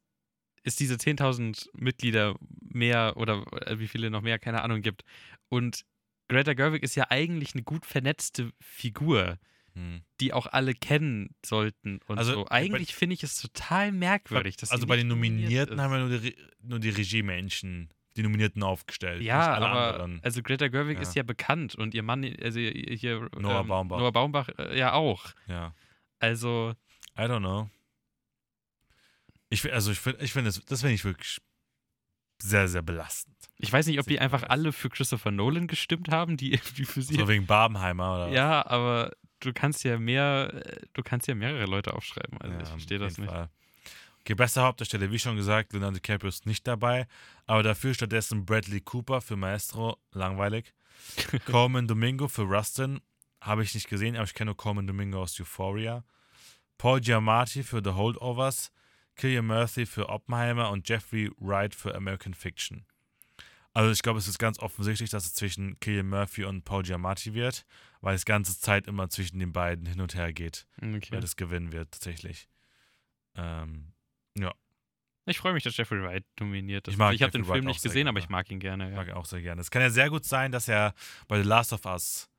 [0.63, 5.03] es diese 10.000 Mitglieder mehr oder äh, wie viele noch mehr, keine Ahnung, gibt.
[5.49, 5.85] Und
[6.27, 9.37] Greta Gerwig ist ja eigentlich eine gut vernetzte Figur,
[9.75, 10.01] Hm.
[10.21, 11.99] die auch alle kennen sollten.
[12.07, 12.43] Und Also, so.
[12.45, 14.55] bei- Eigentlich finde ich es total merkwürdig.
[14.57, 18.23] Dass also bei nicht den nominiert Nominierten haben wir nur die, nur die Regiemenschen, die
[18.23, 19.21] Nominierten aufgestellt.
[19.21, 20.19] Ja, aber anderen.
[20.23, 21.01] also Greta Gerwig Ja.
[21.01, 23.97] ist ja bekannt und ihr Mann, also hier Noah ähm, Baumbach.
[23.99, 25.25] Noah Baumbach äh, ja auch.
[25.47, 25.75] Ja.
[26.19, 26.73] Also
[27.17, 27.69] I don't know.
[29.49, 31.39] Ich, also ich finde, ich find das, das finde ich wirklich
[32.41, 33.35] sehr, sehr belastend.
[33.57, 37.01] ich weiß nicht, ob die einfach alle für Christopher Nolan gestimmt haben, die, die für
[37.01, 37.15] sie.
[37.15, 41.65] So wegen Barbenheimer oder ja, aber du kannst ja mehr, äh, du kannst ja mehrere
[41.65, 42.39] Leute aufschreiben.
[42.39, 43.29] Also Ja, ich verstehe das nicht.
[43.29, 43.49] Fall.
[44.21, 47.07] Okay, bester Hauptdarsteller, wie schon gesagt, Leonardo DiCaprio ist nicht dabei,
[47.45, 50.73] aber dafür stattdessen Bradley Cooper für Maestro, langweilig.
[51.45, 53.01] Coleman Domingo für Rustin,
[53.39, 56.03] habe ich nicht gesehen, aber ich kenne nur Coleman Domingo aus Euphoria.
[56.79, 58.71] Paul Giamatti für The Holdovers,
[59.15, 62.85] Killian Murphy für Oppenheimer und Jeffrey Wright für American Fiction.
[63.75, 67.33] Also ich glaube, es ist ganz offensichtlich, dass es zwischen Killian Murphy und Paul Giamatti
[67.33, 67.65] wird,
[67.99, 71.07] weil es ganze Zeit immer zwischen den beiden hin und her geht Okay.
[71.11, 72.47] wer das gewinnen wird, tatsächlich.
[73.35, 73.91] Ähm,
[75.27, 76.93] Ich freue mich, dass Jeffrey Wright nominiert ist.
[76.93, 78.85] Ich mag ich habe den Film Wright nicht gesehen, aber ich mag ihn gerne.
[78.85, 78.95] ich Ja.
[78.97, 79.59] mag ihn auch sehr gerne.
[79.59, 80.93] Es kann ja sehr gut sein, dass er
[81.27, 82.29] bei The Last of Us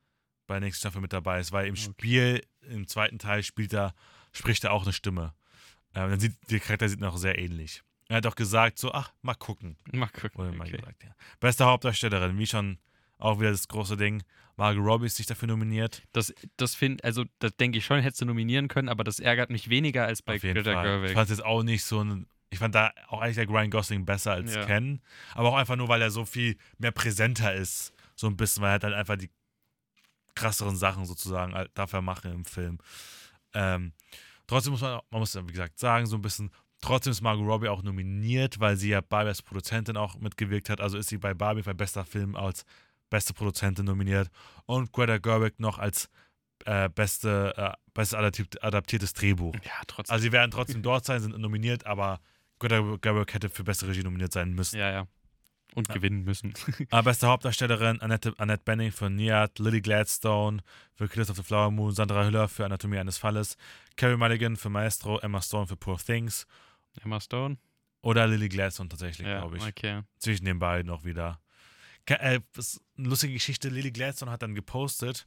[0.47, 1.83] bei der nächsten Staffel mit dabei ist, weil im Okay.
[1.83, 3.93] Spiel, im zweiten Teil spielt er,
[4.33, 5.35] spricht er auch eine Stimme.
[5.95, 7.83] Ähm, dann sieht, der Charakter sieht noch sehr ähnlich.
[8.09, 9.77] Er hat auch gesagt, so, ach, mal gucken.
[9.93, 10.31] Mal gucken.
[10.37, 10.77] Wurde mal Okay.
[10.77, 11.11] gesagt, ja.
[11.41, 12.79] Beste Hauptdarstellerin, wie schon
[13.19, 14.23] auch wieder das große Ding.
[14.57, 16.03] Margot Robbie ist sich dafür nominiert.
[16.13, 19.51] Das, das finde, also das denke ich schon, hättest du nominieren können, aber das ärgert
[19.51, 20.77] mich weniger als bei Greta Fall.
[20.77, 21.13] Ich Gerwig.
[21.13, 22.27] fand es jetzt auch nicht so ein.
[22.51, 24.65] Ich fand da auch eigentlich der Ryan Gosling besser als Ja.
[24.65, 25.03] Ken.
[25.35, 27.93] Aber auch einfach nur, weil er so viel mehr präsenter ist.
[28.15, 29.31] So ein bisschen, weil er halt einfach die
[30.35, 32.79] krasseren Sachen sozusagen halt dafür machen im Film.
[33.53, 33.93] Ähm,
[34.47, 36.51] trotzdem muss man, man muss ja, wie gesagt, sagen, so ein bisschen,
[36.87, 40.81] trotzdem ist Margot Robbie auch nominiert, weil sie ja Barbie als Produzentin auch mitgewirkt hat.
[40.81, 42.65] Also ist sie bei Barbie bei bester Film als
[43.11, 44.31] beste Produzentin nominiert.
[44.67, 46.09] Und Greta Gerwig noch als
[46.65, 49.55] äh, beste, äh, bestes adaptiert, adaptiertes Drehbuch.
[49.65, 50.13] ja, trotzdem.
[50.13, 52.21] Also sie werden trotzdem dort sein, sind nominiert, aber
[52.59, 54.79] Greta Gerwig hätte für beste Regie nominiert sein müssen.
[54.79, 55.07] ja, ja.
[55.75, 56.55] Und gewinnen müssen.
[56.91, 60.63] Aber beste Hauptdarstellerin Annette, Annette Benning für Niat, Lily Gladstone
[60.95, 63.59] für Killers of the Flower Moon, Sandra Hüller für Anatomie eines Falles,
[63.97, 66.47] Carrie Mulligan für Maestro, Emma Stone für Poor Things
[67.05, 67.59] Emma Stone?
[68.03, 69.65] oder Lily Gladstone tatsächlich, Ja, glaube ich.
[69.65, 70.03] okay.
[70.19, 71.41] Zwischen den beiden auch wieder.
[72.07, 72.15] Äh,
[72.97, 73.69] eine lustige Geschichte.
[73.69, 75.27] Lily Gladstone hat dann gepostet,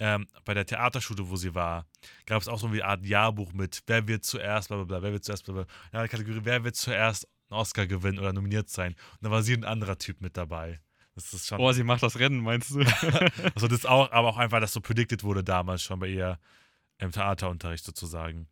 [0.00, 1.86] ähm, bei der Theaterschule, wo sie war,
[2.26, 5.12] gab es auch so eine Art Jahrbuch mit, wer wird zuerst, bla bla bla, wer
[5.12, 5.66] wird zuerst, bla bla.
[5.92, 8.92] Ja, die Kategorie, wer wird zuerst einen Oscar gewinnen oder nominiert sein.
[8.94, 10.80] Und da war sie ein anderer Typ mit dabei.
[11.14, 11.60] Das ist schon.
[11.60, 12.80] Oh, sie macht das Rennen, meinst du?
[13.54, 16.38] Also das auch, aber auch einfach, dass so predicted wurde damals schon bei ihr
[16.98, 18.48] im Theaterunterricht sozusagen.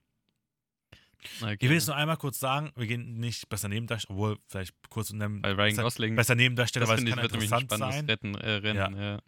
[1.40, 1.56] Okay.
[1.60, 5.12] Ich will jetzt nur einmal kurz sagen, wir gehen nicht besser Nebendarsteller, obwohl vielleicht kurz.
[5.12, 8.06] Bei Ryan besser, Nebendarsteller, das weil es ich, kann ein interessant sein.
[8.06, 8.96] Retten, äh, Rennen.
[9.00, 9.20] Ja.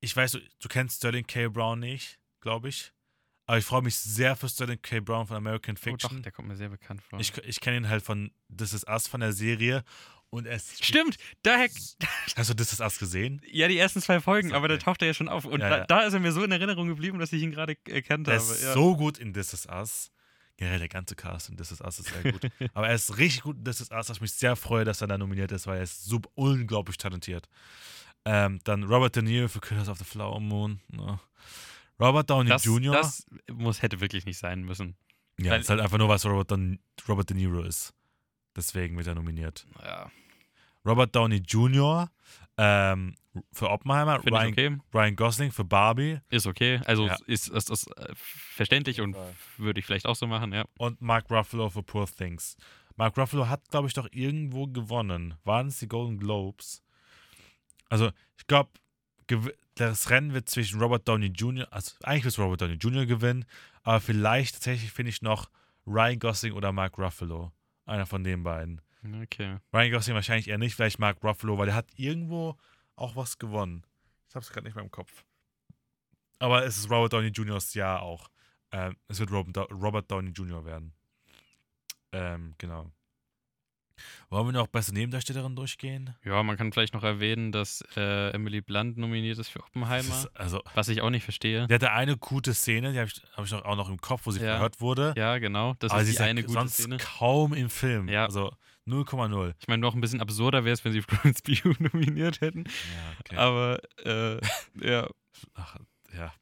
[0.00, 1.48] Ich weiß, du, du kennst Sterling K.
[1.48, 2.92] Brown nicht, glaube ich.
[3.46, 5.00] Aber ich freue mich sehr für Sterling K.
[5.00, 6.22] Brown von American Oh, doch, Fiction.
[6.22, 7.20] der kommt mir sehr bekannt vor.
[7.20, 9.84] ich ich kenne ihn halt von This Is Us von der Serie.
[10.30, 10.58] Und er.
[10.58, 11.68] Stimmt, daher,
[12.36, 13.42] Hast du This Is Us gesehen?
[13.46, 15.44] ja, die ersten zwei Folgen, Sag aber da taucht er ja schon auf.
[15.44, 15.84] Und Ja, da, ja.
[15.86, 18.38] da ist er mir so in Erinnerung geblieben, dass ich ihn gerade erkannt habe.
[18.38, 18.72] ist ja.
[18.72, 20.10] so gut in This Is Us.
[20.62, 22.40] Generell der ganze Cast in This Is Us ist sehr gut.
[22.74, 25.00] Aber er ist richtig gut in This Is Us, dass ich mich sehr freue, dass
[25.00, 27.48] er da nominiert ist, weil er ist super unglaublich talentiert.
[28.24, 30.78] Ähm, dann Robert De Niro für Killers of the Flower Moon.
[30.96, 31.18] Ja.
[31.98, 32.92] Robert Downey das, Jr.
[32.94, 34.94] das muss, hätte wirklich nicht sein müssen.
[35.36, 36.78] ja, weil- ist halt einfach nur, was Robert, Don,
[37.08, 37.92] Robert De Niro ist.
[38.54, 39.66] Deswegen wird er nominiert.
[39.82, 40.12] Ja,
[40.86, 42.08] Robert Downey Jr.
[42.62, 43.14] Ähm,
[43.50, 44.78] für Oppenheimer, finde ich Ryan, okay.
[44.94, 46.80] Ryan Gosling für Barbie Ist okay.
[46.84, 47.16] Also Ja.
[47.26, 49.16] ist, ist, ist äh, verständlich und
[49.56, 50.64] würde ich vielleicht auch so machen, ja.
[50.78, 52.56] und Mark Ruffalo für Poor Things.
[52.96, 55.34] Mark Ruffalo hat, glaube ich, doch irgendwo gewonnen.
[55.44, 56.82] Waren es die Golden Globes?
[57.88, 58.70] Also, ich glaube,
[59.74, 63.06] das Rennen wird zwischen Robert Downey Jr., also eigentlich wird es Robert Downey Jr.
[63.06, 63.46] gewinnen,
[63.82, 65.50] aber vielleicht tatsächlich finde ich noch
[65.86, 67.50] Ryan Gosling oder Mark Ruffalo.
[67.86, 68.80] Einer von den beiden.
[69.22, 69.56] Okay.
[69.72, 72.56] Ryan Gosling wahrscheinlich eher nicht, vielleicht Mark Ruffalo, weil er hat irgendwo
[72.96, 73.84] auch was gewonnen.
[74.28, 75.24] Ich hab's gerade nicht mehr im Kopf.
[76.38, 78.28] Aber es ist Robert Downey Jr.'s Jahr auch.
[78.72, 80.64] Ähm, es wird Robert, Do Robert Downey Jr.
[80.64, 80.92] werden.
[82.12, 82.90] Ähm, genau.
[84.30, 86.16] Wollen wir noch beste Nebendarstellerin durchgehen?
[86.24, 90.30] Ja, man kann vielleicht noch erwähnen, dass äh, Emily Blunt nominiert ist für Oppenheimer, ist,
[90.34, 91.66] also, was ich auch nicht verstehe.
[91.68, 94.22] die hatte eine gute Szene, die habe ich, hab ich noch, auch noch im Kopf,
[94.24, 94.52] wo sie Ja.
[94.54, 95.12] verhört wurde.
[95.16, 95.74] Ja, genau.
[95.78, 96.96] Das aber ist die ist eine gute sonst Szene.
[96.96, 98.08] kaum im Film.
[98.08, 98.24] Ja.
[98.24, 98.52] Also
[98.86, 99.54] 0,0.
[99.60, 102.64] Ich meine, noch ein bisschen absurder wäre es, wenn sie Florence Pugh nominiert hätten.
[102.64, 103.36] Ja, okay.
[103.36, 104.40] Aber äh,
[104.86, 105.08] ja,
[105.54, 105.76] Ach,
[106.16, 106.32] ja.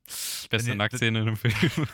[0.50, 1.54] beste Nacktszene in einem Film.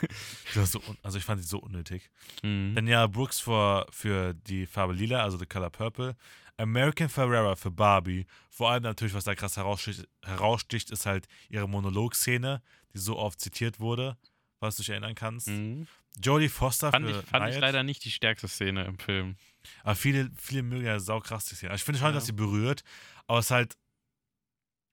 [0.55, 2.11] So also ich fand sie so unnötig.
[2.43, 2.75] Mhm.
[2.75, 6.17] Daniela Brooks für, für die Farbe Lila, also The Color Purple.
[6.59, 8.27] American Ferrera für Barbie.
[8.49, 12.63] Vor allem natürlich, was da krass heraussticht, heraussticht ist halt ihre Monologszene,
[12.95, 14.17] die so oft zitiert wurde,
[14.61, 15.49] was du dich erinnern kannst.
[15.49, 15.87] Mhm.
[16.19, 17.61] Jodie Foster Fand, für ich, fand ich Nyack.
[17.61, 19.37] leider nicht die stärkste Szene im Film.
[19.83, 21.71] Aber viele, viele mögen ja saukrass die Szene.
[21.73, 22.15] Also ich finde schon, Ja.
[22.15, 22.83] dass sie berührt,
[23.27, 23.77] aber es ist halt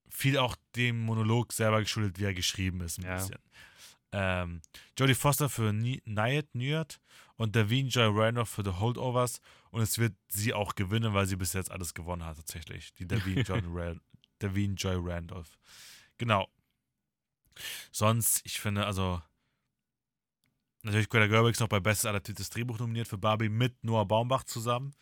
[0.10, 3.16] viel auch dem Monolog selber geschuldet, wie er geschrieben ist, ein Ja.
[3.18, 3.40] bisschen.
[4.16, 4.62] Ähm,
[4.98, 7.00] Jodie Foster für Nyatt Newt
[7.36, 9.41] und Davine Joy Randolph für The Holdovers
[9.72, 12.94] und es wird sie auch gewinnen, weil sie bis jetzt alles gewonnen hat, tatsächlich.
[12.94, 14.02] Die Davine Joy, Ran
[14.38, 15.58] Davine Joy Randolph.
[16.20, 16.48] Genau.
[17.91, 19.22] Sonst, ich finde, also
[20.84, 24.43] natürlich Greta Gerwig ist noch bei Bestes adaptiertes Drehbuch nominiert für Barbie mit Noah Baumbach
[24.43, 24.93] zusammen.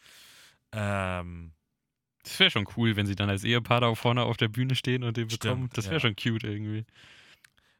[0.71, 1.51] Ähm,
[2.23, 5.03] Das wäre schon cool, wenn sie dann als Ehepaar da vorne auf der Bühne stehen
[5.03, 5.69] und den Stimmt, bekommen.
[5.73, 5.99] Das wäre ja.
[5.99, 6.85] schon cute irgendwie.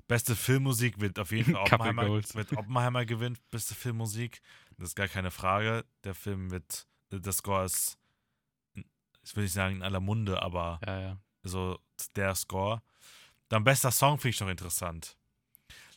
[0.08, 3.38] beste Filmmusik wird auf jeden Fall Oppenheimer, wird Oppenheimer gewinnen.
[3.52, 4.42] Beste Filmmusik.
[4.78, 5.86] Das ist gar keine Frage.
[6.04, 7.98] Der Film wird, der Score ist,
[9.24, 11.18] ich will nicht sagen in aller Munde, aber Ja, ja.
[11.44, 11.80] so
[12.16, 12.82] der Score.
[13.48, 15.18] Dann bester Song finde ich noch interessant.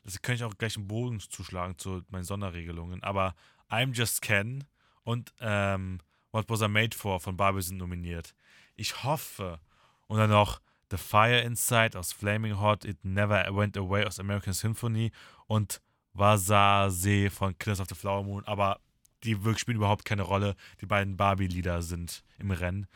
[0.04, 3.02] Das könnte ich auch gleich einen Bogen zuschlagen zu meinen Sonderregelungen.
[3.02, 3.34] Aber
[3.70, 4.64] I'm Just Ken
[5.02, 5.98] und ähm,
[6.30, 8.34] What Was I Made For von Barbie sind nominiert.
[8.76, 9.60] Ich hoffe.
[10.06, 10.60] Und dann noch
[10.90, 15.10] The Fire Inside aus Flaming Hot, It Never Went Away aus American Symphony
[15.46, 15.80] und
[16.12, 18.44] Wasase von Killers of the Flower Moon.
[18.44, 18.80] Aber
[19.22, 20.54] die wirklich spielen überhaupt keine Rolle.
[20.80, 22.86] Die beiden Barbie-Lieder sind im Rennen.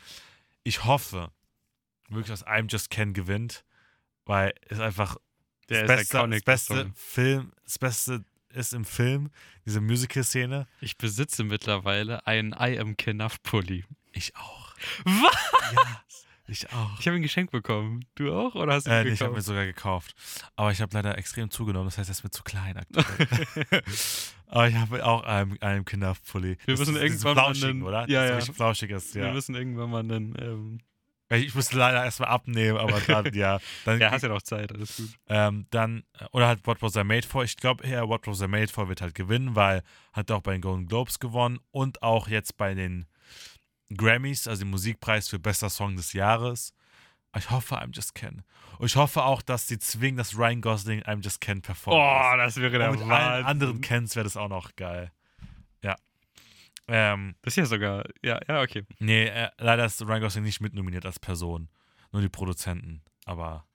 [0.63, 1.31] Ich hoffe
[2.09, 3.65] wirklich, dass I'm Just Ken gewinnt,
[4.25, 5.17] weil es einfach
[5.69, 6.93] Der das ist beste, iconic, das beste Song.
[6.95, 9.29] Film, das Beste ist im Film,
[9.65, 10.67] diese Musical-Szene.
[10.81, 13.85] Ich besitze mittlerweile einen I Am Kenaf Pulli.
[14.11, 14.73] Ich auch.
[15.05, 15.35] Was?
[15.73, 16.03] Ja,
[16.47, 16.99] ich auch.
[16.99, 18.05] Ich habe ihn geschenkt bekommen.
[18.15, 18.55] Du auch?
[18.55, 19.45] Oder hast du Äh, ihn nee, ich habe mir gekauft?
[19.47, 20.15] sogar gekauft.
[20.55, 23.83] Aber ich habe leider extrem zugenommen, das heißt, er ist mir zu klein aktuell.
[24.47, 26.57] Aber ich habe auch einen, einen Kinderpulli.
[26.65, 28.09] Wir Das müssen ist irgendwann mal einen- oder?
[28.09, 28.41] Ja, ja.
[28.41, 29.31] flauschig ist, Wir ja.
[29.31, 30.35] müssen irgendwann mal einen.
[30.41, 30.79] Ähm,
[31.31, 33.59] Ich musste leider erstmal abnehmen, aber dann, ja.
[33.85, 35.09] Dann, ja, hast ja noch Zeit, alles gut.
[35.27, 37.43] ähm, dann, oder halt What Was I Made For.
[37.43, 39.83] Ich glaube eher, What Was I Made For wird halt gewinnen, weil
[40.13, 43.05] hat auch bei den Golden Globes gewonnen und auch jetzt bei den
[43.95, 46.73] Grammys, also den Musikpreis für bester Song des Jahres.
[47.37, 48.43] Ich hoffe, I'm Just Ken.
[48.79, 51.99] Und ich hoffe auch, dass die zwingen, dass Ryan Gosling I'm Just Ken performt.
[51.99, 55.11] Oh, das wäre der Und mit allen anderen Kens wäre das auch noch geil.
[56.89, 58.03] Ähm, Das ist ja sogar.
[58.23, 58.83] Ja, ja, okay.
[58.99, 61.69] nee, äh, leider ist Ryan Gosling nicht mitnominiert als Person.
[62.11, 63.01] Nur die Produzenten.
[63.25, 63.65] Aber.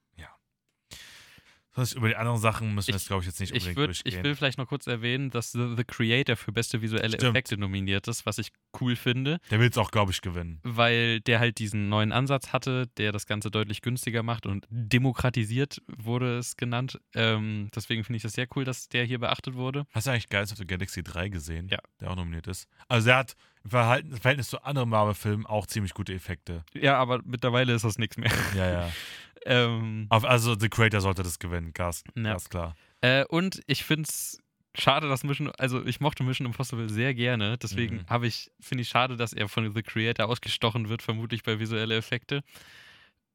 [1.76, 3.76] Sonst über die anderen Sachen müssen wir Ich- jetzt, glaube ich, jetzt nicht Ich, unbedingt
[3.76, 4.18] würd, durchgehen.
[4.18, 7.30] ich will vielleicht noch kurz erwähnen, dass The, The Creator für beste visuelle Stimmt.
[7.30, 10.60] Effekte nominiert ist, was ich cool finde, Der will es auch, glaube ich, gewinnen.
[10.62, 15.82] weil der halt diesen neuen Ansatz hatte, der das Ganze deutlich günstiger macht und demokratisiert
[15.88, 16.98] wurde es genannt.
[17.14, 19.86] Ähm, deswegen finde ich das sehr cool, dass der hier beachtet wurde.
[19.92, 21.68] Hast du eigentlich Guardians of the Galaxy 3 gesehen?
[21.68, 21.78] Ja.
[22.00, 22.68] Der auch nominiert ist.
[22.88, 26.64] Also der hat im Verhältnis zu anderen Marvel-Filmen auch ziemlich gute Effekte.
[26.74, 28.30] Ja, aber mittlerweile ist das nichts mehr.
[28.56, 28.90] Ja, ja.
[29.46, 32.22] ähm, also The Creator sollte das gewinnen, Gas, Ja.
[32.22, 32.74] ganz klar.
[33.00, 34.38] Äh, und ich finde es
[34.76, 38.06] schade, dass Mission, also ich mochte Mission Impossible sehr gerne, deswegen Mhm.
[38.08, 41.96] habe ich, finde ich schade, dass er von The Creator ausgestochen wird, vermutlich bei visuelle
[41.96, 42.42] Effekte.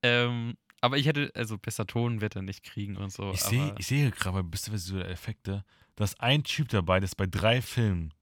[0.04, 3.32] Ähm, aber ich hätte, also besser Ton wird er nicht kriegen und so.
[3.32, 5.64] Ich sehe sehe gerade bei bisschen visuelle Effekte,
[5.96, 8.14] da ist ein Typ dabei, der ist bei drei Filmen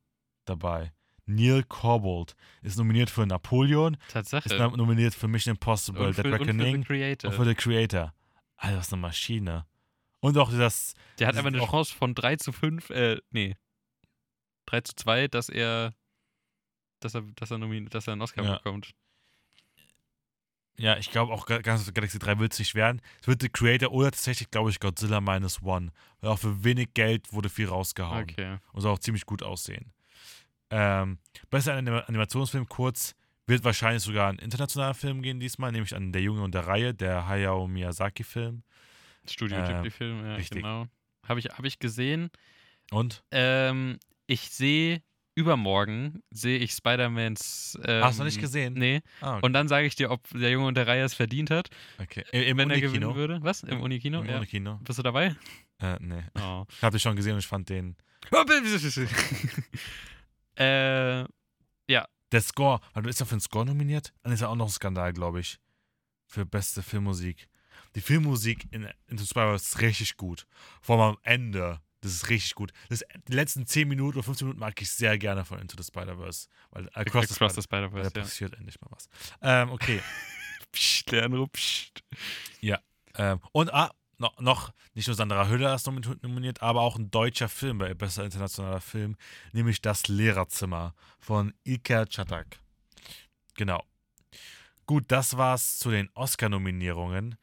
[0.45, 0.91] dabei.
[1.27, 4.47] Neil Corbold ist nominiert für Napoleon, Tatsache.
[4.49, 7.29] ist nom- nominiert für Mission Impossible, und, Dead für, und für The Reckoning Creator.
[7.31, 8.13] und für The Creator.
[8.55, 9.65] Alter, das ist eine Maschine.
[10.19, 13.55] Und auch das, Der hat das ist eine Chance von 3 zu 5, äh, nee.
[14.65, 15.93] 3 zu 2, dass er,
[17.01, 18.55] dass er, dass er, nomin dass er einen Oscar Ja.
[18.57, 18.93] bekommt.
[20.79, 23.01] ja, ich glaube auch the Galaxy 3 wird es nicht werden.
[23.21, 25.91] Es wird The Creator oder tatsächlich, glaube ich, Godzilla Minus One.
[26.21, 28.23] Weil auch für wenig Geld wurde viel rausgehauen.
[28.23, 28.57] Okay.
[28.73, 29.91] und soll auch ziemlich gut aussehen.
[30.69, 31.19] Ähm,
[31.49, 33.15] besser Anim Animationsfilm kurz
[33.45, 36.94] wird wahrscheinlich sogar ein internationaler Film gehen diesmal, nämlich an Der Junge und der Reihe,
[36.94, 38.64] der Hayao Miyazaki-Film.
[39.30, 40.61] Studio Ähm, Ghibli-Film, ja, richtig.
[40.61, 40.88] genau.
[41.27, 42.30] Habe ich, hab ich gesehen.
[42.91, 43.23] Und?
[43.31, 45.02] Ähm, ich sehe
[45.35, 47.77] übermorgen sehe ich Spider-Mans.
[47.85, 48.73] Ähm, Hast du nicht gesehen?
[48.73, 49.02] Nee.
[49.22, 49.45] Ah, okay.
[49.45, 51.69] Und dann sage ich dir, ob der Junge und der Reihe es verdient hat,
[52.02, 52.23] okay.
[52.31, 53.39] Im, wenn er gewinnen würde.
[53.44, 53.61] Was?
[53.64, 54.22] Im Unikino?
[54.22, 54.38] Im Ja.
[54.38, 54.80] Unikino?
[54.84, 55.35] Bist du dabei?
[55.80, 56.23] Äh, nee.
[56.41, 56.65] Oh.
[56.72, 57.95] Ich hab dich schon gesehen und ich fand den.
[60.57, 61.25] äh,
[62.31, 64.13] Der Score, also ist er für den Score nominiert?
[64.21, 65.59] Dann ist er auch noch ein Skandal, glaube ich.
[66.25, 67.47] Für beste Filmmusik.
[67.95, 70.45] Die Filmmusik in Into the Spider-Verse ist richtig gut.
[70.81, 71.79] Vor allem am Ende.
[72.01, 72.73] Das ist richtig gut.
[72.89, 75.88] Das, die letzten 10 Minuten oder 15 Minuten mag ich sehr gerne von Into the
[75.88, 76.49] Spider-Verse.
[76.71, 78.25] Weil Across, Across the Spider- weil Spider-Verse, da ja.
[78.25, 79.07] passiert endlich mal was.
[79.41, 80.01] Ähm, okay.
[80.73, 82.03] Psst, Lernruh, psst.
[83.17, 87.11] Ähm, und ah, noch, noch nicht nur Sandra Hüller ist nomi- nominiert, aber auch ein
[87.11, 89.15] deutscher Film bei Bester Internationaler Film,
[89.53, 92.60] nämlich Das Lehrerzimmer von Ilker Çatak.
[93.56, 93.84] Genau.
[94.85, 97.35] Gut, das war's zu den Oscar-Nominierungen.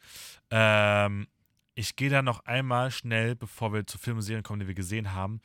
[0.51, 1.29] Ähm,
[1.75, 4.75] ich gehe da noch einmal schnell, bevor wir zu Filmen und Serien kommen, die wir
[4.75, 5.41] gesehen haben,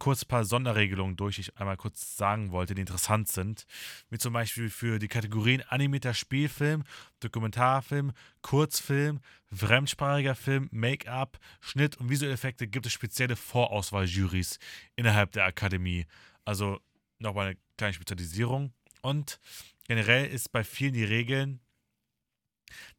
[0.00, 3.66] kurz ein paar Sonderregelungen durch, die ich einmal kurz sagen wollte, die interessant sind.
[4.08, 6.82] Wie zum Beispiel für die Kategorien animierter Spielfilm,
[7.20, 8.12] Dokumentarfilm,
[8.42, 9.20] Kurzfilm,
[9.52, 14.58] fremdsprachiger Film, Make-up, Schnitt und visuelle Effekte gibt es spezielle Vorauswahl-Juries
[14.96, 16.06] innerhalb der Akademie.
[16.44, 16.80] Also
[17.18, 18.72] nochmal eine kleine Spezialisierung.
[19.02, 19.38] Und
[19.86, 21.60] generell ist bei vielen die Regeln,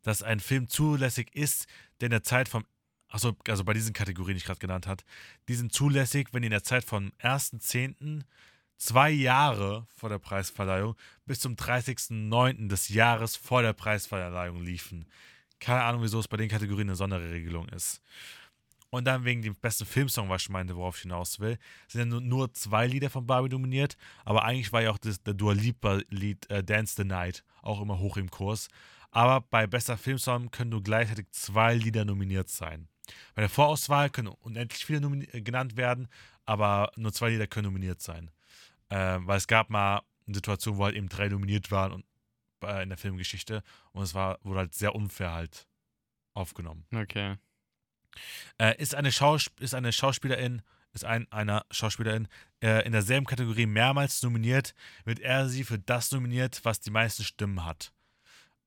[0.04, 1.66] dass ein Film zulässig ist,
[2.00, 2.66] der in der Zeit vom
[3.12, 5.04] Achso, also bei diesen Kategorien, die ich gerade genannt habe,
[5.50, 8.22] die sind zulässig, wenn die in der Zeit vom 1.10.
[8.78, 12.70] zwei Jahre vor der Preisverleihung bis zum 30.09.
[12.70, 15.06] des Jahres vor der Preisverleihung liefen.
[15.60, 18.02] Keine Ahnung, wieso es bei den Kategorien eine Sonderregelung ist.
[18.90, 21.58] Und dann wegen dem besten Filmsong, was ich meinte, worauf ich hinaus will,
[21.88, 25.34] sind ja nur, zwei Lieder von Barbie nominiert, aber eigentlich war ja auch das, der
[25.34, 28.70] Dua Lipa-Lied äh, Dance the Night auch immer hoch im Kurs.
[29.12, 32.88] Aber bei bester Filmsong können nur gleichzeitig zwei Lieder nominiert sein.
[33.36, 36.08] Bei der Vorauswahl können unendlich viele äh, genannt werden,
[36.46, 38.32] aber nur zwei Lieder können nominiert sein.
[38.90, 42.06] Äh, weil es gab mal eine Situation, wo halt eben drei nominiert waren und,
[42.64, 45.68] äh, in der Filmgeschichte und es war, wurde halt sehr unfair halt
[46.34, 46.86] aufgenommen.
[46.94, 47.38] Okay.
[48.58, 50.62] Äh, ist, eine Schausp ist eine Schauspielerin,
[50.94, 52.28] ist ein, einer Schauspielerin
[52.62, 54.74] äh, in derselben Kategorie mehrmals nominiert,
[55.06, 57.94] wird er sie für das nominiert, was die meisten Stimmen hat.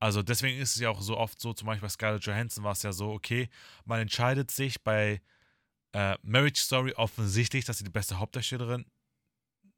[0.04, 2.72] Also deswegen ist es ja auch so oft so, zum Beispiel bei Scarlett Johansson war
[2.72, 3.48] es ja so, okay,
[3.86, 5.22] man entscheidet sich bei
[5.94, 8.84] äh, Marriage Story offensichtlich, dass sie die beste Hauptdarstellerin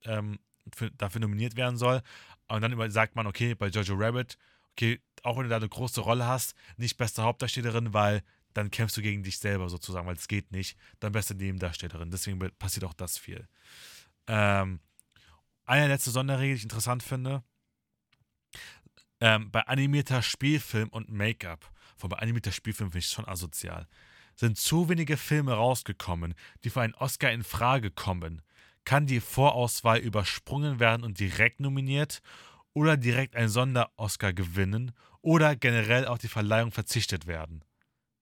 [0.02, 0.40] ähm,
[0.74, 2.02] für, dafür nominiert werden soll.
[2.48, 4.36] Und dann sagt man, okay, bei Jojo Rabbit,
[4.72, 8.96] okay, auch wenn du da eine große Rolle hast, nicht beste Hauptdarstellerin, weil dann kämpfst
[8.96, 10.76] du gegen dich selber sozusagen, weil es geht nicht.
[10.98, 12.10] Dann beste Nebendarstellerin.
[12.10, 13.46] Deswegen passiert auch das viel.
[14.26, 14.80] Ähm,
[15.66, 17.44] eine letzte Sonderregel, die ich interessant finde.
[19.20, 23.88] Ähm, bei animierter Spielfilm und Make-up, von bei animierter Spielfilm finde ich schon asozial,
[24.34, 26.34] sind zu wenige Filme rausgekommen,
[26.64, 28.42] die für einen Oscar in Frage kommen.
[28.84, 32.20] Kann die Vorauswahl übersprungen werden und direkt nominiert
[32.72, 37.64] oder direkt einen Sonder-Oscar gewinnen oder generell auf die Verleihung verzichtet werden?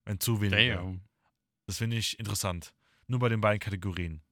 [0.05, 0.77] Wenn zu wenige.
[0.77, 1.01] Damn.
[1.67, 2.73] Das finde ich interessant.
[3.07, 4.23] Nur bei den beiden Kategorien.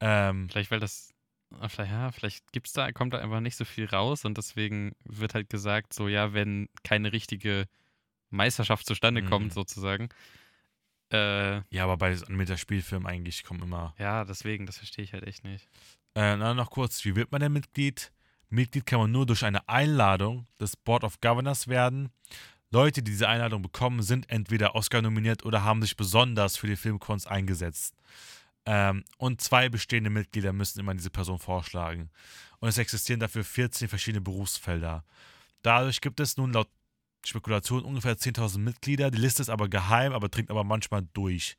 [0.00, 1.12] Ähm, Vielleicht, weil das.
[1.68, 5.34] Vielleicht, ja, vielleicht gibt's da, kommt da einfach nicht so viel raus und deswegen wird
[5.34, 7.66] halt gesagt, so ja, wenn keine richtige
[8.30, 9.30] Meisterschaft zustande Mhm.
[9.30, 10.08] kommt, sozusagen.
[11.10, 13.94] Äh, ja, aber bei animierter Spielfilm eigentlich kommen immer.
[13.98, 15.66] ja, deswegen, das verstehe ich halt echt nicht.
[16.14, 18.12] Äh, na, noch kurz, wie wird man denn Mitglied?
[18.50, 22.10] Mitglied kann man nur durch eine Einladung des Board of Governors werden.
[22.70, 26.76] Leute, die diese Einladung bekommen, sind entweder Oscar nominiert oder haben sich besonders für die
[26.76, 27.94] Filmkunst eingesetzt.
[28.70, 32.10] Ähm, und zwei bestehende Mitglieder müssen immer diese Person vorschlagen.
[32.60, 35.06] Und es existieren dafür 14 verschiedene Berufsfelder.
[35.62, 36.68] Dadurch gibt es nun laut
[37.24, 39.10] Spekulation ungefähr 10.000 Mitglieder.
[39.10, 41.56] Die Liste ist aber geheim, aber dringt aber manchmal durch.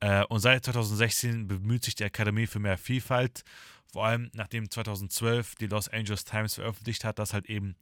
[0.00, 3.44] Äh, und seit 2016 bemüht sich die Akademie für mehr Vielfalt.
[3.92, 7.76] Vor allem nachdem 2012 die Los Angeles Times veröffentlicht hat, dass halt eben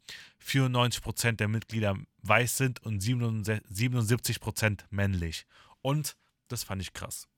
[0.45, 5.47] 94% der Mitglieder weiß sind und 77% männlich.
[5.83, 6.17] Und
[6.49, 7.29] das fand ich krass.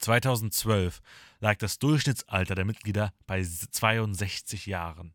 [0.00, 1.00] 2012
[1.40, 5.14] lag das Durchschnittsalter der Mitglieder bei 62 Jahren.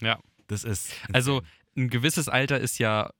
[0.00, 0.18] Ja.
[0.48, 0.92] Das ist.
[1.12, 1.42] Also,
[1.76, 3.10] ein gewisses Alter ist ja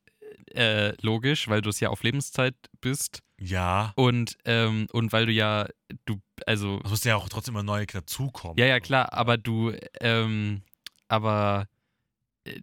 [0.54, 3.92] äh, logisch, weil du es ja auf Lebenszeit bist Ja.
[3.96, 5.68] und, ähm, und weil du ja,
[6.04, 8.58] du, also, Es mussten ja auch trotzdem immer neue dazukommen.
[8.58, 10.62] ja, ja, klar, aber du, ähm,
[11.08, 11.68] aber
[12.44, 12.60] äh,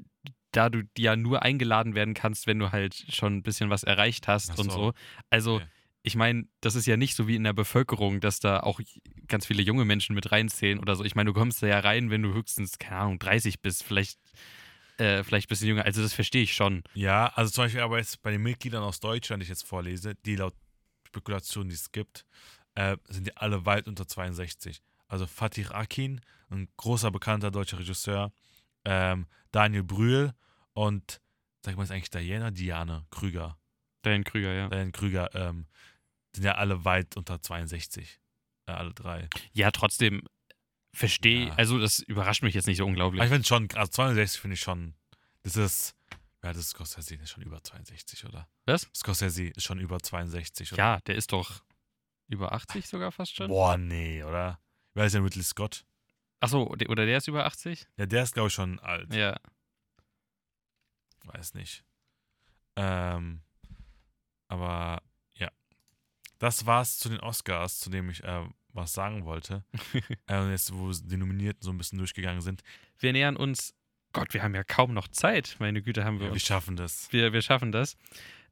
[0.51, 4.27] da du ja nur eingeladen werden kannst, wenn du halt schon ein bisschen was erreicht
[4.27, 4.77] hast Ach und so.
[4.77, 4.93] so.
[5.29, 5.65] Also, Okay.
[6.01, 8.79] Ich meine, das ist ja nicht so wie in der Bevölkerung, dass da auch
[9.27, 11.03] ganz viele junge Menschen mit reinzählen oder so.
[11.03, 14.19] Ich meine, du kommst da ja rein, wenn du höchstens, keine Ahnung, 30 bist, vielleicht,
[14.97, 15.85] äh, vielleicht ein bisschen jünger.
[15.85, 16.83] Also, das verstehe ich schon.
[16.93, 20.15] Ja, also zum Beispiel aber jetzt bei den Mitgliedern aus Deutschland, die ich jetzt vorlese,
[20.25, 20.55] die laut
[21.05, 22.25] Spekulationen, die es gibt,
[22.75, 24.81] äh, sind die alle weit unter 62.
[25.07, 28.31] also Fatih Akin, ein großer bekannter deutscher Regisseur,
[28.85, 30.33] ähm, Daniel Brühl
[30.73, 31.19] und,
[31.65, 32.51] sag mal, ist eigentlich Diana?
[32.51, 33.57] Diane Krüger.
[34.05, 34.69] Diane Krüger, ja.
[34.69, 35.67] Diane Krüger, ähm,
[36.35, 38.19] sind ja alle weit unter 62.
[38.67, 39.27] Äh, alle drei.
[39.53, 40.23] Ja, trotzdem
[40.93, 41.53] verstehe, Ja.
[41.55, 43.19] also das überrascht mich jetzt nicht so unglaublich.
[43.21, 44.95] Aber ich finde schon, also 62 finde ich schon,
[45.43, 45.95] das ist,
[46.43, 48.47] ja, das ist Scorsese, ist schon über 62, oder?
[48.65, 48.89] Was?
[48.95, 50.81] Scorsese ist schon über 62, oder?
[50.83, 51.63] Ja, der ist doch
[52.27, 53.47] über 80 sogar fast schon.
[53.49, 54.59] Boah, nee, oder?
[54.93, 55.85] Wer ist denn Ridley Scott?
[56.41, 57.85] Achso, oder der ist über 80?
[57.97, 59.13] Ja, der ist, glaube ich, schon alt.
[59.13, 59.35] Ja.
[61.25, 61.83] Weiß nicht.
[62.75, 63.41] Ähm,
[64.49, 65.01] aber
[65.35, 65.49] ja.
[66.39, 68.43] Das war's zu den Oscars, zu dem ich äh,
[68.73, 69.63] was sagen wollte.
[70.29, 72.61] äh, jetzt, wo die Nominierten so ein bisschen durchgegangen sind.
[72.97, 73.73] Wir nähern uns.
[74.11, 75.55] Gott, wir haben ja kaum noch Zeit.
[75.59, 77.07] Meine Güte, haben wir Ja, wir schaffen das.
[77.13, 77.95] Wir, wir schaffen das.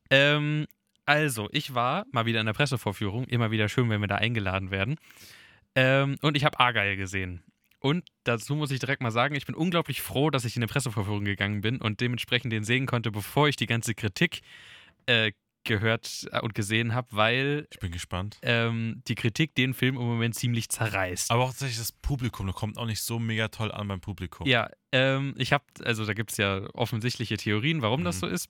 [0.10, 0.68] Ähm,
[1.06, 3.26] also, ich war mal wieder in der Pressevorführung.
[3.26, 4.98] Immer wieder schön, wenn wir da eingeladen werden.
[5.74, 7.44] Ähm, und ich habe Argyle gesehen.
[7.80, 10.68] Und dazu muss ich direkt mal sagen, ich bin unglaublich froh, dass ich in eine
[10.68, 14.42] Pressevorführung gegangen bin und dementsprechend den sehen konnte, bevor ich die ganze Kritik
[15.06, 15.32] äh,
[15.68, 18.38] gehört äh, und gesehen habe, weil Ich bin gespannt.
[18.42, 21.30] ähm, die Kritik den Film im Moment ziemlich zerreißt.
[21.32, 24.48] Aber auch tatsächlich das Publikum, da kommt auch nicht so mega toll an beim Publikum.
[24.48, 28.20] Ja, ähm, ich habe, also da gibt es ja offensichtliche Theorien, warum das Mhm.
[28.22, 28.50] so ist.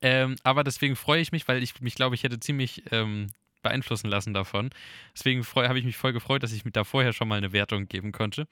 [0.00, 3.26] Ähm, aber deswegen freue ich mich, weil ich mich, glaube ich, hätte ziemlich ähm,
[3.62, 4.70] beeinflussen lassen davon.
[5.14, 7.88] Deswegen habe ich mich voll gefreut, dass ich mir da vorher schon mal eine Wertung
[7.88, 8.46] geben konnte.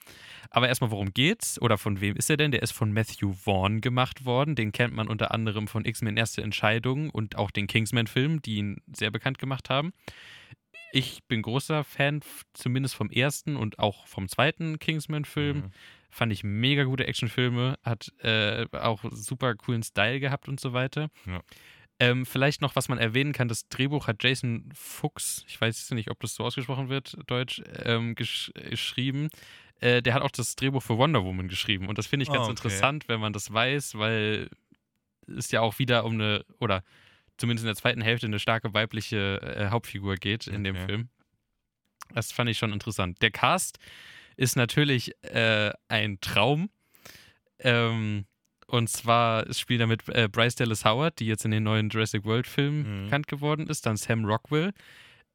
[0.51, 1.61] Aber erstmal, worum geht's?
[1.61, 2.51] Oder von wem ist er denn?
[2.51, 4.55] Der ist von Matthew Vaughn gemacht worden.
[4.55, 8.83] Den kennt man unter anderem von X-Men Erste Entscheidung und auch den Kingsman-Film, die ihn
[8.93, 9.93] sehr bekannt gemacht haben.
[10.93, 12.21] Ich bin großer Fan,
[12.55, 15.57] zumindest vom ersten und auch vom zweiten Kingsman-Film.
[15.59, 15.71] Mhm.
[16.11, 21.11] Fand ich mega gute Actionfilme, hat äh, auch super coolen Style gehabt und so weiter.
[21.27, 21.43] Ja.
[21.99, 26.11] Ähm, vielleicht noch, was man erwähnen kann, das Drehbuch hat Jason Fuchs, ich weiß nicht,
[26.11, 29.31] ob das so ausgesprochen wird, Deutsch, ähm, gesch geschrieben.
[29.81, 31.89] Äh, der hat auch das Drehbuch für Wonder Woman geschrieben.
[31.89, 32.51] Und das finde ich ganz Ah, okay.
[32.51, 34.51] interessant, wenn man das weiß, weil
[35.27, 36.83] es ja auch wieder um eine, oder
[37.39, 40.87] zumindest in der zweiten Hälfte eine starke weibliche äh, Hauptfigur geht in dem Okay.
[40.87, 41.09] Film.
[42.15, 43.21] Das fand ich schon interessant.
[43.23, 43.79] Der Cast
[44.37, 46.71] ist natürlich äh, ein Traum.
[47.59, 48.27] Ähm,
[48.67, 52.25] und zwar spielt er mit äh, Bryce Dallas Howard, die jetzt in den neuen Jurassic
[52.25, 53.05] World-Filmen Mhm.
[53.05, 53.87] bekannt geworden ist.
[53.87, 54.73] Dann Sam Rockwell.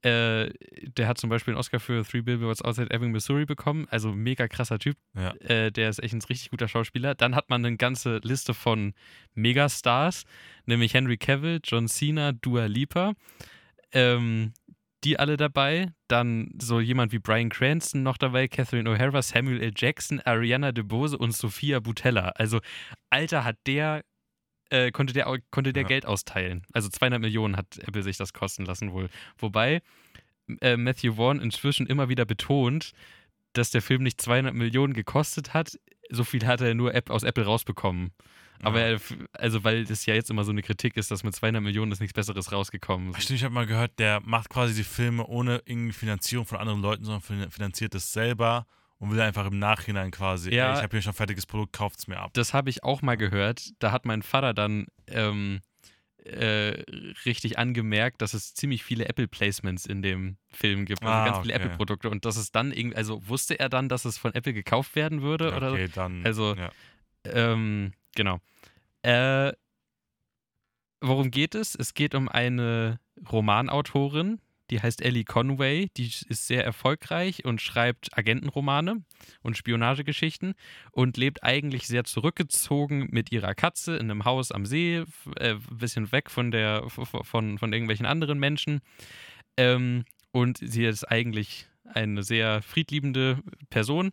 [0.04, 0.50] Äh,
[0.98, 3.88] der hat zum Beispiel einen Oscar für Three Billboards Outside Ebbing, Missouri bekommen.
[3.92, 4.98] Also mega krasser Typ.
[5.16, 5.34] Ja.
[5.42, 7.14] Äh, der ist echt ein richtig guter Schauspieler.
[7.14, 8.94] Dann hat man eine ganze Liste von
[9.36, 10.24] Megastars,
[10.66, 13.14] nämlich Henry Cavill, John Cena, Dua Lipa.
[13.94, 14.54] Ähm,
[15.04, 15.92] die alle dabei.
[16.08, 19.72] Dann so jemand wie Brian Cranston noch dabei, Catherine O'Hara, Samuel L.
[19.76, 22.30] Jackson, Ariana DeBose und Sophia Butella.
[22.36, 22.60] Also,
[23.10, 24.04] Alter, hat der,
[24.70, 25.88] äh, konnte der, konnte der Ja.
[25.88, 26.66] Geld austeilen.
[26.74, 29.10] Also 200 Millionen hat Apple sich das kosten lassen wohl.
[29.38, 29.82] Wobei
[30.62, 32.92] äh, Matthew Vaughn inzwischen immer wieder betont,
[33.54, 35.78] dass der Film nicht 200 Millionen gekostet hat.
[36.10, 38.12] So viel hat er nur aus Apple rausbekommen.
[38.64, 39.00] Aber er,
[39.34, 42.00] also, weil das ja jetzt immer so eine Kritik ist, dass mit 200 Millionen ist
[42.00, 43.14] nichts Besseres rausgekommen.
[43.20, 46.82] Stimmt, ich habe mal gehört, der macht quasi die Filme ohne irgendwie Finanzierung von anderen
[46.82, 48.66] Leuten, sondern fin- finanziert es selber
[49.00, 50.70] und will einfach im Nachhinein quasi, Ja.
[50.72, 52.32] ey, ich habe hier schon ein fertiges Produkt, kauft's mir ab.
[52.34, 53.72] das habe ich auch mal gehört.
[53.80, 55.62] Da hat mein Vater dann ähm,
[56.24, 56.84] äh,
[57.26, 61.02] richtig angemerkt, dass es ziemlich viele Apple-Placements in dem Film gibt.
[61.02, 61.64] Also Ah, ganz viele okay.
[61.64, 62.12] Apple-Produkte.
[62.12, 65.24] Und dass es dann irgendwie, also wusste er dann, dass es von Apple gekauft werden
[65.24, 65.50] würde?
[65.50, 66.24] Ja, Oder okay, dann.
[66.24, 66.70] Also- ja.
[67.26, 68.40] Ähm, genau.
[69.04, 69.54] Äh,
[71.02, 71.76] worum geht es?
[71.76, 73.00] Es geht um eine
[73.32, 74.40] Romanautorin,
[74.70, 75.90] die heißt Ellie Conway.
[75.98, 79.04] Die ist sehr erfolgreich und schreibt Agentenromane
[79.42, 80.54] und Spionagegeschichten
[80.92, 85.56] und lebt eigentlich sehr zurückgezogen mit ihrer Katze in einem Haus am See, f- äh,
[85.56, 88.82] ein bisschen weg von, der, von, von irgendwelchen anderen Menschen.
[89.58, 93.40] Ähm, und sie ist eigentlich eine sehr friedliebende
[93.70, 94.12] Person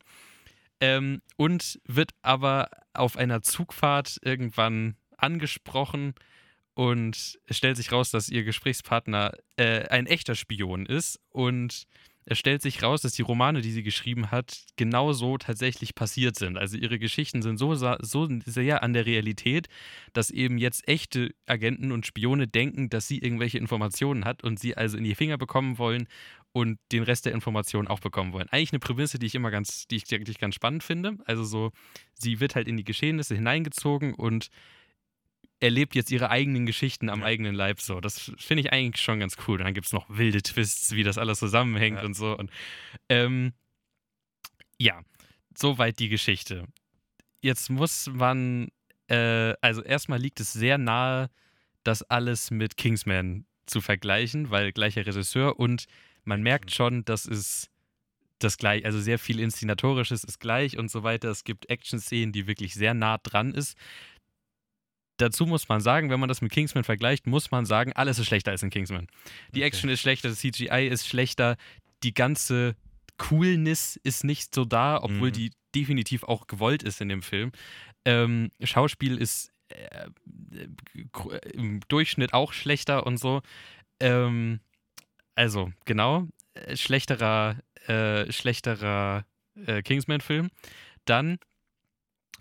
[0.80, 6.14] ähm, und wird aber auf einer Zugfahrt irgendwann angesprochen
[6.74, 11.88] und es stellt sich raus, dass ihr Gesprächspartner äh, ein echter Spion ist und
[12.30, 16.58] es stellt sich raus, dass die Romane, die sie geschrieben hat, genauso tatsächlich passiert sind.
[16.58, 19.68] Also ihre Geschichten sind so, so sehr an der Realität,
[20.12, 24.76] dass eben jetzt echte Agenten und Spione denken, dass sie irgendwelche Informationen hat und sie
[24.76, 26.06] also in die Finger bekommen wollen
[26.52, 28.48] und den Rest der Informationen auch bekommen wollen.
[28.50, 31.16] Eigentlich eine Prämisse, die ich immer ganz, die ich wirklich ganz spannend finde.
[31.26, 31.72] Also so,
[32.14, 34.48] sie wird halt in die Geschehnisse hineingezogen und
[35.60, 37.26] erlebt jetzt ihre eigenen Geschichten am Ja.
[37.26, 38.00] eigenen Leib so.
[38.00, 39.58] Das finde ich eigentlich schon ganz cool.
[39.58, 42.04] Dann gibt es noch wilde Twists, wie das alles zusammenhängt Ja.
[42.04, 42.36] und so.
[42.36, 42.50] Und
[43.08, 43.52] ähm,
[44.78, 45.02] ja,
[45.56, 46.66] soweit die Geschichte.
[47.40, 48.68] Jetzt muss man,
[49.08, 51.28] äh, also erstmal liegt es sehr nahe,
[51.84, 55.86] das alles mit Kingsman zu vergleichen, weil gleicher Regisseur und
[56.28, 57.68] man merkt schon, dass es
[58.38, 61.28] das gleich, also sehr viel Inszenatorisches ist gleich und so weiter.
[61.30, 63.76] Es gibt Action-Szenen, die wirklich sehr nah dran ist.
[65.16, 68.26] Dazu muss man sagen, wenn man das mit Kingsman vergleicht, muss man sagen, alles ist
[68.28, 69.08] schlechter als in Kingsman.
[69.52, 69.66] Die Okay.
[69.66, 71.56] Action ist schlechter, das CGI ist schlechter,
[72.04, 72.76] die ganze
[73.16, 75.32] Coolness ist nicht so da, obwohl Mhm.
[75.32, 77.50] die definitiv auch gewollt ist in dem Film.
[78.04, 80.06] Ähm, Schauspiel ist äh,
[81.12, 83.42] gr- im Durchschnitt auch schlechter und so.
[83.98, 84.60] Ähm,
[85.38, 87.56] also, genau, äh, schlechterer,
[87.86, 89.24] äh, schlechterer
[89.66, 90.50] äh, Kingsman-Film.
[91.04, 91.38] Dann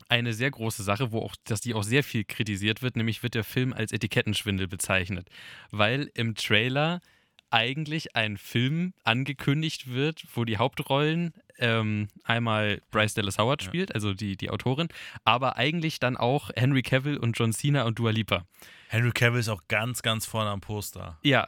[0.09, 3.35] eine sehr große Sache, wo auch, dass die auch sehr viel kritisiert wird, nämlich wird
[3.35, 5.29] der Film als Etikettenschwindel bezeichnet.
[5.69, 7.01] Weil im Trailer
[7.49, 13.67] eigentlich ein Film angekündigt wird, wo die Hauptrollen ähm, einmal Bryce Dallas Howard Ja.
[13.67, 14.87] spielt, also die, die Autorin,
[15.23, 18.45] aber eigentlich dann auch Henry Cavill und John Cena und Dua Lipa.
[18.89, 21.19] Henry Cavill ist auch ganz, ganz vorne am Poster.
[21.23, 21.47] Ja.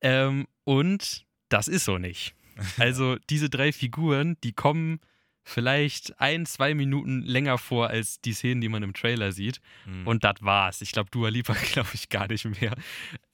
[0.00, 2.34] Ähm, und das ist so nicht.
[2.78, 5.00] Also diese drei Figuren, die kommen
[5.44, 9.60] vielleicht ein, zwei Minuten länger vor als die Szenen, die man im Trailer sieht.
[9.84, 10.06] Mhm.
[10.06, 10.80] Und das war's.
[10.80, 12.74] Ich glaube, Dua Lipa glaube ich gar nicht mehr.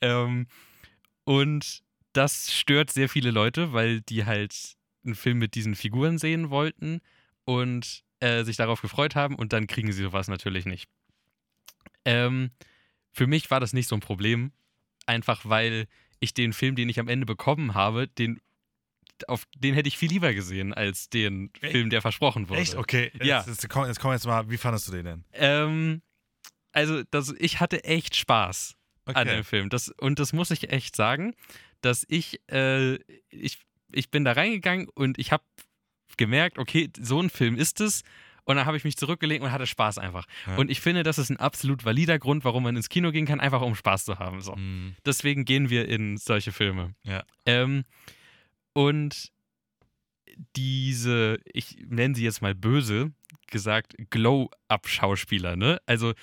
[0.00, 0.46] Ähm,
[1.24, 1.82] und
[2.12, 4.74] das stört sehr viele Leute, weil die halt
[5.04, 7.00] einen Film mit diesen Figuren sehen wollten
[7.44, 10.88] und äh, sich darauf gefreut haben und dann kriegen sie sowas natürlich nicht.
[12.04, 12.50] Ähm,
[13.12, 14.52] für mich war das nicht so ein Problem,
[15.06, 15.86] einfach weil
[16.22, 18.40] ich den Film, den ich am Ende bekommen habe, den
[19.28, 21.72] auf den hätte ich viel lieber gesehen als den Echt?
[21.72, 22.60] Film, der versprochen wurde.
[22.60, 22.74] Echt?
[22.74, 23.10] Okay.
[23.14, 23.44] Jetzt, Ja.
[23.46, 25.24] Jetzt, komm, jetzt komm jetzt mal, wie fandest du den denn?
[25.32, 26.02] Ähm,
[26.72, 28.74] also das, ich hatte echt Spaß
[29.04, 29.36] an Okay.
[29.36, 29.68] dem Film.
[29.68, 31.34] Das, und das muss ich echt sagen,
[31.82, 32.94] dass ich, äh,
[33.28, 33.60] ich,
[33.92, 35.44] ich bin da reingegangen und ich habe
[36.16, 38.02] gemerkt, okay, so ein Film ist es.
[38.44, 40.26] Und dann habe ich mich zurückgelegt und hatte Spaß einfach.
[40.46, 40.56] Ja.
[40.56, 43.40] Und ich finde, das ist ein absolut valider Grund, warum man ins Kino gehen kann,
[43.40, 44.40] einfach um Spaß zu haben.
[44.40, 44.56] So.
[44.56, 44.96] Mhm.
[45.06, 46.94] Deswegen gehen wir in solche Filme.
[47.04, 47.22] Ja.
[47.46, 47.84] Ähm,
[48.72, 49.30] und
[50.56, 53.12] diese, ich nenne sie jetzt mal böse
[53.46, 55.80] gesagt, Glow-Up-Schauspieler, ne?
[55.86, 56.14] Also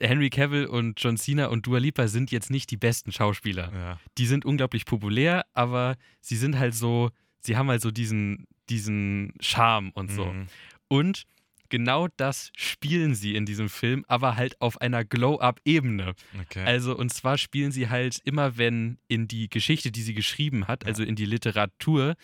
[0.00, 3.72] Henry Cavill und John Cena und Dua Lipa sind jetzt nicht die besten Schauspieler.
[3.74, 4.00] Ja.
[4.16, 9.34] Die sind unglaublich populär, aber sie sind halt so, sie haben halt so diesen, diesen
[9.40, 10.26] Charme und so.
[10.26, 10.46] Mhm.
[10.88, 11.24] Und
[11.68, 16.14] genau das spielen sie in diesem Film, aber halt auf einer Glow-Up-Ebene.
[16.42, 16.64] Okay.
[16.64, 20.86] Also, und zwar spielen sie halt immer, wenn in die Geschichte, die sie geschrieben hat,
[20.86, 22.14] also in die Literatur,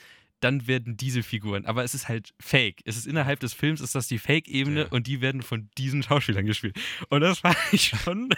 [0.40, 2.82] dann werden diese Figuren, aber es ist halt fake.
[2.84, 4.88] Es ist innerhalb des Films, ist das die Fake-Ebene Ja.
[4.88, 6.78] und die werden von diesen Schauspielern gespielt.
[7.08, 8.28] Und das fand ich schon,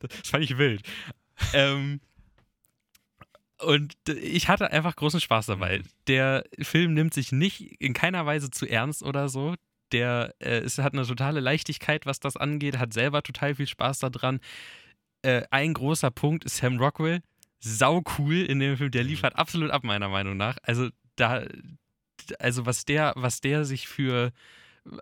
[0.00, 0.82] das fand ich wild.
[1.52, 2.00] Ähm,
[3.58, 5.78] und ich hatte einfach großen Spaß dabei.
[5.78, 5.82] Mhm.
[6.06, 9.54] Der Film nimmt sich nicht in keiner Weise zu ernst oder so.
[9.94, 14.00] Der äh, es hat eine totale Leichtigkeit, was das angeht, hat selber total viel Spaß
[14.00, 14.40] daran.
[15.22, 17.22] Äh, ein großer Punkt ist Sam Rockwell.
[17.60, 18.90] Sau cool in dem Film.
[18.90, 19.08] Der Mhm.
[19.10, 20.58] liefert absolut ab, meiner Meinung nach.
[20.62, 21.46] Also, da,
[22.38, 24.32] also was der, was der sich für,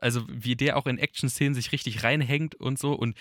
[0.01, 2.93] also wie der auch in Action-Szenen sich richtig reinhängt und so.
[2.93, 3.17] Und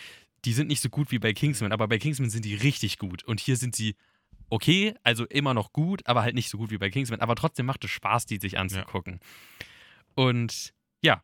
[0.46, 3.24] die sind nicht so gut wie bei Kingsman, aber bei Kingsman sind die richtig gut.
[3.24, 3.96] Und hier sind sie
[4.50, 7.22] okay, also immer noch gut, aber halt nicht so gut wie bei Kingsman.
[7.22, 9.20] Aber trotzdem macht es Spaß, die sich anzugucken.
[10.16, 11.24] Und ja,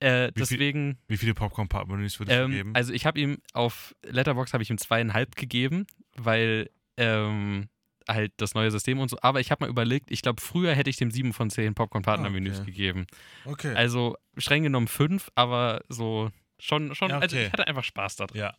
[0.00, 2.74] äh, Wie viel- deswegen, Wie viele Popcorn-Menüs würdest du ähm, geben?
[2.74, 5.86] also ich habe ihm auf Letterbox habe ich ihm zweieinhalb gegeben,
[6.16, 7.68] weil ähm,
[8.08, 9.18] halt das neue System und so.
[9.22, 12.58] Aber ich habe mal überlegt, ich glaube, früher hätte ich dem sieben von zehn Popcorn-Partner-Menüs
[12.58, 12.70] Ah, okay.
[12.70, 13.06] gegeben.
[13.44, 13.74] okay.
[13.74, 17.46] Also streng genommen fünf, aber so schon, schon, Ja, also okay.
[17.46, 18.36] ich hatte einfach Spaß daran.
[18.36, 18.54] Ja,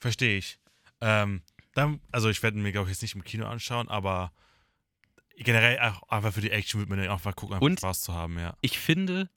[0.00, 0.58] verstehe ich.
[1.00, 1.42] Ähm,
[1.74, 4.32] dann, also ich werde mir, glaube ich, jetzt nicht im Kino anschauen, aber
[5.36, 8.02] generell auch einfach für die Action wird man den auch mal gucken, einfach Und- Spaß
[8.02, 8.56] zu haben, ja.
[8.60, 9.30] Ich finde,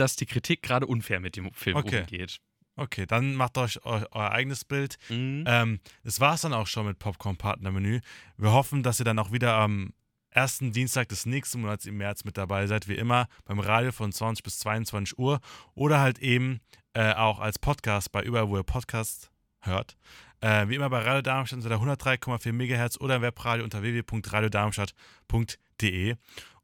[0.00, 2.00] dass die Kritik gerade unfair mit dem Film Okay.
[2.00, 2.40] umgeht.
[2.76, 4.96] Okay, dann macht euch eu euer eigenes Bild.
[5.08, 5.42] Mhm.
[5.46, 8.00] Ähm, das war es dann auch schon mit Popcorn-Partner-Menü.
[8.36, 9.92] Wir hoffen, dass ihr dann auch wieder am
[10.30, 14.12] ersten Dienstag des nächsten Monats im März mit dabei seid, wie immer beim Radio von
[14.12, 15.40] 20 bis 22 Uhr
[15.74, 16.60] oder halt eben
[16.92, 19.96] äh, auch als Podcast bei überall, wo ihr Podcast hört.
[20.40, 26.14] Äh, wie immer bei Radio Darmstadt unter der 103,4 MHz oder im Webradio unter www.radiodarmstadt.de.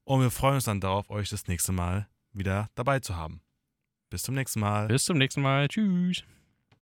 [0.04, 3.40] Und wir freuen uns dann darauf, euch das nächste Mal wieder dabei zu haben.
[4.10, 4.88] Bis zum nächsten Mal.
[4.88, 5.68] Bis zum nächsten Mal.
[5.68, 6.22] Tschüss.